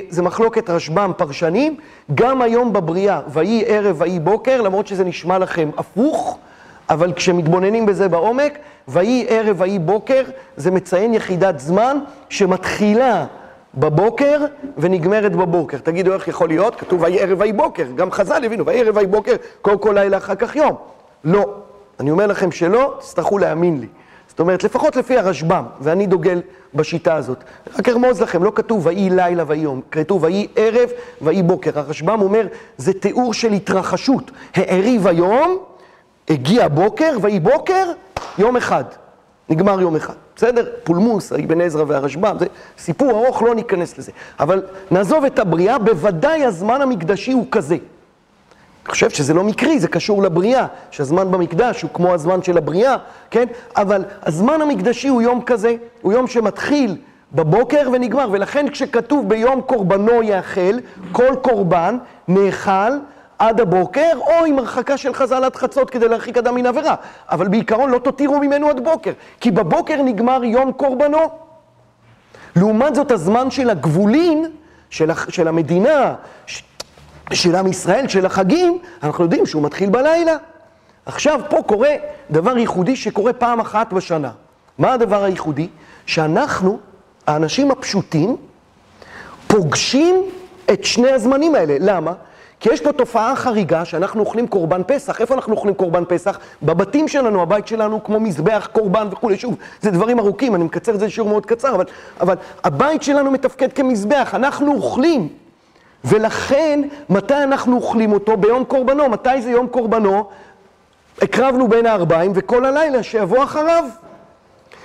זה 0.08 0.22
מחלוקת 0.22 0.70
רשב"ם 0.70 1.12
פרשנים, 1.16 1.76
גם 2.14 2.42
היום 2.42 2.72
בבריאה, 2.72 3.20
ויהי 3.28 3.64
ערב 3.66 3.96
ויהי 3.98 4.20
בוקר, 4.20 4.62
למרות 4.62 4.86
שזה 4.86 5.04
נשמע 5.04 5.38
לכם 5.38 5.70
הפוך, 5.76 6.38
אבל 6.90 7.12
כשמתבוננים 7.12 7.86
בזה 7.86 8.08
בעומק, 8.08 8.58
ויהי 8.88 9.26
ערב 9.28 9.60
ויהי 9.60 9.78
בוקר, 9.78 10.22
זה 10.56 10.70
מציין 10.70 11.14
יחידת 11.14 11.58
זמן 11.58 11.98
שמתחילה 12.28 13.26
בבוקר 13.74 14.40
ונגמרת 14.78 15.36
בבוקר. 15.36 15.78
תגידו 15.78 16.14
איך 16.14 16.28
יכול 16.28 16.48
להיות? 16.48 16.74
כתוב 16.74 17.02
ויהי 17.02 17.20
ערב 17.20 17.40
ויהי 17.40 17.52
בוקר, 17.52 17.84
גם 17.94 18.10
חז"ל 18.10 18.44
הבינו, 18.44 18.66
ויהי 18.66 18.80
ערב 18.80 18.96
ויהי 18.96 19.06
בוקר, 19.06 19.34
כל 19.62 19.76
כל 19.80 19.92
לילה 19.94 20.16
אחר 20.16 20.34
כך 20.34 20.56
יום. 20.56 20.74
לא. 21.24 21.54
אני 22.00 22.10
אומר 22.10 22.26
לכם 22.26 22.52
שלא, 22.52 22.94
תצטרכו 22.98 23.38
להאמין 23.38 23.80
לי. 23.80 23.86
זאת 24.40 24.42
אומרת, 24.42 24.64
לפחות 24.64 24.96
לפי 24.96 25.18
הרשב"ם, 25.18 25.64
ואני 25.80 26.06
דוגל 26.06 26.40
בשיטה 26.74 27.14
הזאת. 27.14 27.44
רק 27.78 27.88
ארמוז 27.88 28.20
לכם, 28.22 28.44
לא 28.44 28.52
כתוב 28.54 28.86
ויהי 28.86 29.10
לילה 29.10 29.44
ויהי 29.46 29.60
יום, 29.62 29.80
כתוב 29.90 30.24
ויהי 30.24 30.46
ערב 30.56 30.88
ויהי 31.22 31.42
בוקר. 31.42 31.78
הרשב"ם 31.78 32.20
אומר, 32.20 32.46
זה 32.76 32.92
תיאור 32.92 33.34
של 33.34 33.52
התרחשות. 33.52 34.30
העריב 34.54 35.06
היום, 35.06 35.58
הגיע 36.30 36.68
בוקר, 36.68 37.16
ויהי 37.22 37.40
בוקר, 37.40 37.92
יום 38.38 38.56
אחד. 38.56 38.84
נגמר 39.48 39.80
יום 39.80 39.96
אחד. 39.96 40.14
בסדר? 40.36 40.68
פולמוס, 40.84 41.32
אבן 41.32 41.60
עזרא 41.60 41.84
והרשב"ם, 41.86 42.36
זה 42.40 42.46
סיפור 42.78 43.10
ארוך, 43.10 43.42
לא 43.42 43.54
ניכנס 43.54 43.98
לזה. 43.98 44.12
אבל 44.40 44.62
נעזוב 44.90 45.24
את 45.24 45.38
הבריאה, 45.38 45.78
בוודאי 45.78 46.44
הזמן 46.44 46.82
המקדשי 46.82 47.32
הוא 47.32 47.46
כזה. 47.50 47.76
אני 48.84 48.90
חושב 48.90 49.10
שזה 49.10 49.34
לא 49.34 49.44
מקרי, 49.44 49.80
זה 49.80 49.88
קשור 49.88 50.22
לבריאה, 50.22 50.66
שהזמן 50.90 51.30
במקדש 51.30 51.82
הוא 51.82 51.90
כמו 51.94 52.14
הזמן 52.14 52.42
של 52.42 52.58
הבריאה, 52.58 52.96
כן? 53.30 53.46
אבל 53.76 54.04
הזמן 54.22 54.60
המקדשי 54.60 55.08
הוא 55.08 55.22
יום 55.22 55.42
כזה, 55.42 55.76
הוא 56.02 56.12
יום 56.12 56.26
שמתחיל 56.26 56.96
בבוקר 57.32 57.88
ונגמר, 57.92 58.28
ולכן 58.32 58.68
כשכתוב 58.68 59.28
ביום 59.28 59.60
קורבנו 59.60 60.22
יאכל, 60.22 60.78
כל 61.12 61.34
קורבן 61.42 61.98
נאכל 62.28 62.92
עד 63.38 63.60
הבוקר, 63.60 64.12
או 64.16 64.44
עם 64.46 64.58
הרחקה 64.58 64.96
של 64.96 65.14
חז"ל 65.14 65.44
עד 65.44 65.56
חצות 65.56 65.90
כדי 65.90 66.08
להרחיק 66.08 66.38
אדם 66.38 66.54
מן 66.54 66.66
עבירה. 66.66 66.94
אבל 67.30 67.48
בעיקרון 67.48 67.90
לא 67.90 67.98
תותירו 67.98 68.38
ממנו 68.38 68.68
עד 68.68 68.84
בוקר, 68.84 69.12
כי 69.40 69.50
בבוקר 69.50 70.02
נגמר 70.02 70.44
יום 70.44 70.72
קורבנו. 70.72 71.18
לעומת 72.56 72.94
זאת, 72.94 73.10
הזמן 73.10 73.50
של 73.50 73.70
הגבולין, 73.70 74.46
של, 74.90 75.10
של 75.28 75.48
המדינה, 75.48 76.14
של 77.32 77.56
עם 77.56 77.66
ישראל, 77.66 78.08
של 78.08 78.26
החגים, 78.26 78.78
אנחנו 79.02 79.24
יודעים 79.24 79.46
שהוא 79.46 79.62
מתחיל 79.62 79.90
בלילה. 79.90 80.36
עכשיו, 81.06 81.40
פה 81.48 81.62
קורה 81.66 81.94
דבר 82.30 82.58
ייחודי 82.58 82.96
שקורה 82.96 83.32
פעם 83.32 83.60
אחת 83.60 83.92
בשנה. 83.92 84.30
מה 84.78 84.92
הדבר 84.92 85.24
הייחודי? 85.24 85.68
שאנחנו, 86.06 86.78
האנשים 87.26 87.70
הפשוטים, 87.70 88.36
פוגשים 89.46 90.22
את 90.72 90.84
שני 90.84 91.10
הזמנים 91.10 91.54
האלה. 91.54 91.76
למה? 91.80 92.12
כי 92.60 92.68
יש 92.72 92.80
פה 92.80 92.92
תופעה 92.92 93.36
חריגה 93.36 93.84
שאנחנו 93.84 94.20
אוכלים 94.20 94.46
קורבן 94.46 94.82
פסח. 94.86 95.20
איפה 95.20 95.34
אנחנו 95.34 95.54
אוכלים 95.54 95.74
קורבן 95.74 96.04
פסח? 96.08 96.38
בבתים 96.62 97.08
שלנו, 97.08 97.42
הבית 97.42 97.66
שלנו 97.66 98.04
כמו 98.04 98.20
מזבח, 98.20 98.68
קורבן 98.72 99.08
וכולי. 99.10 99.38
שוב, 99.38 99.56
זה 99.80 99.90
דברים 99.90 100.18
ארוכים, 100.18 100.54
אני 100.54 100.64
מקצר 100.64 100.94
את 100.94 101.00
זה 101.00 101.06
לשיעור 101.06 101.28
מאוד 101.28 101.46
קצר, 101.46 101.74
אבל, 101.74 101.84
אבל 102.20 102.34
הבית 102.64 103.02
שלנו 103.02 103.30
מתפקד 103.30 103.72
כמזבח, 103.72 104.30
אנחנו 104.34 104.74
אוכלים. 104.74 105.28
ולכן, 106.04 106.80
מתי 107.08 107.34
אנחנו 107.34 107.76
אוכלים 107.76 108.12
אותו? 108.12 108.36
ביום 108.36 108.64
קורבנו. 108.64 109.08
מתי 109.08 109.42
זה 109.42 109.50
יום 109.50 109.68
קורבנו? 109.68 110.28
הקרבנו 111.22 111.68
בין 111.68 111.86
הארבעים, 111.86 112.32
וכל 112.34 112.64
הלילה 112.64 113.02
שיבוא 113.02 113.44
אחריו. 113.44 113.84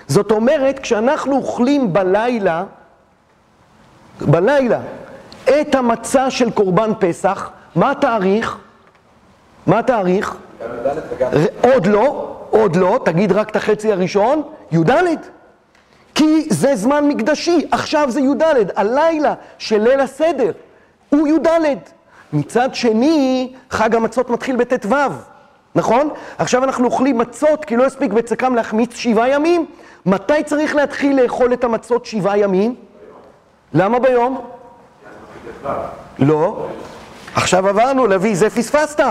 זאת 0.08 0.32
אומרת, 0.32 0.80
כשאנחנו 0.80 1.36
אוכלים 1.36 1.94
בלילה, 1.94 2.64
בלילה, 4.22 4.80
את 5.44 5.76
המצה 5.76 6.32
של 6.32 6.52
קורבן 6.52 6.92
פסח, 7.00 7.50
מה 7.76 7.92
התאריך? 7.92 8.58
מה 9.68 9.80
התאריך? 9.80 10.36
עוד 11.62 11.86
לא, 11.86 12.36
עוד 12.50 12.76
לא, 12.76 13.00
תגיד 13.06 13.32
רק 13.32 13.50
את 13.50 13.56
החצי 13.56 13.92
הראשון, 13.92 14.42
י"ד. 14.72 14.92
כי 16.16 16.48
זה 16.50 16.76
זמן 16.76 17.08
מקדשי, 17.08 17.68
עכשיו 17.72 18.12
זה 18.12 18.20
י"ד, 18.20 18.44
הלילה 18.76 19.34
של 19.58 19.82
ליל 19.82 20.00
הסדר. 20.00 20.52
הוא 21.10 21.28
י"ד. 21.28 21.78
מצד 22.34 22.76
שני, 22.76 23.54
חג 23.72 23.96
המצות 23.96 24.30
מתחיל 24.30 24.56
בט"ו, 24.56 24.96
נכון? 25.76 26.10
עכשיו 26.38 26.64
אנחנו 26.64 26.86
אוכלים 26.86 27.18
מצות 27.18 27.66
כי 27.66 27.76
לא 27.76 27.86
הספיק 27.86 28.12
בצקם 28.12 28.56
להחמיץ 28.56 28.96
שבעה 28.96 29.30
ימים. 29.30 29.66
מתי 30.06 30.44
צריך 30.44 30.76
להתחיל 30.76 31.22
לאכול 31.22 31.54
את 31.54 31.64
המצות 31.64 32.06
שבעה 32.06 32.38
ימים? 32.38 32.76
למה 33.74 34.00
ביום? 34.00 34.46
לא. 36.20 36.68
עכשיו 37.36 37.68
עברנו, 37.68 38.08
לוי, 38.08 38.36
זה 38.36 38.50
פספסת. 38.50 39.04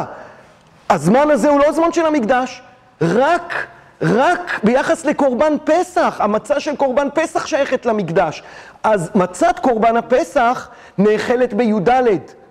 הזמן 0.90 1.30
הזה 1.30 1.48
הוא 1.48 1.60
לא 1.60 1.72
זמן 1.72 1.92
של 1.92 2.06
המקדש, 2.06 2.62
רק, 3.00 3.66
רק 4.04 4.60
ביחס 4.62 5.04
לקורבן 5.04 5.52
פסח, 5.64 6.16
המצה 6.18 6.60
של 6.60 6.76
קורבן 6.76 7.08
פסח 7.14 7.46
שייכת 7.46 7.86
למקדש. 7.86 8.42
אז 8.82 9.10
מצת 9.14 9.58
קורבן 9.58 9.96
הפסח 9.96 10.68
נאכלת 10.98 11.54
בי"ד 11.54 11.88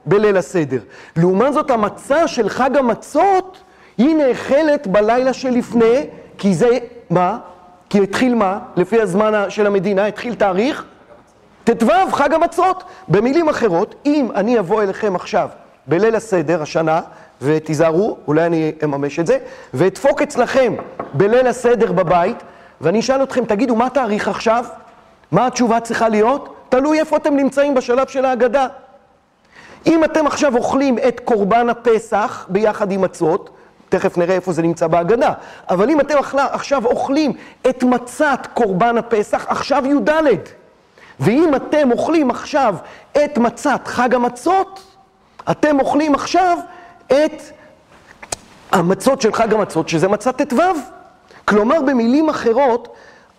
בליל 0.05 0.37
הסדר. 0.37 0.79
לעומת 1.17 1.53
זאת, 1.53 1.71
המצה 1.71 2.27
של 2.27 2.49
חג 2.49 2.77
המצות, 2.77 3.61
היא 3.97 4.15
נאכלת 4.15 4.87
בלילה 4.87 5.33
שלפני, 5.33 6.07
כי 6.37 6.53
זה, 6.53 6.77
מה? 7.09 7.37
כי 7.89 8.03
התחיל 8.03 8.35
מה? 8.35 8.59
לפי 8.75 9.01
הזמן 9.01 9.49
של 9.49 9.67
המדינה, 9.67 10.05
התחיל 10.05 10.35
תאריך? 10.35 10.85
ט"ו, 11.63 12.11
חג 12.11 12.33
המצות. 12.33 12.83
במילים 13.07 13.49
אחרות, 13.49 13.95
אם 14.05 14.27
אני 14.35 14.59
אבוא 14.59 14.81
אליכם 14.83 15.15
עכשיו 15.15 15.49
בליל 15.87 16.15
הסדר, 16.15 16.61
השנה, 16.61 17.01
ותיזהרו, 17.43 18.17
אולי 18.27 18.45
אני 18.45 18.71
אממש 18.83 19.19
את 19.19 19.27
זה, 19.27 19.37
ואדפוק 19.73 20.21
אצלכם 20.21 20.73
בליל 21.13 21.47
הסדר 21.47 21.91
בבית, 21.91 22.37
ואני 22.81 22.99
אשאל 22.99 23.23
אתכם, 23.23 23.45
תגידו, 23.45 23.75
מה 23.75 23.89
תאריך 23.89 24.27
עכשיו? 24.27 24.65
מה 25.31 25.47
התשובה 25.47 25.79
צריכה 25.79 26.09
להיות? 26.09 26.55
תלוי 26.69 26.99
איפה 26.99 27.17
אתם 27.17 27.35
נמצאים 27.35 27.73
בשלב 27.73 28.07
של 28.07 28.25
ההגדה. 28.25 28.67
אם 29.85 30.03
אתם 30.03 30.27
עכשיו 30.27 30.55
אוכלים 30.55 30.97
את 31.07 31.19
קורבן 31.25 31.69
הפסח 31.69 32.45
ביחד 32.49 32.91
עם 32.91 33.01
מצות, 33.01 33.49
תכף 33.89 34.17
נראה 34.17 34.35
איפה 34.35 34.51
זה 34.51 34.61
נמצא 34.61 34.87
בהגדה, 34.87 35.33
אבל 35.69 35.89
אם 35.89 35.99
אתם 35.99 36.15
עכשיו 36.35 36.85
אוכלים 36.85 37.33
את 37.69 37.83
מצת 37.83 38.47
קורבן 38.53 38.97
הפסח, 38.97 39.45
עכשיו 39.47 39.83
י"ד. 39.85 40.09
ואם 41.19 41.55
אתם 41.55 41.91
אוכלים 41.91 42.31
עכשיו 42.31 42.75
את 43.23 43.37
מצת 43.37 43.81
חג 43.87 44.15
המצות, 44.15 44.83
אתם 45.51 45.79
אוכלים 45.79 46.15
עכשיו 46.15 46.57
את 47.07 47.41
המצות 48.71 49.21
של 49.21 49.33
חג 49.33 49.53
המצות, 49.53 49.89
שזה 49.89 50.07
מצת 50.07 50.41
ט"ו. 50.41 50.61
כלומר, 51.45 51.81
במילים 51.81 52.29
אחרות, 52.29 52.95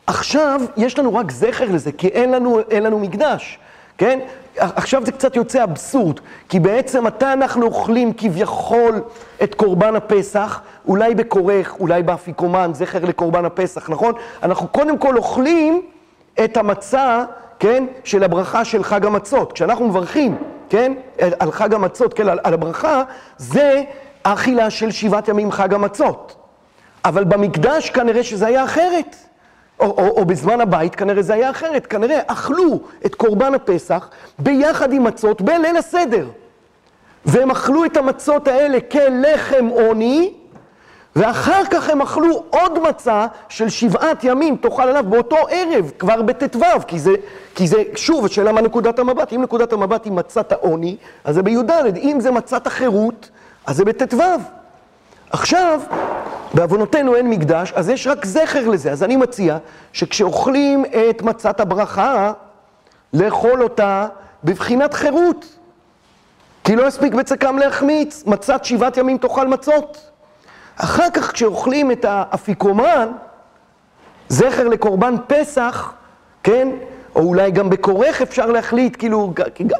עכשיו 0.06 0.60
יש 0.76 0.98
לנו 0.98 1.14
רק 1.14 1.30
זכר 1.30 1.64
לזה, 1.70 1.92
כי 1.92 2.08
אין 2.08 2.30
לנו, 2.30 2.60
אין 2.70 2.82
לנו 2.82 2.98
מקדש, 2.98 3.58
כן? 3.98 4.18
עכשיו 4.56 5.06
זה 5.06 5.12
קצת 5.12 5.36
יוצא 5.36 5.64
אבסורד, 5.64 6.20
כי 6.48 6.60
בעצם 6.60 7.04
מתי 7.04 7.32
אנחנו 7.32 7.66
אוכלים 7.66 8.12
כביכול 8.12 9.00
את 9.42 9.54
קורבן 9.54 9.96
הפסח? 9.96 10.60
אולי 10.86 11.14
בכורך, 11.14 11.76
אולי 11.80 12.02
באפיקומן, 12.02 12.70
זכר 12.74 13.04
לקורבן 13.04 13.44
הפסח, 13.44 13.90
נכון? 13.90 14.14
אנחנו 14.42 14.68
קודם 14.68 14.98
כל 14.98 15.16
אוכלים 15.16 15.82
את 16.44 16.56
המצה, 16.56 17.24
כן, 17.58 17.84
של 18.04 18.24
הברכה 18.24 18.64
של 18.64 18.84
חג 18.84 19.06
המצות. 19.06 19.52
כשאנחנו 19.52 19.88
מברכים, 19.88 20.36
כן? 20.68 20.92
על 21.38 21.52
חג 21.52 21.74
המצות, 21.74 22.14
כן, 22.14 22.28
על, 22.28 22.38
על 22.44 22.54
הברכה, 22.54 23.02
זה 23.36 23.82
האכילה 24.24 24.70
של 24.70 24.90
שבעת 24.90 25.28
ימים 25.28 25.52
חג 25.52 25.74
המצות. 25.74 26.36
אבל 27.04 27.24
במקדש 27.24 27.90
כנראה 27.90 28.22
שזה 28.22 28.46
היה 28.46 28.64
אחרת. 28.64 29.16
או, 29.80 29.86
או, 29.86 30.08
או 30.08 30.24
בזמן 30.24 30.60
הבית 30.60 30.94
כנראה 30.94 31.22
זה 31.22 31.34
היה 31.34 31.50
אחרת. 31.50 31.86
כנראה 31.86 32.20
אכלו 32.26 32.80
את 33.06 33.14
קורבן 33.14 33.54
הפסח 33.54 34.10
ביחד 34.38 34.92
עם 34.92 35.04
מצות 35.04 35.42
בליל 35.42 35.76
הסדר. 35.76 36.26
והם 37.24 37.50
אכלו 37.50 37.84
את 37.84 37.96
המצות 37.96 38.48
האלה 38.48 38.78
כלחם 38.80 39.66
עוני, 39.66 40.32
ואחר 41.16 41.62
כך 41.70 41.90
הם 41.90 42.02
אכלו 42.02 42.44
עוד 42.50 42.88
מצה 42.88 43.26
של 43.48 43.68
שבעת 43.68 44.24
ימים, 44.24 44.56
תאכל 44.56 44.82
עליו 44.82 45.04
באותו 45.08 45.36
ערב, 45.50 45.90
כבר 45.98 46.22
בט"ו, 46.22 46.60
כי 46.86 46.96
כי 47.54 47.66
זה, 47.66 47.82
שוב, 47.96 48.24
השאלה 48.24 48.52
מה 48.52 48.60
נקודת 48.60 48.98
המבט, 48.98 49.32
אם 49.32 49.42
נקודת 49.42 49.72
המבט 49.72 50.04
היא 50.04 50.12
מצת 50.12 50.52
העוני, 50.52 50.96
אז 51.24 51.34
זה 51.34 51.42
בי"ד, 51.42 51.70
אם 51.96 52.18
זה 52.20 52.30
מצת 52.30 52.66
החירות, 52.66 53.30
אז 53.66 53.76
זה 53.76 53.84
בט"ו. 53.84 54.16
עכשיו, 55.30 55.80
בעוונותינו 56.54 57.14
אין 57.14 57.30
מקדש, 57.30 57.72
אז 57.72 57.88
יש 57.88 58.06
רק 58.06 58.26
זכר 58.26 58.68
לזה, 58.68 58.92
אז 58.92 59.02
אני 59.02 59.16
מציע 59.16 59.58
שכשאוכלים 59.92 60.84
את 60.84 61.22
מצת 61.22 61.60
הברכה, 61.60 62.32
לאכול 63.12 63.62
אותה 63.62 64.06
בבחינת 64.44 64.94
חירות. 64.94 65.46
כי 66.64 66.76
לא 66.76 66.86
הספיק 66.86 67.14
בצקם 67.14 67.58
להחמיץ, 67.58 68.24
מצת 68.26 68.64
שבעת 68.64 68.96
ימים 68.96 69.18
תאכל 69.18 69.48
מצות. 69.48 70.10
אחר 70.76 71.10
כך 71.14 71.32
כשאוכלים 71.32 71.90
את 71.90 72.04
האפיקומן, 72.08 73.08
זכר 74.28 74.68
לקורבן 74.68 75.14
פסח, 75.26 75.92
כן? 76.42 76.68
או 77.16 77.20
אולי 77.20 77.50
גם 77.50 77.70
בכורך 77.70 78.22
אפשר 78.22 78.46
להחליט, 78.46 78.96
כאילו, 78.98 79.32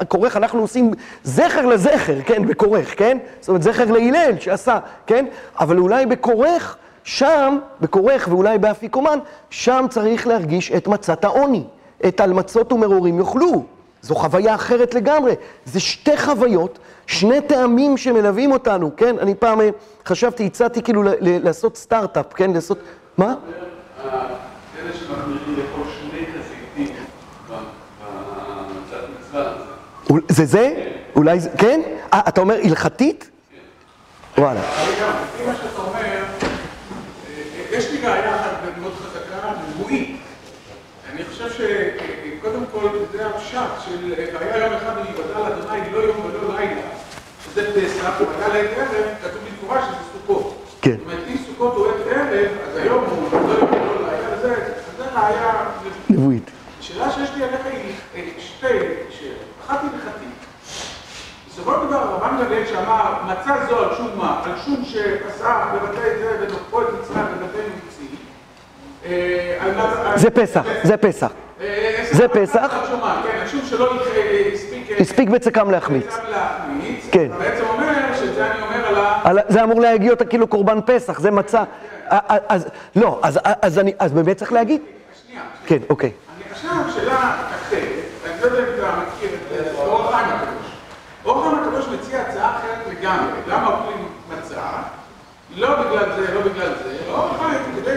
כורך 0.07 0.37
אנחנו 0.37 0.61
עושים 0.61 0.91
זכר 1.23 1.65
לזכר, 1.65 2.21
כן? 2.25 2.47
בכורך, 2.47 2.99
כן? 2.99 3.17
זאת 3.39 3.49
אומרת, 3.49 3.63
זכר 3.63 3.91
להלל 3.91 4.39
שעשה, 4.39 4.79
כן? 5.07 5.25
אבל 5.59 5.77
אולי 5.77 6.05
בכורך, 6.05 6.77
שם, 7.03 7.57
בכורך 7.81 8.27
ואולי 8.31 8.57
באפיקומן, 8.57 9.19
שם 9.49 9.85
צריך 9.89 10.27
להרגיש 10.27 10.71
את 10.71 10.87
מצת 10.87 11.23
העוני. 11.23 11.63
את 12.07 12.21
על 12.21 12.33
מצות 12.33 12.73
ומרורים 12.73 13.19
יאכלו. 13.19 13.63
זו 14.05 14.15
חוויה 14.15 14.55
אחרת 14.55 14.93
לגמרי. 14.93 15.33
זה 15.65 15.79
שתי 15.79 16.17
חוויות, 16.17 16.79
שני 17.07 17.41
טעמים 17.41 17.97
שמלווים 17.97 18.51
אותנו, 18.51 18.91
כן? 18.97 19.19
אני 19.19 19.35
פעם 19.35 19.61
אה, 19.61 19.69
חשבתי, 20.05 20.45
הצעתי 20.45 20.81
כאילו 20.81 21.03
לעשות 21.21 21.77
סטארט-אפ, 21.77 22.33
כן? 22.33 22.53
לעשות... 22.53 22.77
מה? 23.17 23.35
אלה 24.05 24.93
שמחמירים 24.93 25.55
לאכול 25.57 25.83
שני 25.99 26.25
חזיתים 26.25 26.95
במצת 27.49 29.05
מצווה 29.19 29.51
הזה. 29.51 30.21
זה 30.29 30.45
זה? 30.45 30.73
אולי 31.15 31.39
זה... 31.39 31.49
כן? 31.57 31.81
אה, 32.13 32.21
אתה 32.27 32.41
אומר 32.41 32.55
הלכתית? 32.63 33.29
וואלה. 34.37 34.59
לפי 34.59 35.45
מה 35.45 35.55
שאתה 35.55 35.81
אומר, 35.81 36.23
יש 37.71 37.91
לי 37.91 37.97
בעיה 37.97 38.35
אחת 38.35 38.51
מאוד 38.81 38.93
חזקה, 38.93 39.51
נבואית. 39.69 40.17
אני 41.13 41.23
חושב 41.23 41.49
שקודם 41.49 42.63
כל 42.71 42.74
זה 43.11 43.27
הפשט 43.27 43.59
של 43.85 44.13
והיה 44.33 44.57
יום 44.57 44.73
אחד 44.73 44.93
ויבדל 44.97 45.41
אדוני 45.53 45.91
לא 45.91 45.97
יום 45.97 46.17
ולא 46.25 46.59
לילה, 46.59 46.81
שזה 47.45 47.81
פסח, 47.81 48.11
והיה 48.19 48.47
לעת 48.47 48.77
ערב, 48.77 49.05
כתוב 49.23 49.41
במפורש 49.49 49.83
שזה 49.85 49.95
סוכות. 50.13 50.65
כן. 50.81 50.91
זאת 50.91 50.99
אומרת, 51.05 51.23
אם 51.27 51.37
סוכות 51.47 51.75
הוא 51.75 51.87
עת 51.87 52.07
ערב, 52.07 52.47
אז 52.69 52.77
היום 52.77 53.05
הוא 53.05 53.29
לא 53.31 53.37
יום 53.37 53.69
ולא 53.71 54.07
לילה, 54.07 54.37
זה 54.97 55.03
ראיה 55.15 55.65
נבואית. 56.09 56.51
השאלה 56.79 57.11
שיש 57.11 57.29
לי 57.35 57.43
עליך 57.43 57.65
היא 58.13 58.31
שתי 58.39 58.67
שאלות. 59.09 59.55
אחת 59.67 59.79
הלכתית. 59.83 60.29
בסופו 61.49 61.71
של 61.71 61.87
דבר 61.87 61.97
הרמב"ם 61.97 62.45
גליל 62.45 62.67
שאמר, 62.67 63.13
מצא 63.25 63.65
זו 63.69 63.77
על 63.77 63.95
שום 63.97 64.09
מה? 64.17 64.41
על 64.45 64.51
שום 64.65 64.83
שפסח 64.85 65.67
בבתי 65.73 66.17
זה 66.19 66.37
ונופו 66.41 66.81
את 66.81 66.87
מצרים 66.99 67.25
בבתי 67.25 67.57
מוציא. 67.85 68.07
זה 70.15 70.29
פסח, 70.29 70.63
זה 70.83 70.97
פסח. 70.97 71.31
זה 72.11 72.27
פסח. 72.27 72.71
כן, 73.23 73.45
שלא 73.65 73.93
הספיק... 74.53 74.91
הספיק 74.99 75.29
בצקם 75.29 75.71
להחמיץ. 75.71 76.17
כן. 77.11 77.27
בעצם 77.39 77.63
אומר 77.69 77.93
שזה 78.15 78.51
אני 78.51 78.61
אומר 78.61 78.87
על 79.23 79.37
ה... 79.37 79.41
זה 79.47 79.63
אמור 79.63 79.81
להגיע 79.81 80.11
אותה 80.11 80.25
כאילו 80.25 80.47
קורבן 80.47 80.79
פסח, 80.85 81.19
זה 81.19 81.31
מצה. 81.31 81.63
אז 82.49 82.67
לא, 82.95 83.21
אז 83.61 83.79
אני, 83.79 83.93
אז 83.99 84.13
באמת 84.13 84.37
צריך 84.37 84.53
להגיד? 84.53 84.81
שנייה. 85.25 85.41
כן, 85.65 85.77
אוקיי. 85.89 86.11
אני 86.35 86.51
עכשיו 86.51 86.71
שאלה 86.95 87.35
אחרת, 87.49 87.81
אני 88.25 88.41
לא 88.41 88.45
יודע 88.45 88.59
אם 88.59 88.73
אתה 88.79 88.93
מכיר 88.97 89.29
את 89.33 89.75
אור 89.75 90.01
החיים 90.01 90.27
הקדוש. 90.27 90.71
אור 91.25 91.45
החיים 91.45 91.63
הקדוש 91.63 91.85
מציע 91.87 92.21
הצעה 92.21 92.57
אחרת 92.57 92.93
לגמרי. 92.99 93.31
למה 93.47 93.67
אוכלים 93.67 94.07
מצה? 94.29 94.61
לא 95.55 95.75
בגלל 95.75 96.15
זה, 96.15 96.33
לא 96.33 96.41
בגלל 96.41 96.73
זה. 96.83 96.97
אור 97.09 97.25
החיים, 97.25 97.59
כדי... 97.75 97.95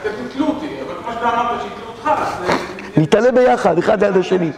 אתם 0.00 0.10
תתלו 0.28 0.46
אותי, 0.46 0.80
אבל 0.86 0.94
כמו 1.02 1.12
שאתה 1.12 1.28
אמרת 1.28 1.62
שיתלו 1.62 1.86
אותך, 1.88 2.10
אז... 2.16 2.55
נתעלה 2.96 3.32
ביחד, 3.32 3.78
אחד 3.78 4.04
ליד 4.04 4.16
השני. 4.16 4.50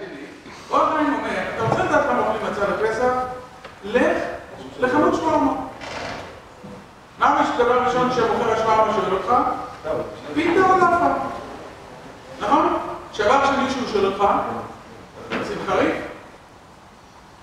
אור 0.70 0.82
החיים 0.82 1.14
אומר, 1.14 1.28
אתה 1.54 1.62
רוצה 1.62 1.84
לדעת 1.84 2.06
כמה 2.06 2.18
אוכלים 2.18 2.52
מצה 2.52 2.60
בפסח? 2.66 3.12
לך 3.84 4.22
לחנות 4.80 5.14
שווארמה. 5.14 5.52
מה 7.18 7.40
הדבר 7.54 7.72
הראשון 7.72 8.10
שמוכר 8.12 8.52
השווארמה 8.52 8.92
שואל 8.94 9.12
אותך? 9.12 9.34
פיתה 10.34 10.60
או 10.60 10.78
לאפה. 10.78 11.06
נכון? 12.40 12.76
שעבר 13.12 13.46
שמישהו 13.46 13.88
שואל 13.92 14.06
אותך, 14.06 14.24
רוצים? 15.38 15.90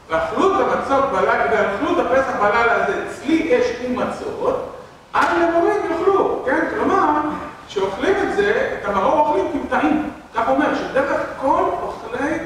ואכלו 0.09 0.55
את 0.55 0.67
המצות 0.67 1.03
בלילה, 1.11 1.45
ואכלו 1.51 2.01
את 2.01 2.05
הפסח 2.05 2.33
בלילה 2.39 2.75
הזה, 2.75 3.05
אצלי 3.07 3.33
יש 3.33 3.65
ומצות, 3.85 4.75
עד 5.13 5.27
למורים 5.41 5.75
יאכלו, 5.91 6.43
כן? 6.45 6.65
כלומר, 6.69 7.21
שאוכלים 7.67 8.15
את 8.23 8.35
זה, 8.35 8.77
את 8.81 8.89
המרור 8.89 9.19
אוכלים 9.19 9.45
כמטעים. 9.51 10.09
כך 10.35 10.49
אומר, 10.49 10.75
שדרך 10.75 11.21
כל 11.41 11.63
אוכלי 11.81 12.37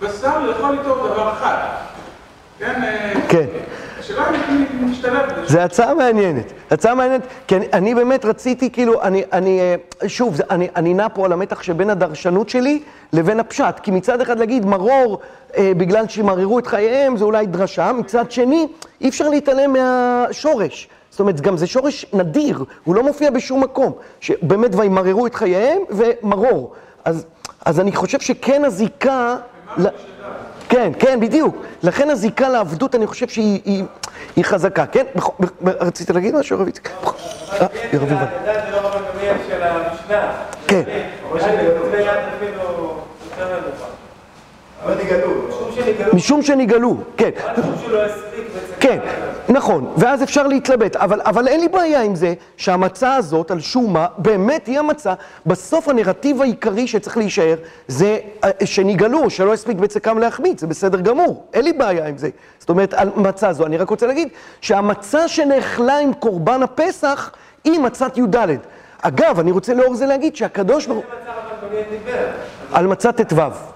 בשר 0.00 0.46
לאכול 0.46 0.78
איתו 0.78 1.06
דבר 1.06 1.32
אחד. 1.32 1.56
כן? 2.58 2.80
כן. 3.28 3.46
השאלה 3.98 4.24
משתלב 4.80 5.32
בזה. 5.32 5.52
זה 5.52 5.64
הצעה 5.64 5.94
מעניינת, 5.94 6.52
הצעה 6.70 6.94
מעניינת, 6.94 7.26
כי 7.46 7.56
אני, 7.56 7.66
אני 7.72 7.94
באמת 7.94 8.24
רציתי, 8.24 8.70
כאילו, 8.70 9.02
אני, 9.02 9.22
אני, 9.32 9.60
שוב, 10.06 10.34
זה, 10.34 10.42
אני, 10.50 10.68
אני 10.76 10.94
נע 10.94 11.06
פה 11.14 11.24
על 11.24 11.32
המתח 11.32 11.62
שבין 11.62 11.90
הדרשנות 11.90 12.48
שלי 12.48 12.82
לבין 13.12 13.40
הפשט, 13.40 13.80
כי 13.82 13.90
מצד 13.90 14.20
אחד 14.20 14.38
להגיד 14.38 14.66
מרור 14.66 15.20
אה, 15.56 15.72
בגלל 15.76 16.08
שימררו 16.08 16.58
את 16.58 16.66
חייהם, 16.66 17.16
זה 17.16 17.24
אולי 17.24 17.46
דרשה, 17.46 17.92
מצד 17.92 18.30
שני, 18.30 18.66
אי 19.00 19.08
אפשר 19.08 19.28
להתעלם 19.28 19.72
מהשורש. 19.72 20.88
זאת 21.10 21.20
אומרת, 21.20 21.40
גם 21.40 21.56
זה 21.56 21.66
שורש 21.66 22.06
נדיר, 22.12 22.64
הוא 22.84 22.94
לא 22.94 23.02
מופיע 23.02 23.30
בשום 23.30 23.62
מקום, 23.62 23.92
שבאמת 24.20 24.70
וימררו 24.74 25.26
את 25.26 25.34
חייהם 25.34 25.78
ומרור. 25.90 26.74
אז, 27.06 27.26
אז 27.64 27.80
אני 27.80 27.92
חושב 27.92 28.20
שכן 28.20 28.64
הזיקה... 28.64 29.36
כן, 30.68 30.92
כן, 30.98 31.20
בדיוק. 31.20 31.56
לכן 31.82 32.10
הזיקה 32.10 32.48
לעבדות, 32.48 32.94
אני 32.94 33.06
חושב 33.06 33.28
שהיא 33.28 33.60
היא, 33.64 33.84
היא 34.36 34.44
חזקה, 34.44 34.86
כן? 34.86 35.04
רצית 35.64 36.10
להגיד 36.10 36.36
משהו, 36.36 36.60
רב 36.60 36.68
יצחק? 36.68 36.90
רב 37.60 37.68
יובל. 37.92 38.16
זה 40.68 40.76
משום 46.12 46.42
שנגאלו, 46.42 46.96
כן. 47.16 47.30
כן, 48.80 48.98
נכון, 49.48 49.92
ואז 49.96 50.22
אפשר 50.22 50.46
להתלבט, 50.46 50.96
אבל, 50.96 51.20
אבל 51.24 51.48
אין 51.48 51.60
לי 51.60 51.68
בעיה 51.68 52.02
עם 52.02 52.14
זה 52.14 52.34
שהמצה 52.56 53.16
הזאת, 53.16 53.50
על 53.50 53.60
שום 53.60 53.92
מה, 53.92 54.06
באמת 54.18 54.66
היא 54.66 54.78
המצה. 54.78 55.14
בסוף 55.46 55.88
הנרטיב 55.88 56.42
העיקרי 56.42 56.86
שצריך 56.86 57.16
להישאר 57.16 57.56
זה 57.88 58.18
שנגאלו, 58.64 59.30
שלא 59.30 59.52
הספיק 59.52 59.76
בצקם 59.76 60.18
להחמיץ, 60.18 60.60
זה 60.60 60.66
בסדר 60.66 61.00
גמור, 61.00 61.44
אין 61.54 61.64
לי 61.64 61.72
בעיה 61.72 62.06
עם 62.06 62.18
זה. 62.18 62.28
זאת 62.58 62.68
אומרת, 62.68 62.94
על 62.94 63.10
מצה 63.16 63.52
זו, 63.52 63.66
אני 63.66 63.76
רק 63.76 63.90
רוצה 63.90 64.06
להגיד 64.06 64.28
שהמצה 64.60 65.28
שנאכלה 65.28 65.98
עם 65.98 66.12
קורבן 66.12 66.62
הפסח 66.62 67.30
היא 67.64 67.78
מצת 67.80 68.18
י"ד. 68.18 68.36
אגב, 69.02 69.40
אני 69.40 69.50
רוצה 69.50 69.74
לאור 69.74 69.94
זה 69.94 70.06
להגיד 70.06 70.36
שהקדוש 70.36 70.86
ברוך 70.86 71.04
הוא... 71.04 71.14
על 72.72 72.86
מצת 72.86 73.20
ט"ו. 73.20 73.75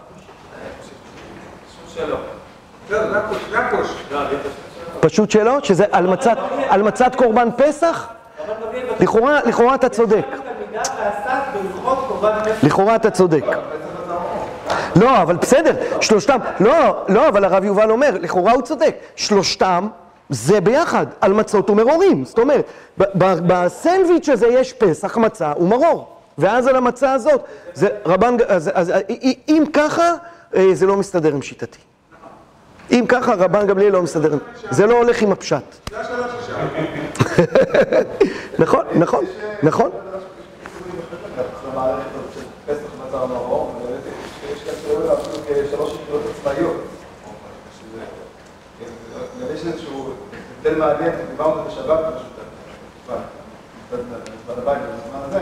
פשוט 5.00 5.30
שלא? 5.30 5.58
שזה 5.62 5.84
על 6.68 6.82
מצת 6.82 7.14
קורבן 7.16 7.48
פסח? 7.56 8.08
לכאורה 9.46 9.74
אתה 9.74 9.88
צודק. 9.88 10.26
לכאורה 12.62 12.96
אתה 12.96 13.10
צודק. 13.10 13.44
לא, 14.96 15.22
אבל 15.22 15.36
בסדר, 15.36 15.74
שלושתם, 16.00 16.38
לא, 16.60 17.04
לא, 17.08 17.28
אבל 17.28 17.44
הרב 17.44 17.64
יובל 17.64 17.90
אומר, 17.90 18.10
לכאורה 18.20 18.52
הוא 18.52 18.62
צודק, 18.62 18.96
שלושתם 19.16 19.88
זה 20.28 20.60
ביחד, 20.60 21.06
על 21.20 21.32
מצות 21.32 21.70
ומרורים. 21.70 22.24
זאת 22.24 22.38
אומרת, 22.38 22.64
בסנדוויץ' 23.24 24.28
הזה 24.28 24.46
יש 24.46 24.72
פסח, 24.72 25.16
מצה 25.16 25.52
ומרור. 25.60 26.16
ואז 26.38 26.66
על 26.66 26.76
המצה 26.76 27.12
הזאת, 27.12 27.44
זה 27.74 27.88
רבן, 28.06 28.36
אז 28.48 28.92
אם 29.48 29.64
ככה, 29.72 30.14
זה 30.72 30.86
לא 30.86 30.96
מסתדר 30.96 31.34
עם 31.34 31.42
שיטתי. 31.42 31.78
אם 32.90 33.04
ככה, 33.08 33.34
רבן 33.34 33.66
גמליאל 33.66 33.92
לא 33.92 34.02
מסדר. 34.02 34.38
זה 34.70 34.86
לא 34.86 34.96
הולך 34.96 35.22
עם 35.22 35.32
הפשט. 35.32 35.90
נכון, 38.58 38.84
נכון, 38.94 39.24
נכון. 39.62 39.90
ויש 49.38 49.64
יש 49.64 49.86
הבדל 50.58 50.78
מעניין, 50.78 51.12
דיברנו 51.30 51.62
בשבת 51.64 51.98
בזמן 53.92 54.62
הבית, 54.62 54.78
בזמן 54.78 55.20
הזה. 55.24 55.40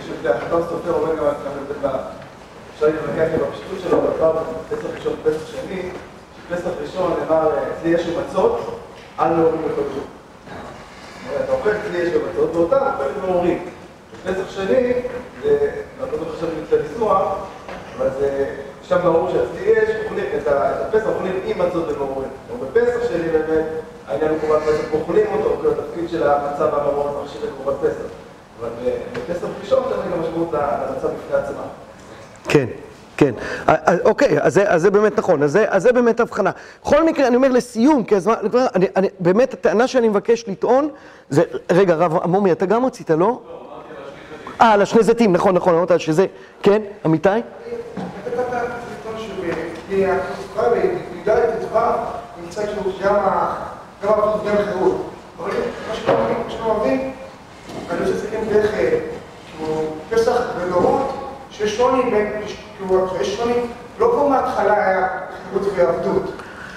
יש 0.00 0.10
הבדל, 0.10 0.32
החתום 0.32 0.62
סופר 0.68 0.92
אומר 0.92 1.16
גם 1.16 1.24
אפשר 2.74 2.86
להתווכח 2.86 3.28
עם 3.34 3.40
הפשטות 3.48 3.78
שלו, 3.82 4.00
בפעם 4.00 4.36
פסח 4.70 4.86
ראשון 4.96 5.12
ופסח 5.22 5.46
שני, 5.46 5.82
שפסח 6.36 6.70
ראשון 6.82 7.12
נאמר, 7.20 7.50
אצלי 7.50 7.90
יש 7.90 8.06
מצות, 8.06 8.80
אל 9.20 9.28
נאורים 9.28 9.62
לקודשו. 9.64 10.00
אתה 11.44 11.52
אוכל 11.52 11.70
אצלי 11.70 11.98
יש 11.98 12.08
במצות, 12.08 12.56
ואותם 12.56 12.76
אוכל 12.76 13.26
מעורים. 13.26 13.64
בפסח 14.12 14.50
שני, 14.50 14.92
זה, 15.42 15.70
אני 16.02 16.10
לא 16.20 16.32
עכשיו 16.34 16.48
את 16.68 16.72
הניסוח, 16.72 17.36
אבל 17.98 18.08
זה, 18.18 18.54
שם 18.82 18.98
ברור 19.02 19.30
שאצלי 19.30 19.70
יש, 19.70 19.88
אוכלים, 20.04 20.24
את 20.36 20.48
את 20.48 20.52
הפסח 20.88 21.06
אוכלים 21.06 21.40
עם 21.44 21.58
מצות 21.58 21.88
ומעורים. 21.88 22.28
או 22.50 22.66
בפסח 22.66 23.08
שלי 23.08 23.28
באמת, 23.28 23.64
העניין 24.08 24.30
הוא 24.30 24.38
קורבן 24.40 24.60
פסח, 24.60 24.84
אוכלים 24.92 25.26
אותו, 25.32 25.60
כי 25.60 25.66
התפקיד 25.68 26.08
של 26.10 26.22
המצה 26.22 26.64
והמרור 26.64 27.12
זה 27.12 27.24
מכשיר 27.24 27.40
לקורבן 27.50 27.88
פסח. 27.88 28.04
אבל 28.60 28.68
בפסח 29.12 29.46
ראשון 29.60 29.82
זה 29.88 29.94
גם 30.12 30.20
משמעות 30.20 30.52
למצה 30.52 31.08
בפני 31.08 31.36
עצמה. 31.36 31.62
כן, 32.48 32.66
כן. 33.16 33.34
אוקיי, 34.04 34.40
אז 34.40 34.60
זה, 34.76 34.90
באמת 34.90 35.18
נכון, 35.18 35.42
אז 35.42 35.58
זה, 35.76 35.92
באמת 35.92 36.20
הבחנה. 36.20 36.50
בכל 36.82 37.04
מקרה, 37.04 37.26
אני 37.26 37.36
אומר 37.36 37.48
לסיום, 37.48 38.04
כי 38.04 38.16
הזמן, 38.16 38.34
אני, 38.96 39.08
באמת, 39.20 39.54
הטענה 39.54 39.86
שאני 39.86 40.08
מבקש 40.08 40.44
לטעון, 40.48 40.88
זה, 41.30 41.42
רגע, 41.70 41.94
רב 41.94 42.16
עמומי, 42.16 42.52
אתה 42.52 42.66
גם 42.66 42.86
רצית, 42.86 43.10
לא? 43.10 43.40
אה, 44.60 44.72
על 44.72 44.82
השני 44.82 45.02
זיתים, 45.02 45.32
נכון, 45.32 45.54
נכון, 45.54 45.74
אמרת 45.74 46.00
שזה, 46.00 46.26
כן, 46.62 46.82
אמיתי? 47.06 47.28
אני 57.90 58.00
רוצה 58.00 58.12
לסכם 58.12 58.40
דרך 58.50 58.74
אה, 58.74 58.98
כאילו 59.46 59.84
פסח 60.10 60.40
ודורות, 60.58 61.13
שיש 61.56 61.76
שוני 61.76 62.02
בין, 62.10 62.32
כאילו 62.76 63.08
יש 63.20 63.36
שוני, 63.36 63.54
לא 63.98 64.10
כמו 64.12 64.28
מההתחלה 64.28 64.86
היה 64.86 65.08
חירות 65.50 65.68
ועבדות. 65.76 66.22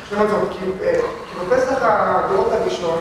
זאת 0.09 0.29
זאת, 0.29 0.49
כי 0.51 0.65
אה, 0.83 0.99
כי 1.31 1.45
בפסח 1.45 1.77
הדורות 1.81 2.51
הראשון, 2.51 2.99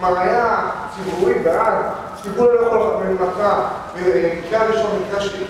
כלומר 0.00 0.18
היה 0.18 0.70
ציבורי 0.94 1.34
בעד, 1.34 1.74
ציבור 2.22 2.46
לא 2.46 2.66
יכול 2.66 2.78
לחיות 2.78 3.02
במטרה, 3.02 3.68
במקרה 3.96 4.60
הראשון, 4.60 4.90
מקרה 5.06 5.20
של 5.20 5.44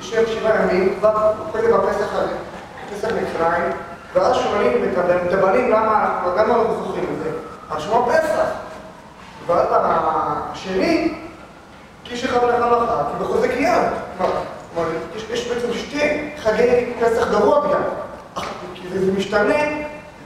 תשב 0.00 0.26
שבעה 0.26 0.62
ימים, 0.62 0.94
כבר 0.98 1.32
קודם 1.52 1.70
בפסח 1.72 2.08
הזה, 2.12 2.36
פסח 2.90 3.08
מצרים, 3.08 3.72
ואז 4.14 4.36
שואלים 4.36 4.92
את 4.92 4.98
המדברים 4.98 5.70
למה, 5.70 6.22
למה 6.36 6.56
לא 6.56 6.74
זוכרים 6.78 7.04
את 7.04 7.24
זה? 7.24 7.30
אז 7.70 7.82
שמו 7.82 8.08
פסח. 8.12 8.46
ואז 9.46 9.66
השני, 9.70 11.14
כי 12.04 12.14
יש 12.14 12.24
לך 12.24 12.36
מלאכה, 12.42 13.02
כי 13.10 13.24
בחוזק 13.24 13.50
יד. 13.56 13.82
כלומר, 14.76 14.90
יש, 15.32 15.48
בעצם 15.48 15.72
שתי 15.72 16.30
חגי 16.36 16.92
פסח 17.00 17.30
דורות 17.30 17.64
גם. 17.64 17.80
זה 19.04 19.12
משתנה 19.12 19.54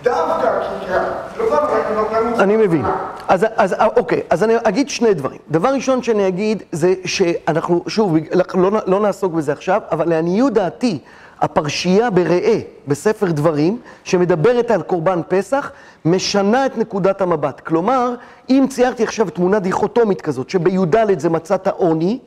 כי 0.02 0.08
זה 0.08 0.94
לא 1.38 1.46
פעם, 1.50 2.34
אני 2.40 2.56
מבין. 2.56 2.84
אז, 3.28 3.44
אה, 3.44 3.86
אוקיי, 3.86 4.20
אז 4.30 4.44
אני 4.44 4.54
אגיד 4.62 4.88
שני 4.88 5.14
דברים. 5.14 5.38
דבר 5.50 5.68
ראשון 5.68 6.02
שאני 6.02 6.28
אגיד 6.28 6.62
זה 6.72 6.94
שאנחנו, 7.04 7.84
שוב, 7.86 8.16
לא, 8.54 8.70
לא 8.86 9.00
נעסוק 9.00 9.32
בזה 9.32 9.52
עכשיו, 9.52 9.80
אבל 9.90 10.08
לעניות 10.08 10.52
דעתי, 10.52 10.98
הפרשייה 11.40 12.10
בראה 12.10 12.58
בספר 12.88 13.26
דברים, 13.26 13.78
שמדברת 14.04 14.70
על 14.70 14.82
קורבן 14.82 15.20
פסח, 15.28 15.72
משנה 16.04 16.66
את 16.66 16.78
נקודת 16.78 17.20
המבט. 17.20 17.60
כלומר, 17.60 18.14
אם 18.50 18.66
ציירתי 18.70 19.02
עכשיו 19.02 19.30
תמונה 19.30 19.58
דיכוטומית 19.58 20.20
כזאת, 20.20 20.50
שבי"ד 20.50 21.18
זה 21.18 21.30
מצת 21.30 21.66
העוני, 21.66 22.18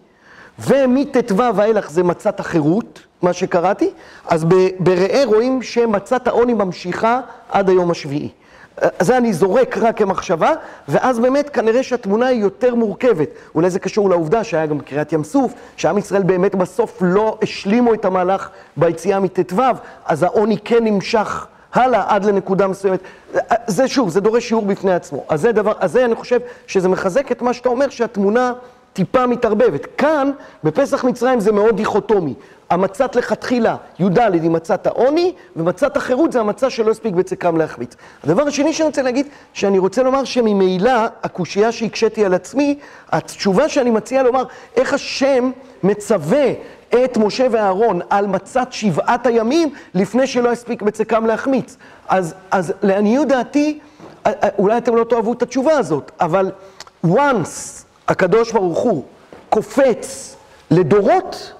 ומט"ו 0.59 1.55
ואילך 1.55 1.91
זה 1.91 2.03
מצת 2.03 2.39
החירות, 2.39 2.99
מה 3.21 3.33
שקראתי, 3.33 3.91
אז 4.27 4.45
בראה 4.79 5.23
רואים 5.25 5.61
שמצת 5.61 6.27
העוני 6.27 6.53
ממשיכה 6.53 7.19
עד 7.49 7.69
היום 7.69 7.91
השביעי. 7.91 8.29
זה 8.99 9.17
אני 9.17 9.33
זורק 9.33 9.77
רק 9.77 9.97
כמחשבה, 9.97 10.51
ואז 10.87 11.19
באמת 11.19 11.49
כנראה 11.49 11.83
שהתמונה 11.83 12.25
היא 12.25 12.41
יותר 12.41 12.75
מורכבת. 12.75 13.29
אולי 13.55 13.69
זה 13.69 13.79
קשור 13.79 14.09
לעובדה 14.09 14.43
שהיה 14.43 14.65
גם 14.65 14.79
קריאת 14.79 15.13
ים 15.13 15.23
סוף, 15.23 15.53
שעם 15.77 15.97
ישראל 15.97 16.23
באמת 16.23 16.55
בסוף 16.55 16.97
לא 17.01 17.37
השלימו 17.41 17.93
את 17.93 18.05
המהלך 18.05 18.49
ביציאה 18.77 19.19
מט"ו, 19.19 19.61
אז 20.05 20.23
העוני 20.23 20.57
כן 20.57 20.83
נמשך 20.83 21.47
הלאה 21.73 22.03
עד 22.07 22.25
לנקודה 22.25 22.67
מסוימת. 22.67 22.99
זה 23.67 23.87
שוב, 23.87 24.09
זה 24.09 24.21
דורש 24.21 24.47
שיעור 24.47 24.65
בפני 24.65 24.93
עצמו. 24.93 25.23
אז 25.29 25.41
זה 25.41 25.51
דבר, 25.51 25.73
אז 25.79 25.91
זה 25.91 26.05
אני 26.05 26.15
חושב 26.15 26.39
שזה 26.67 26.89
מחזק 26.89 27.31
את 27.31 27.41
מה 27.41 27.53
שאתה 27.53 27.69
אומר, 27.69 27.89
שהתמונה 27.89 28.53
טיפה 28.93 29.27
מתערבבת. 29.27 29.87
כאן, 29.97 30.31
בפסח 30.63 31.03
מצרים 31.03 31.39
זה 31.39 31.51
מאוד 31.51 31.77
דיכוטומי. 31.77 32.33
המצת 32.69 33.15
לכתחילה, 33.15 33.75
י"ד 33.99 34.19
היא 34.19 34.51
מצת 34.51 34.87
העוני, 34.87 35.33
ומצת 35.55 35.97
החירות 35.97 36.31
זה 36.31 36.39
המצה 36.39 36.69
שלא 36.69 36.91
הספיק 36.91 37.13
בצקם 37.13 37.57
להחמיץ. 37.57 37.95
הדבר 38.23 38.47
השני 38.47 38.73
שאני 38.73 38.87
רוצה 38.87 39.01
להגיד, 39.01 39.27
שאני 39.53 39.79
רוצה 39.79 40.03
לומר 40.03 40.23
שממילא, 40.23 41.05
הקושייה 41.23 41.71
שהקשיתי 41.71 42.25
על 42.25 42.33
עצמי, 42.33 42.79
התשובה 43.11 43.69
שאני 43.69 43.89
מציע 43.89 44.23
לומר, 44.23 44.43
איך 44.75 44.93
השם 44.93 45.51
מצווה 45.83 46.45
את 46.89 47.17
משה 47.17 47.47
ואהרון 47.51 47.99
על 48.09 48.27
מצת 48.27 48.67
שבעת 48.71 49.25
הימים, 49.25 49.73
לפני 49.93 50.27
שלא 50.27 50.51
הספיק 50.51 50.81
בצקם 50.81 51.25
להחמיץ. 51.25 51.77
אז, 52.07 52.35
אז 52.51 52.73
לעניות 52.81 53.27
דעתי, 53.27 53.79
אולי 54.57 54.77
אתם 54.77 54.95
לא 54.95 55.03
תאהבו 55.03 55.33
את 55.33 55.41
התשובה 55.41 55.77
הזאת, 55.77 56.11
אבל 56.19 56.51
once 57.05 57.82
הקדוש 58.07 58.51
ברוך 58.51 58.79
הוא 58.79 59.03
קופץ 59.49 60.35
לדורות, 60.71 61.53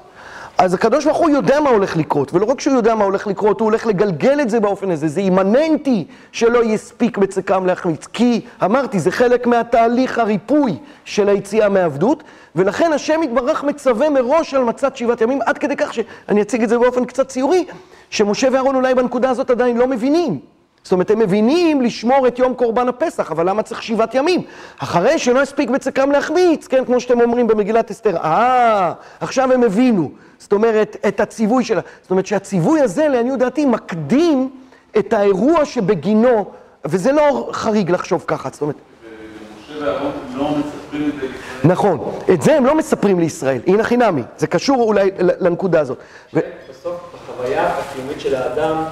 אז 0.58 0.74
הקדוש 0.74 1.06
ברוך 1.06 1.18
הוא 1.18 1.30
יודע 1.30 1.60
מה 1.60 1.70
הולך 1.70 1.98
לקרות, 1.98 2.34
ולא 2.34 2.46
רק 2.46 2.60
שהוא 2.60 2.76
יודע 2.76 2.96
מה 2.96 3.04
הולך 3.04 3.28
לקרות, 3.28 3.60
הוא 3.60 3.66
הולך 3.66 3.86
לגלגל 3.86 4.42
את 4.42 4.50
זה 4.50 4.60
באופן 4.60 4.92
הזה, 4.92 5.08
זה 5.08 5.20
אימננטי 5.20 6.06
שלא 6.32 6.64
יספיק 6.64 7.18
בצקם 7.18 7.66
להחמיץ, 7.66 8.08
כי 8.14 8.42
אמרתי, 8.64 9.00
זה 9.00 9.12
חלק 9.12 9.48
מהתהליך 9.48 10.20
הריפוי 10.20 10.78
של 11.06 11.30
היציאה 11.30 11.70
מעבדות, 11.70 12.24
ולכן 12.56 12.94
השם 12.94 13.24
יתברך 13.24 13.64
מצווה 13.64 14.10
מראש 14.10 14.54
על 14.54 14.64
מצת 14.64 14.98
שבעת 14.98 15.22
ימים, 15.22 15.40
עד 15.46 15.58
כדי 15.58 15.76
כך 15.76 15.94
שאני 15.94 16.42
אציג 16.42 16.64
את 16.64 16.70
זה 16.70 16.78
באופן 16.78 17.06
קצת 17.06 17.28
ציורי, 17.28 17.66
שמשה 18.10 18.48
ואהרון 18.52 18.76
אולי 18.76 18.96
בנקודה 18.96 19.30
הזאת 19.30 19.50
עדיין 19.50 19.78
לא 19.78 19.88
מבינים. 19.88 20.53
זאת 20.84 20.92
אומרת, 20.92 21.12
הם 21.12 21.20
מבינים 21.20 21.82
לשמור 21.82 22.28
את 22.28 22.40
יום 22.40 22.54
קורבן 22.54 22.88
הפסח, 22.88 23.32
אבל 23.32 23.50
למה 23.50 23.64
צריך 23.64 23.84
שבעת 23.84 24.16
ימים? 24.16 24.42
אחרי 24.78 25.20
שלא 25.20 25.42
הספיק 25.42 25.70
בצקם 25.70 26.12
להחמיץ, 26.12 26.68
כן, 26.68 26.86
כמו 26.86 27.00
שאתם 27.00 27.22
אומרים 27.22 27.48
במגילת 27.48 27.92
אסתר, 27.92 28.18
אה, 28.18 28.94
עכשיו 29.20 29.52
הם 29.52 29.64
הבינו. 29.64 30.12
זאת 30.40 30.54
אומרת, 30.54 30.98
את 31.08 31.20
הציווי 31.20 31.64
שלה. 31.64 31.82
זאת 32.02 32.12
אומרת 32.12 32.26
שהציווי 32.26 32.82
הזה, 32.82 33.08
לעניות 33.08 33.40
דעתי, 33.40 33.66
מקדים 33.66 34.50
את 34.98 35.14
האירוע 35.14 35.66
שבגינו, 35.66 36.52
וזה 36.86 37.12
לא 37.12 37.50
חריג 37.54 37.92
לחשוב 37.92 38.24
ככה, 38.28 38.50
זאת 38.52 38.62
אומרת... 38.62 38.76
ומשה 38.76 39.86
ואהרון 39.86 40.12
לא 40.36 40.56
מספרים 40.58 41.10
את 41.10 41.16
זה 41.16 41.22
לישראל. 41.22 41.72
נכון, 41.72 42.12
את 42.34 42.42
זה 42.42 42.58
הם 42.58 42.66
לא 42.66 42.76
מספרים 42.76 43.20
לישראל, 43.20 43.62
הנה 43.68 43.84
חינמי, 43.84 44.24
זה 44.38 44.48
קשור 44.48 44.84
אולי 44.84 45.10
לנקודה 45.20 45.80
הזאת. 45.80 45.98
בסוף, 46.34 46.96
בחוויה 47.14 47.78
הקיומית 47.78 48.20
של 48.20 48.36
האדם, 48.36 48.84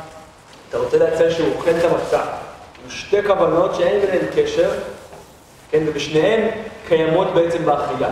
אתה 0.72 0.80
רוצה 0.80 0.98
לציין 0.98 1.32
שהוא 1.32 1.50
אוכל 1.56 1.70
את 1.72 1.84
המצה. 1.92 2.22
עם 2.84 2.90
שתי 2.90 3.24
כוונות 3.28 3.76
שאין 3.76 4.02
ביניהן 4.02 4.26
קשר, 4.36 4.70
כן, 5.72 5.84
ובשניהן 5.88 6.48
קיימות 6.88 7.28
בעצם 7.34 7.66
באכילה. 7.66 8.10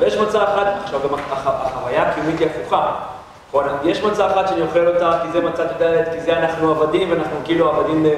ויש 0.00 0.16
מצה 0.16 0.44
אחת, 0.44 0.66
עכשיו 0.84 1.00
גם 1.08 1.14
הח- 1.14 1.46
החוויה 1.46 2.02
הקיומית 2.02 2.38
היא 2.40 2.48
הפוכה. 2.48 2.94
נכון, 3.48 3.64
יש 3.84 4.02
מצה 4.02 4.26
אחת 4.26 4.48
שאני 4.48 4.62
אוכל 4.62 4.86
אותה 4.86 5.18
כי 5.22 5.32
זה 5.32 5.40
מצת 5.40 5.66
י"ד, 5.80 6.04
כי 6.14 6.20
זה 6.20 6.36
אנחנו 6.38 6.70
עבדים, 6.70 7.10
ואנחנו 7.10 7.36
כאילו 7.44 7.68
עבדים, 7.70 8.06
ל- 8.06 8.08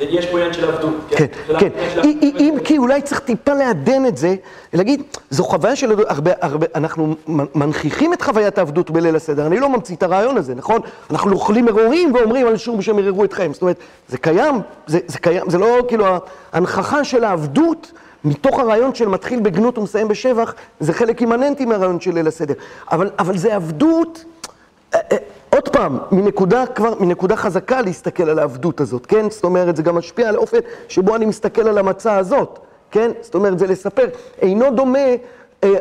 יש 0.00 0.26
פה 0.26 0.38
עניין 0.38 0.52
של 0.52 0.70
עבדות. 0.70 0.94
כן, 1.08 1.26
כן. 1.58 1.68
של 1.94 2.00
אם- 2.40 2.54
כי 2.64 2.78
אולי 2.78 3.02
צריך 3.02 3.20
טיפה 3.20 3.52
לעדן 3.54 4.06
את 4.06 4.16
זה, 4.16 4.34
להגיד, 4.72 5.02
זו 5.30 5.44
חוויה 5.44 5.76
של 5.76 5.92
הרבה, 6.08 6.30
הרבה, 6.40 6.66
אנחנו 6.74 7.14
מנכיחים 7.54 8.12
את 8.12 8.22
חוויית 8.22 8.58
העבדות 8.58 8.90
בליל 8.90 9.16
הסדר, 9.16 9.46
אני 9.46 9.60
לא 9.60 9.68
ממציא 9.68 9.96
את 9.96 10.02
הרעיון 10.02 10.36
הזה, 10.36 10.54
נכון? 10.54 10.80
אנחנו 11.10 11.32
אוכלים 11.32 11.64
מרורים 11.64 12.14
ואומרים 12.14 12.46
על 12.46 12.56
שום 12.56 12.82
שהם 12.82 12.98
יררו 12.98 13.24
אתכם, 13.24 13.50
זאת 13.52 13.62
אומרת, 13.62 13.76
זה 14.08 14.18
קיים, 14.18 14.54
זה, 14.86 14.98
זה 15.06 15.18
קיים, 15.18 15.50
זה 15.50 15.58
לא 15.58 15.78
כאילו 15.88 16.04
ההנכחה 16.52 17.04
של 17.04 17.24
העבדות. 17.24 17.92
מתוך 18.24 18.58
הרעיון 18.58 18.94
של 18.94 19.08
מתחיל 19.08 19.40
בגנות 19.40 19.78
ומסיים 19.78 20.08
בשבח, 20.08 20.54
זה 20.80 20.92
חלק 20.92 21.20
אימננטי 21.20 21.64
מהרעיון 21.64 22.00
של 22.00 22.14
ליל 22.14 22.26
הסדר. 22.28 22.54
אבל, 22.92 23.10
אבל 23.18 23.36
זה 23.36 23.54
עבדות, 23.56 24.24
עוד 25.50 25.68
פעם, 25.68 25.98
מנקודה 26.12 26.66
כבר, 26.66 26.94
מנקודה 27.00 27.36
חזקה 27.36 27.80
להסתכל 27.82 28.30
על 28.30 28.38
העבדות 28.38 28.80
הזאת, 28.80 29.06
כן? 29.06 29.30
זאת 29.30 29.44
אומרת, 29.44 29.76
זה 29.76 29.82
גם 29.82 29.94
משפיע 29.94 30.28
על 30.28 30.34
האופן 30.34 30.58
שבו 30.88 31.16
אני 31.16 31.26
מסתכל 31.26 31.68
על 31.68 31.78
המצה 31.78 32.16
הזאת, 32.16 32.58
כן? 32.90 33.10
זאת 33.20 33.34
אומרת, 33.34 33.58
זה 33.58 33.66
לספר. 33.66 34.06
אינו 34.42 34.70
דומה 34.70 34.98
אה, 34.98 35.14
אה, 35.64 35.74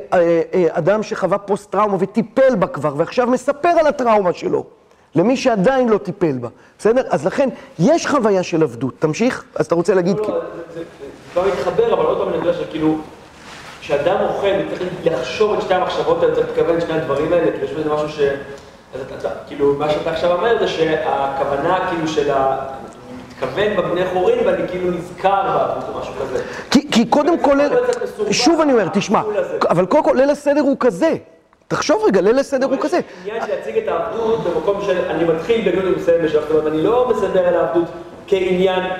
אה, 0.53 0.67
אדם 0.69 1.03
שחווה 1.03 1.38
פוסט-טראומה 1.38 1.97
וטיפל 1.99 2.55
בה 2.55 2.67
כבר, 2.67 2.93
ועכשיו 2.97 3.28
מספר 3.28 3.69
על 3.69 3.88
הטראומה 3.88 4.34
שלו, 4.34 4.63
למי 5.15 5.38
שעדיין 5.38 5.89
לא 5.89 5.97
טיפל 5.97 6.32
בה, 6.32 6.47
בסדר? 6.80 7.01
אז 7.09 7.26
לכן, 7.26 7.49
יש 7.80 8.07
חוויה 8.07 8.43
של 8.43 8.63
עבדות. 8.63 8.93
תמשיך? 8.99 9.43
אז 9.55 9.65
אתה 9.65 9.76
רוצה 9.76 9.93
להגיד... 9.93 10.17
לא, 10.17 10.28
לא, 10.28 10.39
זה- 10.74 10.84
כבר 11.34 11.47
מתחבר, 11.47 11.93
אבל 11.93 12.05
עוד 12.05 12.17
פעם 12.17 12.28
אני 12.30 12.38
יודע 12.38 12.53
שכאילו, 12.53 12.97
כשאדם 13.82 14.17
אוכל, 14.22 14.47
הוא 14.47 14.78
צריך 14.78 14.89
לחשוב 15.05 15.53
את 15.53 15.61
שתי 15.61 15.74
המחשבות 15.74 16.24
האלה, 16.24 16.36
צריך 16.36 16.47
להתכוון 16.47 16.78
את 16.78 16.82
שני 16.82 16.93
הדברים 16.93 17.34
האלה, 17.34 17.51
כאילו 17.51 17.65
יש 17.65 17.72
בזה 17.72 17.93
משהו 17.93 18.09
ש... 18.09 18.19
אז 18.95 19.19
אתה, 19.19 19.29
כאילו, 19.47 19.75
מה 19.75 19.89
שאתה 19.89 20.11
עכשיו 20.11 20.31
אומר 20.37 20.59
זה 20.59 20.67
שהכוונה 20.67 21.87
כאילו 21.89 22.07
של 22.07 22.31
ה... 22.31 22.57
מתכוון 23.29 23.75
בבני 23.77 24.01
חורין 24.13 24.47
ואני 24.47 24.67
כאילו 24.67 24.91
נזכר 24.91 25.41
בעבוד 25.43 25.95
או 25.95 25.99
משהו 25.99 26.13
כזה. 26.21 26.43
כי, 26.71 26.87
כי 26.91 27.05
קודם 27.05 27.39
כל, 27.39 27.57
מסורבל, 28.03 28.31
שוב 28.33 28.61
אני 28.61 28.71
אומר, 28.73 28.87
תשמע. 28.93 29.21
אבל 29.69 29.85
קודם 29.85 30.03
כל 30.03 30.13
ליל 30.15 30.29
הסדר 30.29 30.61
הוא 30.61 30.77
כזה. 30.79 31.13
תחשוב 31.67 32.03
רגע, 32.07 32.21
ליל 32.21 32.39
הסדר 32.39 32.65
הוא 32.67 32.77
כזה. 32.81 32.99
עניין 33.25 33.45
של 33.45 33.55
להציג 33.55 33.77
את 33.77 33.87
העבדות 33.87 34.39
במקום 34.43 34.81
של 34.85 34.97
אני 35.09 35.23
מתחיל 35.23 35.69
בגלות 35.71 35.85
עם 35.85 36.01
מסיים 36.01 36.23
בשלב, 36.23 36.41
זאת 36.41 36.51
אומרת, 36.51 36.67
אני 36.73 36.83
לא 36.83 37.09
מסדר 37.09 37.47
על 37.47 37.55
העבדות 37.55 37.85
כעניין 38.27 38.79
אה, 38.79 38.97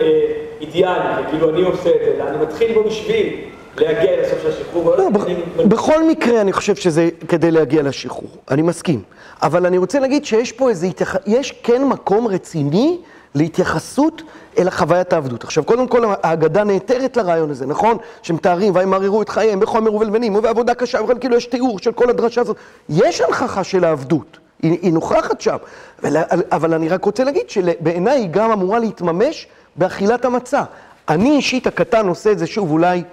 אידיאלי, 0.62 1.00
כאילו 1.30 1.50
אני 1.50 1.62
עושה 1.62 1.90
את 1.90 2.00
זה, 2.06 2.12
אלא 2.16 2.30
אני 2.30 2.38
מתחיל 2.46 2.74
בו 2.74 2.84
בשביל 2.84 3.36
להגיע 3.78 4.12
לסוף 4.22 4.40
של 4.44 4.50
השחרור. 4.50 4.96
לא, 4.98 5.10
בכ- 5.10 5.26
בכל 5.66 6.04
מקרה 6.08 6.42
אני 6.42 6.54
חושב 6.54 6.76
שזה 6.76 7.10
כדי 7.28 7.52
להגיע 7.52 7.82
לשחרור, 7.84 8.30
אני 8.52 8.62
מסכים. 8.62 9.02
אבל 9.44 9.66
אני 9.66 9.78
רוצה 9.78 10.00
להגיד 10.00 10.26
שיש 10.26 10.52
פה 10.52 10.70
איזה 10.70 10.88
התייח... 10.88 11.16
יש 11.26 11.52
כן 11.64 11.84
מקום 11.84 12.28
רציני 12.28 12.98
להתייחסות 13.36 14.22
אל 14.58 14.68
החוויית 14.68 15.14
העבדות. 15.14 15.44
עכשיו, 15.44 15.64
קודם 15.64 15.88
כל 15.88 16.14
ההגדה 16.24 16.64
נעתרת 16.64 17.18
לרעיון 17.18 17.52
הזה, 17.52 17.66
נכון? 17.66 17.98
שמתארים, 18.22 18.76
וימררו 18.76 19.22
את 19.22 19.30
חייהם 19.30 19.60
בחומר 19.60 19.96
ובלבנים 19.96 20.36
ובעבודה 20.36 20.74
קשה, 20.74 21.02
ובכן 21.02 21.20
כאילו 21.20 21.36
יש 21.36 21.46
תיאור 21.46 21.80
של 21.80 21.92
כל 21.92 22.10
הדרשה 22.10 22.42
הזאת. 22.42 22.58
יש 22.90 23.22
הנכחה 23.22 23.64
של 23.64 23.84
העבדות, 23.84 24.38
היא, 24.62 24.78
היא 24.82 24.94
נוכחת 24.94 25.42
שם. 25.42 25.58
אבל, 26.04 26.18
אבל 26.52 26.74
אני 26.74 26.90
רק 26.90 27.06
רוצה 27.06 27.24
להגיד 27.24 27.50
שבעיניי 27.50 28.20
היא 28.20 28.30
גם 28.32 28.52
אמורה 28.52 28.80
להתממש 28.80 29.48
באכילת 29.76 30.26
המצה. 30.26 30.62
אני 31.10 31.32
אישית 31.32 31.68
הקטן 31.68 32.08
עושה 32.08 32.32
את 32.32 32.40
זה 32.40 32.48
שוב, 32.48 32.72
אולי... 32.72 33.04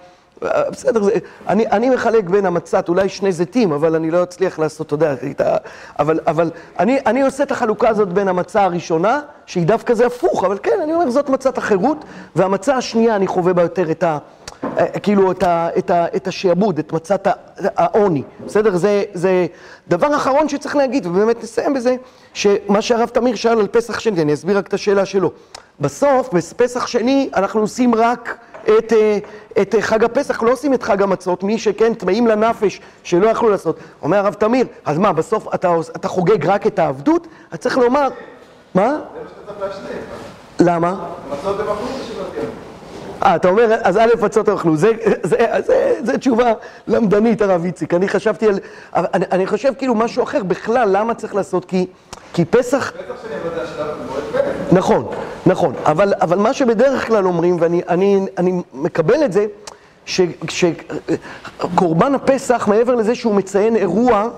אה, 0.44 0.70
בסדר, 0.70 1.02
זה, 1.02 1.12
אני, 1.48 1.66
אני 1.66 1.90
מחלק 1.90 2.24
בין 2.24 2.46
המצת, 2.46 2.88
אולי 2.88 3.08
שני 3.08 3.32
זיתים, 3.32 3.72
אבל 3.72 3.94
אני 3.94 4.10
לא 4.10 4.22
אצליח 4.22 4.58
לעשות, 4.58 4.86
אתה 4.86 4.94
יודע, 4.94 5.14
אבל, 5.98 6.20
אבל 6.26 6.50
אני, 6.78 6.98
אני 7.06 7.22
עושה 7.22 7.42
את 7.42 7.50
החלוקה 7.50 7.88
הזאת 7.88 8.08
בין 8.08 8.28
המצה 8.28 8.62
הראשונה, 8.62 9.20
שהיא 9.46 9.66
דווקא 9.66 9.94
זה 9.94 10.06
הפוך, 10.06 10.44
אבל 10.44 10.58
כן, 10.62 10.80
אני 10.82 10.94
אומר, 10.94 11.10
זאת 11.10 11.28
מצת 11.28 11.58
החירות, 11.58 12.04
והמצה 12.36 12.76
השנייה, 12.76 13.16
אני 13.16 13.26
חווה 13.26 13.52
בה 13.52 13.62
יותר 13.62 13.90
את 13.90 14.02
ה... 14.02 14.18
אה, 14.64 14.98
כאילו, 14.98 15.30
את, 15.30 15.42
ה, 15.42 15.68
את, 15.78 15.90
ה, 15.90 16.06
את 16.16 16.28
השעבוד, 16.28 16.78
את 16.78 16.92
מצת 16.92 17.28
העוני, 17.58 18.22
בסדר? 18.46 18.76
זה, 18.76 19.02
זה 19.14 19.46
דבר 19.88 20.16
אחרון 20.16 20.48
שצריך 20.48 20.76
להגיד, 20.76 21.06
ובאמת 21.06 21.42
נסיים 21.42 21.74
בזה, 21.74 21.96
שמה 22.34 22.82
שהרב 22.82 23.08
תמיר 23.08 23.34
שאל 23.34 23.58
על 23.58 23.66
פסח 23.66 23.98
שני, 23.98 24.22
אני 24.22 24.34
אסביר 24.34 24.58
רק 24.58 24.68
את 24.68 24.74
השאלה 24.74 25.04
שלו. 25.04 25.30
בסוף, 25.80 26.34
בפסח 26.34 26.86
שני, 26.86 27.30
אנחנו 27.36 27.60
עושים 27.60 27.94
רק 27.94 28.38
את, 28.78 28.92
אה, 28.92 29.18
את 29.62 29.74
אה, 29.74 29.82
חג 29.82 30.04
הפסח, 30.04 30.42
לא 30.42 30.52
עושים 30.52 30.74
את 30.74 30.82
חג 30.82 31.02
המצות, 31.02 31.42
מי 31.42 31.58
שכן 31.58 31.94
טמאים 31.94 32.26
לנפש 32.26 32.80
שלא 33.02 33.28
יכלו 33.28 33.50
לעשות. 33.50 33.78
אומר 34.02 34.16
הרב 34.16 34.34
תמיר, 34.34 34.66
אז 34.84 34.98
מה, 34.98 35.12
בסוף 35.12 35.54
אתה, 35.54 35.74
אתה 35.96 36.08
חוגג 36.08 36.46
רק 36.46 36.66
את 36.66 36.78
העבדות? 36.78 37.26
אז 37.50 37.58
צריך 37.58 37.78
לומר, 37.78 38.08
מה? 38.74 38.88
זה 38.88 38.94
מה 38.94 39.28
שאתה 39.28 39.52
צריך 39.52 39.60
להשלים. 39.60 40.02
למה? 40.60 41.06
אה, 43.22 43.36
אתה 43.36 43.48
אומר, 43.48 43.74
אז 43.82 43.96
א', 43.96 44.06
מצות 44.22 44.48
אכלו. 44.48 44.76
זה, 44.76 44.92
זה, 45.22 45.36
זה, 45.66 45.94
זה 46.04 46.18
תשובה 46.18 46.52
למדנית, 46.86 47.42
הרב 47.42 47.64
איציק. 47.64 47.94
אני 47.94 48.08
חשבתי 48.08 48.48
על... 48.48 48.58
אני, 48.94 49.24
אני 49.32 49.46
חושב 49.46 49.72
כאילו 49.78 49.94
משהו 49.94 50.22
אחר 50.22 50.42
בכלל, 50.42 50.88
למה 50.92 51.14
צריך 51.14 51.34
לעשות? 51.34 51.64
כי, 51.64 51.86
כי 52.32 52.44
פסח... 52.44 52.92
בטח 52.92 53.22
שאני 53.22 53.34
זה 53.56 53.62
השלב 53.62 53.86
במועד 54.02 54.22
פסח. 54.32 54.47
נכון, 54.72 55.06
נכון, 55.46 55.74
אבל, 55.84 56.12
אבל 56.20 56.38
מה 56.38 56.52
שבדרך 56.52 57.06
כלל 57.06 57.26
אומרים, 57.26 57.56
ואני 57.60 57.82
אני, 57.88 58.20
אני 58.38 58.62
מקבל 58.74 59.24
את 59.24 59.32
זה, 59.32 59.46
שקורבן 60.48 62.14
הפסח, 62.14 62.68
מעבר 62.68 62.94
לזה 62.94 63.14
שהוא 63.14 63.34
מציין 63.34 63.76
אירוע, 63.76 64.28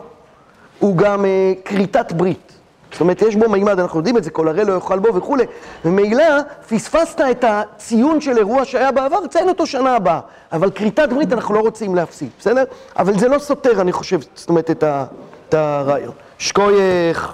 הוא 0.78 0.96
גם 0.96 1.24
אה, 1.24 1.52
כריתת 1.64 2.12
ברית. 2.12 2.52
זאת 2.92 3.00
אומרת, 3.00 3.22
יש 3.22 3.36
בו 3.36 3.48
מימד, 3.48 3.80
אנחנו 3.80 3.98
יודעים 3.98 4.16
את 4.16 4.24
זה, 4.24 4.30
כל 4.30 4.48
הרי 4.48 4.64
לא 4.64 4.72
יאכל 4.72 4.98
בו 4.98 5.14
וכולי, 5.14 5.44
וממילא 5.84 6.24
פספסת 6.68 7.20
את 7.30 7.44
הציון 7.48 8.20
של 8.20 8.38
אירוע 8.38 8.64
שהיה 8.64 8.92
בעבר, 8.92 9.26
ציין 9.26 9.48
אותו 9.48 9.66
שנה 9.66 9.96
הבאה. 9.96 10.20
אבל 10.52 10.70
כריתת 10.70 11.08
ברית 11.08 11.32
אנחנו 11.32 11.54
לא 11.54 11.60
רוצים 11.60 11.94
להפסיד, 11.94 12.28
בסדר? 12.38 12.64
אבל 12.96 13.18
זה 13.18 13.28
לא 13.28 13.38
סותר, 13.38 13.80
אני 13.80 13.92
חושב, 13.92 14.20
זאת 14.34 14.48
אומרת, 14.48 14.70
את, 14.70 14.82
ה, 14.82 15.04
את 15.48 15.54
הרעיון. 15.54 16.12
שקוייך. 16.38 17.32